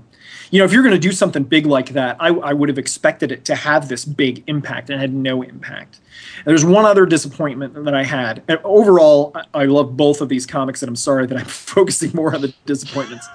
you 0.51 0.59
know, 0.59 0.65
if 0.65 0.73
you're 0.73 0.83
going 0.83 0.95
to 0.95 0.99
do 1.01 1.13
something 1.13 1.43
big 1.43 1.67
like 1.67 1.91
that, 1.91 2.17
I, 2.21 2.29
I 2.29 2.53
would 2.53 2.69
have 2.69 2.79
expected 2.79 3.33
it 3.33 3.45
to 3.47 3.55
have 3.55 3.89
this 3.89 4.05
big 4.05 4.45
impact, 4.47 4.91
and 4.91 5.01
had 5.01 5.15
no 5.15 5.43
impact. 5.43 6.01
And 6.39 6.47
there's 6.47 6.65
one 6.65 6.85
other 6.85 7.07
disappointment 7.07 7.85
that 7.85 7.95
I 7.95 8.05
had. 8.05 8.43
And 8.49 8.59
overall, 8.65 9.33
I, 9.35 9.63
I 9.63 9.65
love 9.67 9.97
both 9.97 10.21
of 10.21 10.29
these 10.29 10.47
comics, 10.47 10.83
and 10.83 10.89
I'm 10.89 10.97
sorry 10.97 11.27
that 11.27 11.39
I'm 11.39 11.45
focusing 11.47 12.11
more 12.15 12.35
on 12.35 12.43
the 12.43 12.55
disappointments. 12.65 13.29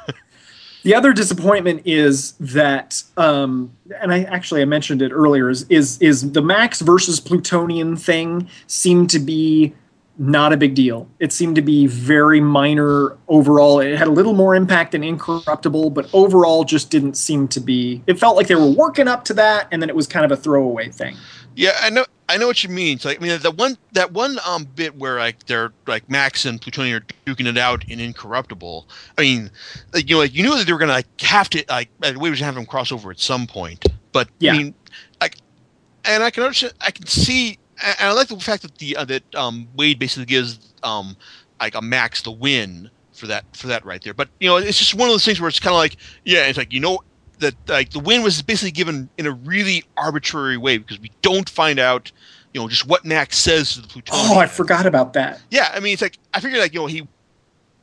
the 0.84 0.96
other 0.96 1.14
disappointment 1.14 1.82
is 1.86 2.34
that, 2.40 3.04
um, 3.18 3.72
and 4.02 4.14
I 4.14 4.24
actually 4.24 4.62
I 4.62 4.66
mentioned 4.66 5.02
it 5.02 5.12
earlier, 5.12 5.50
is 5.50 5.66
is 5.70 6.02
is 6.02 6.32
the 6.32 6.42
Max 6.42 6.82
versus 6.82 7.20
Plutonian 7.20 7.96
thing 7.96 8.48
seemed 8.68 9.10
to 9.12 9.20
be 9.20 9.74
not 10.22 10.54
a 10.54 10.58
big 10.58 10.76
deal. 10.76 11.10
It 11.20 11.34
seemed 11.34 11.56
to 11.56 11.64
be 11.64 11.88
very 11.88 12.40
minor 12.40 13.18
overall. 13.28 13.80
It 13.80 13.98
had 13.98 14.08
a 14.08 14.12
little 14.12 14.34
more 14.34 14.54
impact 14.56 14.92
than 14.92 15.04
Incorruptible, 15.04 15.90
but 15.90 16.08
overall 16.14 16.64
just 16.64 16.92
didn't 16.92 17.16
seem 17.16 17.48
to 17.50 17.60
be. 17.60 18.04
It 18.06 18.20
felt 18.20 18.36
like 18.38 18.48
they 18.48 18.56
were 18.56 18.70
working 18.70 19.08
up 19.08 19.26
to 19.26 19.34
that, 19.34 19.68
and 19.72 19.82
then 19.82 19.90
it 19.90 19.96
was 19.96 20.06
kind 20.06 20.24
of 20.24 20.32
a 20.32 20.38
throwaway 20.38 20.90
thing. 20.90 21.18
Yeah, 21.56 21.72
I 21.82 21.90
know. 21.90 22.06
I 22.30 22.38
know 22.38 22.48
what 22.48 22.64
you 22.64 22.70
mean. 22.70 23.00
So, 23.00 23.10
I 23.10 23.18
mean, 23.18 23.38
that 23.40 23.58
one 23.58 23.78
that 23.92 24.14
one 24.14 24.38
um 24.48 24.64
bit 24.64 24.96
where 24.96 25.18
like 25.18 25.48
they're 25.48 25.74
like 25.86 26.10
Max 26.10 26.46
and 26.46 26.62
Plutonian 26.62 26.98
are 26.98 27.06
duking 27.26 27.48
it 27.48 27.58
out 27.58 27.84
in 27.90 28.00
Incorruptible. 28.00 28.88
I 29.18 29.22
mean, 29.22 29.50
like, 29.92 30.08
you 30.08 30.16
know, 30.16 30.22
like 30.22 30.34
you 30.34 30.44
knew 30.44 30.56
that 30.56 30.66
they 30.66 30.72
were 30.72 30.80
gonna 30.80 30.94
like 30.94 31.20
have 31.22 31.50
to 31.50 31.66
like 31.68 31.90
we 32.00 32.30
were 32.30 32.36
gonna 32.36 32.46
have 32.46 32.56
them 32.56 32.66
cross 32.66 32.92
over 32.92 33.12
at 33.12 33.20
some 33.20 33.48
point. 33.48 33.84
But 34.14 34.30
Yeah. 34.40 34.54
I 34.54 34.58
mean, 34.58 34.76
like, 35.20 35.38
and 36.06 36.24
I 36.24 36.30
can 36.30 36.44
understand. 36.44 36.74
I 36.80 36.92
can 36.92 37.06
see, 37.08 37.58
and 37.84 38.10
I 38.10 38.12
like 38.14 38.28
the 38.28 38.40
fact 38.40 38.64
that 38.64 38.78
the 38.78 38.98
uh, 38.98 39.06
that 39.06 39.36
um 39.36 39.68
Waid 39.78 40.00
basically 40.00 40.26
gives 40.26 40.74
um 40.84 41.16
like 41.60 41.76
a 41.76 41.82
Max 41.82 42.22
the 42.22 42.32
win 42.32 42.90
for 43.14 43.28
that 43.28 43.46
for 43.56 43.68
that 43.68 43.86
right 43.86 44.02
there. 44.04 44.14
But 44.14 44.30
you 44.40 44.50
know, 44.50 44.58
it's 44.58 44.80
just 44.80 44.96
one 44.96 45.08
of 45.08 45.14
those 45.14 45.26
things 45.26 45.40
where 45.40 45.48
it's 45.48 45.60
kind 45.60 45.74
of 45.74 45.78
like, 45.78 45.98
yeah, 46.26 46.48
it's 46.48 46.58
like 46.58 46.74
you 46.74 46.80
know 46.80 47.04
that 47.40 47.56
like 47.68 47.92
the 47.92 48.00
win 48.00 48.24
was 48.24 48.42
basically 48.42 48.72
given 48.72 49.10
in 49.18 49.26
a 49.26 49.32
really 49.32 49.84
arbitrary 49.98 50.58
way 50.58 50.78
because 50.78 51.00
we 51.00 51.12
don't 51.22 51.50
find 51.50 51.80
out, 51.80 52.12
you 52.54 52.62
know, 52.62 52.68
just 52.68 52.88
what 52.88 53.06
Max 53.06 53.38
says 53.38 53.74
to 53.74 53.82
the 53.82 53.88
Plutonian. 53.88 54.28
Oh, 54.30 54.40
I 54.40 54.48
forgot 54.48 54.86
about 54.86 55.14
that. 55.14 55.42
Yeah, 55.50 55.72
I 55.74 55.80
mean, 55.80 55.94
it's 55.94 56.02
like 56.02 56.18
I 56.34 56.40
figured 56.40 56.62
like 56.62 56.74
you 56.74 56.80
know 56.80 56.88
he 56.88 57.08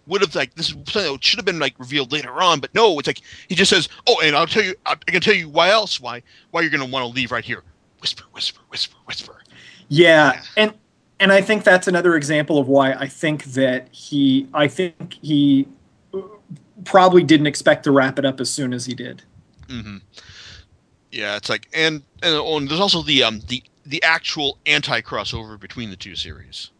would 0.07 0.23
have 0.23 0.35
like 0.35 0.55
this 0.55 0.69
is 0.69 0.73
something 0.73 1.13
that 1.13 1.25
should 1.25 1.39
have 1.39 1.47
been 1.47 1.59
like 1.59 1.79
revealed 1.79 2.13
later 2.13 2.33
on, 2.41 2.61
but 2.61 2.75
no, 2.75 2.99
it's 2.99 3.07
like 3.07 3.21
he 3.49 3.55
just 3.55 3.71
says, 3.71 3.89
"Oh, 4.07 4.21
and 4.23 4.35
I'll 4.35 4.47
tell 4.47 4.65
you, 4.65 4.75
I 4.87 4.95
can 4.95 5.21
tell 5.21 5.35
you 5.35 5.49
why 5.49 5.71
else 5.71 6.01
why 6.01 6.23
why 6.51 6.63
you're 6.63 6.71
going 6.71 6.85
to 6.85 6.91
want 6.91 7.05
to 7.05 7.15
leave 7.15 7.31
right 7.31 7.45
here." 7.45 7.63
Whisper, 8.01 8.25
whisper, 8.33 8.61
whisper, 8.69 8.97
whisper. 9.07 9.37
Yeah, 9.89 10.43
and 10.57 10.75
and 11.21 11.33
I 11.33 11.41
think 11.41 11.65
that's 11.65 11.89
another 11.89 12.15
example 12.17 12.59
of 12.59 12.69
why 12.69 12.93
I 12.93 13.07
think 13.09 13.45
that 13.45 13.89
he 13.93 14.49
I 14.55 14.69
think 14.69 15.15
he 15.23 15.67
probably 16.85 17.23
didn't 17.23 17.47
expect 17.47 17.85
to 17.85 17.91
wrap 17.91 18.19
it 18.19 18.25
up 18.25 18.41
as 18.41 18.51
soon 18.51 18.73
as 18.73 18.87
he 18.87 18.95
did. 18.95 19.23
Mm-hmm. 19.67 19.99
Yeah, 21.11 21.37
it's 21.37 21.49
like, 21.49 21.69
and 21.73 22.03
and, 22.23 22.35
oh, 22.35 22.61
there's 22.61 22.81
also 22.81 23.03
the 23.03 23.23
um 23.23 23.41
the 23.49 23.63
the 23.87 24.03
actual 24.03 24.59
anti 24.67 25.01
crossover 25.01 25.59
between 25.59 25.91
the 25.91 25.97
two 25.97 26.15
series. 26.15 26.71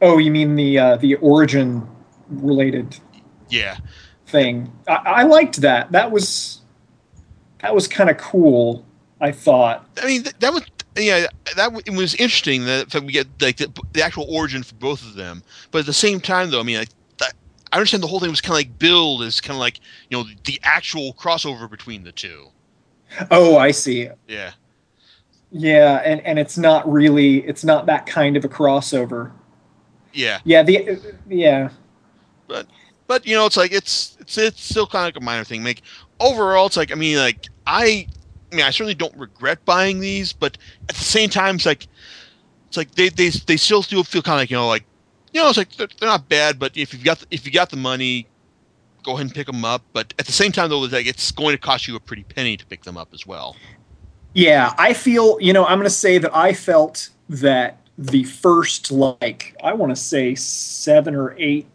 Oh, 0.00 0.18
you 0.18 0.30
mean 0.30 0.54
the 0.56 0.78
uh, 0.78 0.96
the 0.96 1.16
origin 1.16 1.86
related 2.28 2.98
Yeah, 3.48 3.76
thing? 4.26 4.72
I, 4.88 4.94
I 5.04 5.22
liked 5.24 5.60
that. 5.62 5.92
That 5.92 6.10
was 6.10 6.60
that 7.60 7.74
was 7.74 7.88
kind 7.88 8.10
of 8.10 8.16
cool. 8.16 8.84
I 9.20 9.32
thought. 9.32 9.86
I 10.02 10.06
mean 10.06 10.22
th- 10.24 10.36
that 10.40 10.52
was 10.52 10.62
yeah 10.96 11.26
that 11.56 11.64
w- 11.72 11.82
it 11.86 11.92
was 11.92 12.14
interesting 12.14 12.64
that, 12.66 12.92
we 13.04 13.12
get 13.12 13.26
like 13.40 13.56
the, 13.56 13.70
the 13.92 14.02
actual 14.02 14.26
origin 14.28 14.62
for 14.62 14.74
both 14.76 15.02
of 15.02 15.14
them, 15.14 15.42
but 15.70 15.80
at 15.80 15.86
the 15.86 15.92
same 15.92 16.20
time 16.20 16.50
though, 16.50 16.60
I 16.60 16.62
mean 16.62 16.78
like 16.78 16.90
that, 17.18 17.34
I 17.72 17.76
understand 17.76 18.02
the 18.02 18.06
whole 18.08 18.20
thing 18.20 18.30
was 18.30 18.40
kind 18.40 18.52
of 18.54 18.58
like 18.58 18.78
billed 18.78 19.22
as 19.22 19.40
kind 19.40 19.56
of 19.56 19.60
like 19.60 19.80
you 20.10 20.16
know 20.16 20.24
the 20.44 20.60
actual 20.62 21.14
crossover 21.14 21.68
between 21.68 22.04
the 22.04 22.12
two. 22.12 22.48
Oh, 23.30 23.56
I 23.56 23.70
see. 23.70 24.10
Yeah, 24.28 24.52
Yeah, 25.50 26.02
and 26.04 26.20
and 26.22 26.38
it's 26.38 26.58
not 26.58 26.90
really 26.90 27.38
it's 27.46 27.64
not 27.64 27.86
that 27.86 28.06
kind 28.06 28.36
of 28.36 28.44
a 28.44 28.48
crossover. 28.48 29.32
yeah, 30.12 30.40
Yeah, 30.44 30.62
the 30.62 31.00
yeah. 31.28 31.70
but 33.06 33.26
you 33.26 33.34
know 33.34 33.46
it's 33.46 33.56
like 33.56 33.72
it's 33.72 34.16
it's 34.20 34.38
it's 34.38 34.62
still 34.62 34.86
kind 34.86 35.02
of 35.02 35.14
like 35.14 35.22
a 35.22 35.24
minor 35.24 35.44
thing. 35.44 35.64
Like 35.64 35.82
overall, 36.20 36.66
it's 36.66 36.76
like 36.76 36.92
I 36.92 36.94
mean 36.94 37.18
like 37.18 37.48
I. 37.66 38.08
I 38.54 38.56
mean, 38.56 38.66
I 38.66 38.70
certainly 38.70 38.94
don't 38.94 39.16
regret 39.16 39.64
buying 39.64 39.98
these, 39.98 40.32
but 40.32 40.56
at 40.88 40.94
the 40.94 41.04
same 41.04 41.28
time, 41.28 41.56
it's 41.56 41.66
like 41.66 41.88
it's 42.68 42.76
like 42.76 42.94
they 42.94 43.08
they, 43.08 43.30
they 43.30 43.56
still 43.56 43.82
do 43.82 44.02
feel 44.04 44.22
kind 44.22 44.36
of 44.36 44.42
like 44.42 44.50
you 44.50 44.56
know 44.56 44.68
like 44.68 44.84
you 45.32 45.40
know 45.40 45.48
it's 45.48 45.58
like 45.58 45.74
they're, 45.76 45.88
they're 45.98 46.08
not 46.08 46.28
bad, 46.28 46.58
but 46.58 46.76
if 46.76 46.92
you've 46.94 47.02
got 47.04 47.18
the, 47.18 47.26
if 47.32 47.44
you 47.44 47.50
got 47.50 47.70
the 47.70 47.76
money, 47.76 48.28
go 49.02 49.12
ahead 49.12 49.26
and 49.26 49.34
pick 49.34 49.48
them 49.48 49.64
up. 49.64 49.82
But 49.92 50.14
at 50.20 50.26
the 50.26 50.32
same 50.32 50.52
time, 50.52 50.70
though, 50.70 50.84
it's 50.84 50.92
like 50.92 51.06
it's 51.06 51.32
going 51.32 51.56
to 51.56 51.60
cost 51.60 51.88
you 51.88 51.96
a 51.96 52.00
pretty 52.00 52.22
penny 52.22 52.56
to 52.56 52.64
pick 52.66 52.84
them 52.84 52.96
up 52.96 53.08
as 53.12 53.26
well. 53.26 53.56
Yeah, 54.34 54.72
I 54.78 54.94
feel, 54.94 55.38
you 55.40 55.52
know, 55.52 55.64
I'm 55.64 55.78
going 55.78 55.84
to 55.84 55.90
say 55.90 56.18
that 56.18 56.34
I 56.34 56.52
felt 56.52 57.10
that 57.28 57.78
the 57.96 58.24
first, 58.24 58.90
like, 58.90 59.56
I 59.62 59.72
want 59.74 59.90
to 59.90 59.96
say 59.96 60.34
seven 60.34 61.14
or 61.14 61.36
eight 61.38 61.66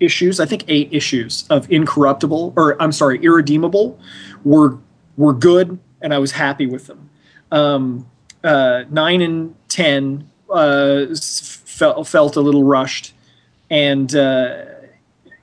issues, 0.00 0.38
I 0.38 0.44
think 0.44 0.64
eight 0.68 0.90
issues 0.92 1.46
of 1.48 1.70
Incorruptible, 1.70 2.52
or 2.56 2.80
I'm 2.80 2.92
sorry, 2.92 3.18
Irredeemable, 3.24 3.98
were 4.44 4.78
were 5.16 5.32
good, 5.32 5.78
and 6.04 6.12
I 6.14 6.18
was 6.18 6.32
happy 6.32 6.66
with 6.66 6.86
them. 6.86 7.10
Um, 7.50 8.06
uh, 8.44 8.84
nine 8.90 9.22
and 9.22 9.54
ten 9.68 10.30
uh, 10.50 11.06
felt 11.16 12.06
felt 12.06 12.36
a 12.36 12.40
little 12.40 12.62
rushed, 12.62 13.14
and 13.70 14.14
uh, 14.14 14.66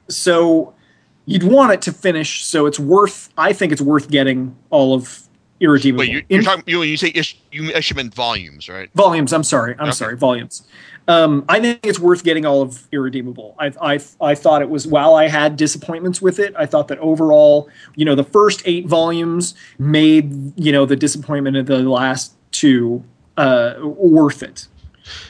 so 0.08 0.74
you'd 1.26 1.44
want 1.44 1.74
it 1.74 1.82
to 1.82 1.92
finish. 1.92 2.46
So 2.46 2.68
it's 2.68 2.80
worth. 2.80 3.30
I 3.38 3.52
think 3.52 3.74
it's 3.74 3.82
worth 3.82 4.10
getting 4.10 4.56
all 4.70 4.94
of 4.94 5.24
Irredeemable. 5.62 6.00
Wait, 6.02 6.12
you're, 6.12 6.22
you're 6.28 6.42
talking 6.42 6.64
you 6.66 6.82
you 6.82 6.98
say 6.98 7.12
ish, 7.16 7.38
you 7.52 7.72
actually 7.72 7.98
meant 8.04 8.14
volumes, 8.14 8.68
right? 8.68 8.90
volumes. 8.96 9.32
I'm 9.32 9.44
sorry. 9.44 9.76
I'm 9.80 9.84
Okay. 9.88 9.92
sorry. 9.92 10.18
Volumes. 10.18 10.64
Um, 11.08 11.46
I 11.50 11.60
think 11.60 11.80
it's 11.86 12.00
worth 12.00 12.24
getting 12.24 12.46
all 12.46 12.62
of 12.62 12.88
Irredeemable. 12.92 13.56
I, 13.60 13.72
I, 13.82 14.00
I 14.22 14.36
thought 14.36 14.62
it 14.62 14.70
was, 14.70 14.86
while 14.86 15.16
I 15.16 15.28
had 15.28 15.58
disappointments 15.58 16.22
with 16.22 16.40
it, 16.40 16.54
I 16.58 16.66
thought 16.68 16.88
that 16.90 17.00
overall, 17.00 17.70
you 17.96 18.06
know, 18.06 18.14
the 18.16 18.24
first 18.24 18.62
eight 18.66 18.88
volumes 18.88 19.56
made, 19.80 20.58
you 20.60 20.72
know, 20.72 20.86
the 20.86 20.96
disappointment 20.96 21.58
of 21.58 21.66
the 21.66 21.80
last 21.80 22.34
two 22.52 23.04
uh, 23.38 23.76
worth 23.82 24.44
it. 24.44 24.68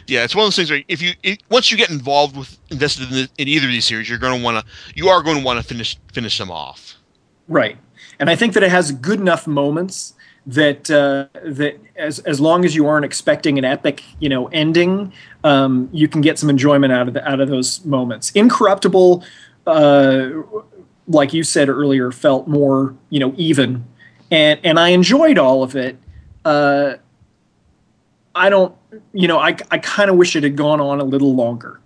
Yeah, 0.07 0.23
it's 0.23 0.35
one 0.35 0.43
of 0.43 0.47
those 0.47 0.57
things 0.57 0.69
where 0.69 0.83
if 0.87 1.01
you 1.01 1.13
it, 1.23 1.41
once 1.49 1.71
you 1.71 1.77
get 1.77 1.89
involved 1.89 2.35
with 2.37 2.57
invested 2.69 3.07
in, 3.09 3.13
the, 3.15 3.29
in 3.37 3.47
either 3.47 3.65
of 3.65 3.71
these 3.71 3.85
series, 3.85 4.09
you're 4.09 4.19
going 4.19 4.37
to 4.37 4.43
want 4.43 4.57
to 4.63 4.71
you 4.93 5.07
are 5.07 5.23
going 5.23 5.37
to 5.37 5.43
want 5.43 5.59
to 5.59 5.65
finish 5.65 5.97
finish 6.13 6.37
them 6.37 6.51
off. 6.51 6.95
Right. 7.47 7.77
And 8.19 8.29
I 8.29 8.35
think 8.35 8.53
that 8.53 8.61
it 8.63 8.69
has 8.69 8.91
good 8.91 9.19
enough 9.19 9.47
moments 9.47 10.13
that 10.45 10.89
uh, 10.89 11.27
that 11.43 11.79
as 11.95 12.19
as 12.19 12.39
long 12.39 12.65
as 12.65 12.75
you 12.75 12.87
aren't 12.87 13.05
expecting 13.05 13.57
an 13.57 13.65
epic, 13.65 14.03
you 14.19 14.29
know, 14.29 14.47
ending, 14.47 15.13
um, 15.43 15.89
you 15.91 16.07
can 16.07 16.21
get 16.21 16.39
some 16.39 16.49
enjoyment 16.49 16.91
out 16.91 17.07
of 17.07 17.13
the, 17.13 17.27
out 17.29 17.39
of 17.39 17.49
those 17.49 17.83
moments. 17.85 18.31
Incorruptible, 18.31 19.23
uh, 19.67 20.29
like 21.07 21.33
you 21.33 21.43
said 21.43 21.69
earlier, 21.69 22.11
felt 22.11 22.47
more 22.47 22.95
you 23.09 23.19
know 23.19 23.33
even, 23.37 23.85
and 24.31 24.59
and 24.63 24.79
I 24.79 24.89
enjoyed 24.89 25.37
all 25.37 25.63
of 25.63 25.75
it. 25.75 25.97
Uh, 26.43 26.95
I 28.33 28.49
don't, 28.49 28.75
you 29.13 29.27
know, 29.27 29.37
I 29.37 29.55
I 29.69 29.77
kind 29.77 30.09
of 30.09 30.17
wish 30.17 30.35
it 30.35 30.43
had 30.43 30.55
gone 30.55 30.81
on 30.81 30.99
a 30.99 31.03
little 31.03 31.35
longer. 31.35 31.79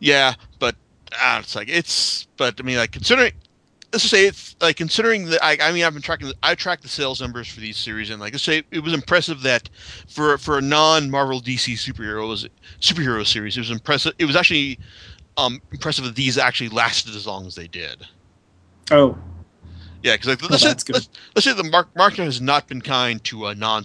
Yeah, 0.00 0.34
but 0.58 0.76
uh, 1.12 1.38
it's 1.42 1.56
like 1.56 1.68
it's 1.68 2.26
but 2.36 2.56
I 2.60 2.62
mean 2.62 2.76
like 2.76 2.92
considering 2.92 3.32
let's 3.92 4.04
say 4.04 4.26
it's 4.26 4.54
like 4.60 4.76
considering 4.76 5.26
that 5.26 5.42
I, 5.42 5.56
I 5.60 5.72
mean 5.72 5.84
I've 5.84 5.92
been 5.92 6.02
tracking 6.02 6.32
I 6.42 6.54
tracked 6.54 6.82
the 6.82 6.88
sales 6.88 7.20
numbers 7.20 7.48
for 7.48 7.60
these 7.60 7.76
series 7.76 8.10
and 8.10 8.20
like 8.20 8.32
let's 8.32 8.44
say 8.44 8.62
it 8.70 8.80
was 8.80 8.92
impressive 8.92 9.42
that 9.42 9.68
for 10.08 10.36
for 10.38 10.58
a 10.58 10.60
non 10.60 11.10
Marvel 11.10 11.40
DC 11.40 11.74
superhero 11.74 12.28
superheroes 12.28 12.48
superhero 12.80 13.26
series 13.26 13.56
it 13.56 13.60
was 13.60 13.70
impressive 13.70 14.12
it 14.18 14.24
was 14.24 14.36
actually 14.36 14.78
um 15.36 15.60
impressive 15.72 16.04
that 16.04 16.16
these 16.16 16.36
actually 16.36 16.68
lasted 16.68 17.14
as 17.14 17.26
long 17.26 17.46
as 17.46 17.54
they 17.54 17.68
did. 17.68 18.06
Oh, 18.90 19.16
Yeah, 20.02 20.14
because 20.14 20.28
like, 20.28 20.42
Oh, 20.42 20.48
let's, 20.50 20.62
say, 20.62 20.68
that's 20.68 20.84
good. 20.84 20.94
let's, 20.94 21.08
let's 21.34 21.44
say 21.44 21.52
the 21.52 21.64
mark, 21.64 21.94
market 21.94 22.24
has 22.24 22.40
not 22.40 22.66
been 22.68 22.80
kind 22.80 23.22
to 23.24 23.46
a 23.46 23.54
non 23.54 23.84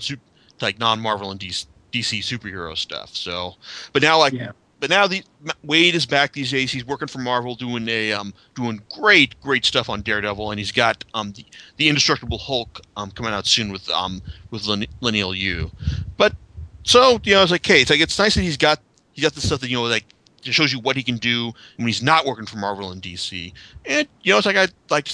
like 0.61 0.79
non 0.79 0.99
Marvel 0.99 1.31
and 1.31 1.39
DC, 1.39 1.65
DC 1.91 2.19
superhero 2.19 2.75
stuff. 2.77 3.15
So, 3.15 3.55
but 3.91 4.01
now 4.01 4.17
like, 4.19 4.33
Yeah. 4.33 4.51
But 4.83 4.89
now 4.89 5.07
the 5.07 5.23
Waid 5.65 5.93
is 5.93 6.05
back 6.05 6.33
these 6.33 6.51
days. 6.51 6.69
He's 6.69 6.83
working 6.83 7.07
for 7.07 7.19
Marvel, 7.19 7.55
doing 7.55 7.87
a 7.87 8.11
um 8.11 8.33
doing 8.53 8.81
great 8.91 9.39
great 9.39 9.63
stuff 9.63 9.89
on 9.89 10.01
Daredevil, 10.01 10.51
and 10.51 10.59
he's 10.59 10.73
got 10.73 11.05
um 11.13 11.31
the, 11.31 11.45
the 11.77 11.87
Indestructible 11.87 12.37
Hulk 12.37 12.81
um 12.97 13.09
coming 13.11 13.31
out 13.31 13.45
soon 13.45 13.71
with 13.71 13.89
um 13.91 14.21
with 14.51 14.65
Lin- 14.65 14.87
Leinil 15.01 15.37
Yu. 15.37 15.71
But 16.17 16.35
so 16.83 17.17
you 17.23 17.33
know, 17.33 17.43
it's 17.43 17.51
like, 17.53 17.65
okay, 17.65 17.79
it's 17.79 17.91
like 17.91 18.01
it's 18.01 18.19
nice 18.19 18.35
that 18.35 18.41
he's 18.41 18.57
got 18.57 18.81
he 19.13 19.21
got 19.21 19.33
the 19.35 19.39
stuff 19.39 19.61
that 19.61 19.69
you 19.69 19.77
know 19.77 19.83
like. 19.83 20.03
It 20.45 20.53
shows 20.53 20.73
you 20.73 20.81
what 20.81 20.97
he 20.97 21.03
can 21.03 21.15
do 21.15 21.53
when 21.77 21.87
he's 21.87 22.03
not 22.03 22.25
working 22.25 22.45
for 22.45 22.57
Marvel 22.57 22.91
and 22.91 23.01
DC, 23.01 23.53
and 23.85 24.05
you 24.21 24.33
know 24.33 24.37
it's 24.37 24.45
like 24.45 24.57
I 24.57 24.67
like 24.89 25.09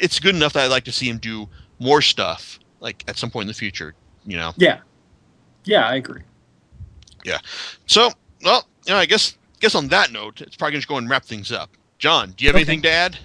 it's 0.00 0.18
good 0.18 0.34
enough 0.34 0.54
that 0.54 0.64
I'd 0.64 0.72
like 0.72 0.86
to 0.86 0.92
see 0.92 1.08
him 1.08 1.18
do 1.18 1.48
more 1.78 2.02
stuff, 2.02 2.58
like 2.80 3.04
at 3.06 3.16
some 3.16 3.30
point 3.30 3.44
in 3.44 3.46
the 3.46 3.54
future. 3.54 3.94
You 4.26 4.38
know. 4.38 4.54
yeah, 4.56 4.80
yeah, 5.62 5.86
I 5.86 5.94
agree. 5.94 6.22
Yeah. 7.24 7.38
So, 7.86 8.10
well, 8.44 8.66
you 8.86 8.92
know, 8.92 8.98
I 8.98 9.06
guess 9.06 9.36
guess 9.60 9.74
on 9.74 9.88
that 9.88 10.12
note, 10.12 10.40
it's 10.40 10.56
probably 10.56 10.72
going 10.72 10.82
to 10.82 10.88
go 10.88 10.96
and 10.98 11.08
wrap 11.10 11.24
things 11.24 11.50
up. 11.50 11.70
John, 11.98 12.32
do 12.32 12.44
you 12.44 12.48
have 12.48 12.56
Okay. 12.56 12.62
anything 12.62 12.82
to 12.82 12.90
add? 12.90 13.18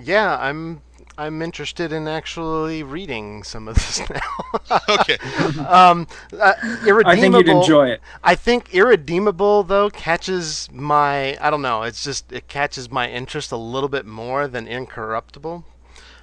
Yeah, 0.00 0.38
I'm 0.38 0.80
I'm 1.18 1.42
interested 1.42 1.92
in 1.92 2.06
actually 2.06 2.82
reading 2.84 3.42
some 3.42 3.66
of 3.66 3.74
this 3.74 4.00
now. 4.10 4.80
Okay. 4.88 5.18
um, 5.66 6.06
uh, 6.38 6.54
irredeemable. 6.86 7.06
I 7.06 7.16
think 7.16 7.34
you'd 7.34 7.48
enjoy 7.48 7.88
it. 7.88 8.00
I 8.22 8.34
think 8.36 8.72
irredeemable 8.72 9.64
though 9.64 9.90
catches 9.90 10.68
my 10.72 11.36
I 11.44 11.50
don't 11.50 11.62
know. 11.62 11.82
It's 11.82 12.04
just 12.04 12.32
it 12.32 12.48
catches 12.48 12.90
my 12.90 13.10
interest 13.10 13.50
a 13.52 13.56
little 13.56 13.88
bit 13.88 14.06
more 14.06 14.46
than 14.46 14.66
incorruptible. 14.68 15.64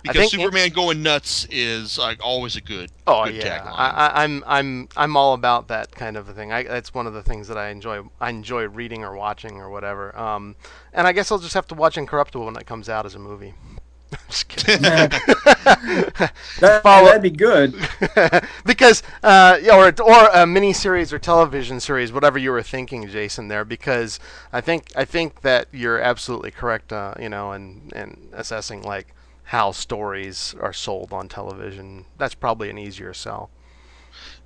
I 0.08 0.14
Because 0.14 0.32
think 0.32 0.34
in- 0.34 0.40
Superman 0.40 0.70
going 0.70 1.02
nuts 1.04 1.46
is 1.50 1.98
like 1.98 2.20
always 2.24 2.56
a 2.56 2.62
good, 2.62 2.92
Oh 3.08 3.26
good 3.26 3.36
yeah, 3.36 3.60
tagline. 3.60 3.74
I, 3.76 3.90
I, 3.90 4.24
I'm 4.24 4.44
I'm 4.46 4.90
I'm 4.96 5.18
all 5.18 5.34
about 5.34 5.68
that 5.70 5.92
kind 5.92 6.18
of 6.18 6.30
a 6.30 6.34
thing. 6.34 6.52
I, 6.52 6.64
that's 6.64 6.94
one 6.94 7.08
of 7.08 7.14
the 7.14 7.24
things 7.24 7.48
that 7.48 7.58
I 7.58 7.70
enjoy. 7.70 8.02
I 8.20 8.30
enjoy 8.30 8.64
reading 8.68 9.04
or 9.04 9.16
watching 9.16 9.58
or 9.58 9.70
whatever. 9.70 10.18
Um, 10.18 10.56
and 10.94 11.08
I 11.08 11.12
guess 11.12 11.32
I'll 11.32 11.40
just 11.40 11.54
have 11.56 11.68
to 11.68 11.76
watch 11.76 11.98
Incorruptible 11.98 12.46
when 12.46 12.56
it 12.58 12.66
comes 12.68 12.90
out 12.90 13.06
as 13.06 13.16
a 13.16 13.20
movie. 13.20 13.54
just 14.30 14.48
kidding. 14.50 14.82
that, 14.84 16.32
that'd 16.60 17.22
be 17.22 17.30
good. 17.32 17.76
because 18.66 19.04
uh, 19.24 19.58
yeah, 19.62 19.76
or 19.76 19.94
or 20.02 20.28
a 20.34 20.46
mini 20.46 20.74
series 20.74 21.12
or 21.14 21.20
television 21.20 21.80
series, 21.80 22.12
whatever 22.14 22.38
you 22.38 22.52
were 22.52 22.64
thinking, 22.64 23.08
Jason. 23.10 23.48
There, 23.48 23.66
because 23.66 24.20
I 24.54 24.62
think 24.62 24.92
I 24.96 25.06
think 25.06 25.42
that 25.42 25.68
you're 25.72 26.00
absolutely 26.00 26.52
correct. 26.52 26.94
Uh, 26.94 27.16
you 27.20 27.30
know, 27.30 27.52
and 27.52 27.92
and 27.96 28.30
assessing 28.34 28.84
like 28.84 29.15
how 29.46 29.72
stories 29.72 30.56
are 30.60 30.74
sold 30.74 31.14
on 31.14 31.28
television. 31.30 32.06
That's 32.18 32.36
probably 32.36 32.70
an 32.70 32.78
easier 32.78 33.14
sell. 33.14 33.50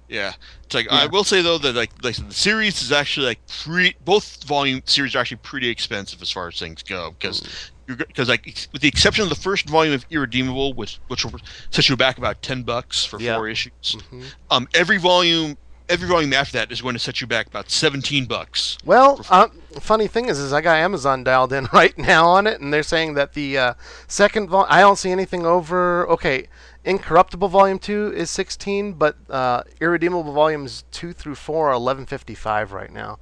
yeah. 0.07 0.33
It's 0.65 0.75
like 0.75 0.87
I 0.91 1.05
will 1.05 1.23
say 1.23 1.41
though 1.41 1.57
that 1.59 1.75
like 1.75 1.91
like 2.03 2.15
the 2.15 2.33
series 2.33 2.81
is 2.81 2.91
actually 2.91 3.27
like 3.27 3.39
pre 3.47 3.95
both 4.03 4.43
volume 4.43 4.81
series 4.85 5.15
are 5.15 5.19
actually 5.19 5.37
pretty 5.37 5.69
expensive 5.69 6.21
as 6.21 6.31
far 6.31 6.47
as 6.47 6.59
things 6.59 6.83
go 6.83 7.11
because. 7.17 7.71
Because 7.87 8.29
like 8.29 8.45
with 8.71 8.83
the 8.83 8.87
exception 8.87 9.23
of 9.23 9.29
the 9.29 9.35
first 9.35 9.67
volume 9.67 9.95
of 9.95 10.05
Irredeemable, 10.11 10.73
which 10.75 10.99
which 11.07 11.25
will 11.25 11.39
set 11.71 11.89
you 11.89 11.97
back 11.97 12.19
about 12.19 12.39
ten 12.43 12.61
bucks 12.61 13.03
for 13.03 13.19
Yeah. 13.19 13.35
four 13.37 13.49
issues, 13.49 13.71
Mhm. 13.81 14.25
um, 14.51 14.67
every 14.75 14.99
volume 14.99 15.57
every 15.89 16.07
volume 16.07 16.31
after 16.33 16.53
that 16.59 16.71
is 16.71 16.81
going 16.81 16.93
to 16.93 16.99
set 16.99 17.19
you 17.19 17.27
back 17.27 17.47
about 17.47 17.69
seventeen 17.69 18.25
bucks. 18.25 18.77
Well, 18.85 19.25
uh, 19.29 19.47
funny 19.79 20.07
thing 20.07 20.27
is, 20.29 20.39
is 20.39 20.53
I 20.53 20.61
got 20.61 20.77
Amazon 20.77 21.23
dialed 21.23 21.51
in 21.51 21.67
right 21.73 21.97
now 21.97 22.27
on 22.27 22.47
it, 22.47 22.61
and 22.61 22.73
they're 22.73 22.83
saying 22.83 23.15
that 23.15 23.33
the 23.33 23.57
uh, 23.57 23.73
second 24.07 24.49
vol 24.49 24.65
I 24.69 24.81
don't 24.81 24.97
see 24.97 25.11
anything 25.11 25.45
over. 25.45 26.07
Okay, 26.09 26.47
Incorruptible 26.85 27.49
Volume 27.49 27.79
Two 27.79 28.13
is 28.15 28.29
16, 28.29 28.93
but 28.93 29.17
uh, 29.29 29.63
Irredeemable 29.81 30.31
Volumes 30.31 30.85
Two 30.91 31.11
through 31.11 31.35
Four 31.35 31.71
are 31.71 31.75
11.55 31.75 32.71
right 32.71 32.91
now. 32.91 33.19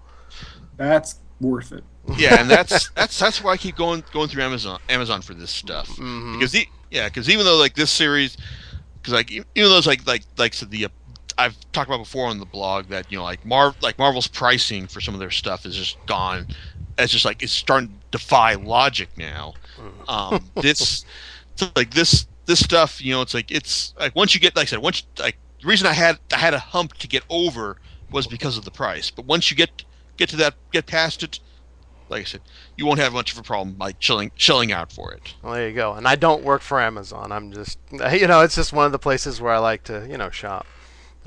That's 0.75 1.15
worth 1.41 1.71
it. 1.71 1.83
Yeah, 2.17 2.39
and 2.39 2.49
that's 2.49 2.89
that's 2.95 3.17
that's 3.19 3.43
why 3.43 3.51
I 3.53 3.57
keep 3.57 3.75
going 3.75 4.03
going 4.13 4.29
through 4.29 4.43
Amazon 4.43 4.79
Amazon 4.89 5.21
for 5.21 5.33
this 5.33 5.51
stuff 5.51 5.87
Mhm. 5.97 6.33
because 6.39 6.51
the 6.51 6.67
yeah 6.91 7.07
because 7.09 7.29
even 7.29 7.45
though 7.45 7.57
like 7.57 7.75
this 7.75 7.91
series 7.91 8.37
because 9.01 9.13
like 9.13 9.29
even 9.31 9.45
though 9.55 9.77
it's 9.77 9.87
like 9.87 10.05
like 10.07 10.23
like 10.37 10.53
so 10.53 10.65
the 10.65 10.85
uh, 10.85 10.89
I've 11.37 11.55
talked 11.71 11.89
about 11.89 11.99
before 11.99 12.27
on 12.27 12.39
the 12.39 12.45
blog 12.45 12.87
that 12.87 13.11
you 13.11 13.17
know 13.17 13.23
like 13.23 13.45
Mar 13.45 13.75
like 13.81 13.97
Marvel's 13.99 14.27
pricing 14.27 14.87
for 14.87 15.01
some 15.01 15.13
of 15.13 15.19
their 15.19 15.31
stuff 15.31 15.65
is 15.65 15.75
just 15.75 15.97
gone. 16.05 16.47
It's 16.97 17.11
just 17.11 17.25
like 17.25 17.43
it's 17.43 17.53
starting 17.53 17.89
to 17.89 18.17
defy 18.17 18.55
logic 18.55 19.09
now. 19.17 19.53
Um, 20.07 20.49
this 20.55 21.05
like 21.75 21.91
this 21.91 22.27
this 22.45 22.59
stuff 22.59 23.03
you 23.03 23.13
know 23.13 23.21
it's 23.21 23.33
like 23.33 23.51
it's 23.51 23.93
like 23.99 24.15
once 24.15 24.33
you 24.33 24.39
get 24.39 24.55
like 24.55 24.63
I 24.63 24.65
said 24.65 24.79
once 24.79 25.03
like 25.19 25.37
the 25.61 25.67
reason 25.67 25.87
I 25.87 25.93
had 25.93 26.19
I 26.33 26.37
had 26.37 26.53
a 26.53 26.59
hump 26.59 26.93
to 26.95 27.07
get 27.07 27.23
over 27.29 27.77
was 28.11 28.27
because 28.27 28.57
of 28.57 28.65
the 28.65 28.71
price. 28.71 29.11
But 29.11 29.25
once 29.25 29.51
you 29.51 29.57
get 29.57 29.83
get 30.17 30.29
to 30.29 30.35
that 30.37 30.55
get 30.71 30.85
past 30.85 31.23
it, 31.23 31.39
like 32.09 32.21
I 32.21 32.25
said, 32.25 32.41
you 32.75 32.85
won't 32.85 32.99
have 32.99 33.13
much 33.13 33.31
of 33.31 33.37
a 33.37 33.43
problem 33.43 33.77
like 33.77 33.99
chilling 33.99 34.31
shelling 34.35 34.71
out 34.71 34.91
for 34.91 35.13
it. 35.13 35.35
Well, 35.41 35.53
there 35.53 35.67
you 35.67 35.75
go. 35.75 35.93
And 35.93 36.07
I 36.07 36.15
don't 36.15 36.43
work 36.43 36.61
for 36.61 36.79
Amazon. 36.79 37.31
I'm 37.31 37.51
just, 37.51 37.77
you 37.91 38.27
know, 38.27 38.41
it's 38.41 38.55
just 38.55 38.73
one 38.73 38.85
of 38.85 38.91
the 38.91 38.99
places 38.99 39.41
where 39.41 39.53
I 39.53 39.59
like 39.59 39.83
to, 39.85 40.07
you 40.09 40.17
know, 40.17 40.29
shop. 40.29 40.65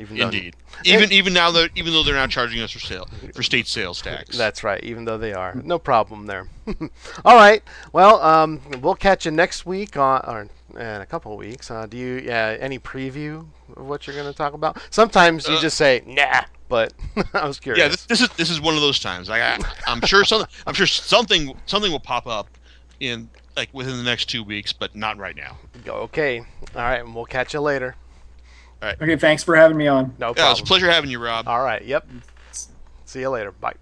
Even 0.00 0.16
though- 0.18 0.24
Indeed. 0.24 0.56
Even 0.84 1.12
even 1.12 1.32
now 1.32 1.50
that 1.50 1.70
even 1.76 1.92
though 1.92 2.02
they're 2.02 2.14
now 2.14 2.26
charging 2.26 2.60
us 2.62 2.70
for 2.70 2.78
sale 2.78 3.06
for 3.34 3.42
state 3.42 3.66
sales 3.66 4.00
tax. 4.00 4.36
That's 4.38 4.64
right. 4.64 4.82
Even 4.82 5.04
though 5.04 5.18
they 5.18 5.32
are, 5.34 5.54
no 5.54 5.78
problem 5.78 6.26
there. 6.26 6.48
All 7.24 7.36
right. 7.36 7.62
Well, 7.92 8.20
um, 8.22 8.60
we'll 8.80 8.94
catch 8.94 9.24
you 9.26 9.30
next 9.30 9.66
week 9.66 9.96
on, 9.96 10.22
or 10.26 10.48
in 10.78 11.00
a 11.02 11.06
couple 11.06 11.32
of 11.32 11.38
weeks. 11.38 11.70
Uh, 11.70 11.86
do 11.86 11.96
you, 11.96 12.20
yeah, 12.24 12.56
any 12.60 12.78
preview 12.78 13.46
of 13.76 13.86
what 13.86 14.06
you're 14.06 14.14
going 14.16 14.30
to 14.30 14.36
talk 14.36 14.54
about? 14.54 14.80
Sometimes 14.90 15.46
you 15.48 15.56
Uh, 15.56 15.60
just 15.60 15.76
say 15.76 16.02
nah, 16.06 16.42
but 16.68 16.92
I 17.34 17.46
was 17.46 17.60
curious. 17.60 17.82
yeah, 17.82 17.88
this, 17.88 18.04
this 18.06 18.20
is 18.22 18.28
this 18.36 18.50
is 18.50 18.60
one 18.60 18.74
of 18.76 18.80
those 18.80 19.00
times. 19.00 19.28
Like 19.28 19.42
I, 19.42 19.58
I'm 19.86 20.00
sure 20.02 20.24
something 20.24 20.48
I'm 20.66 20.74
sure 20.74 20.86
something 20.86 21.54
something 21.66 21.90
will 21.92 22.00
pop 22.00 22.26
up 22.26 22.48
in 23.00 23.28
like 23.56 23.68
within 23.74 23.96
the 23.96 24.04
next 24.04 24.26
two 24.30 24.42
weeks, 24.44 24.72
but 24.72 24.94
not 24.94 25.18
right 25.18 25.36
now. 25.36 25.58
okay. 25.86 26.38
All 26.38 26.82
right, 26.82 27.00
and 27.00 27.14
we'll 27.14 27.24
catch 27.26 27.52
you 27.52 27.60
later. 27.60 27.96
Okay, 28.82 29.16
thanks 29.16 29.42
for 29.42 29.56
having 29.56 29.76
me 29.76 29.86
on. 29.86 30.14
No 30.18 30.32
Yeah, 30.36 30.48
it 30.48 30.50
was 30.50 30.60
a 30.60 30.64
pleasure 30.64 30.90
having 30.90 31.10
you, 31.10 31.22
Rob. 31.22 31.46
All 31.46 31.62
right. 31.62 31.84
Yep. 31.84 32.08
See 33.04 33.20
you 33.20 33.30
later. 33.30 33.52
Bye. 33.52 33.74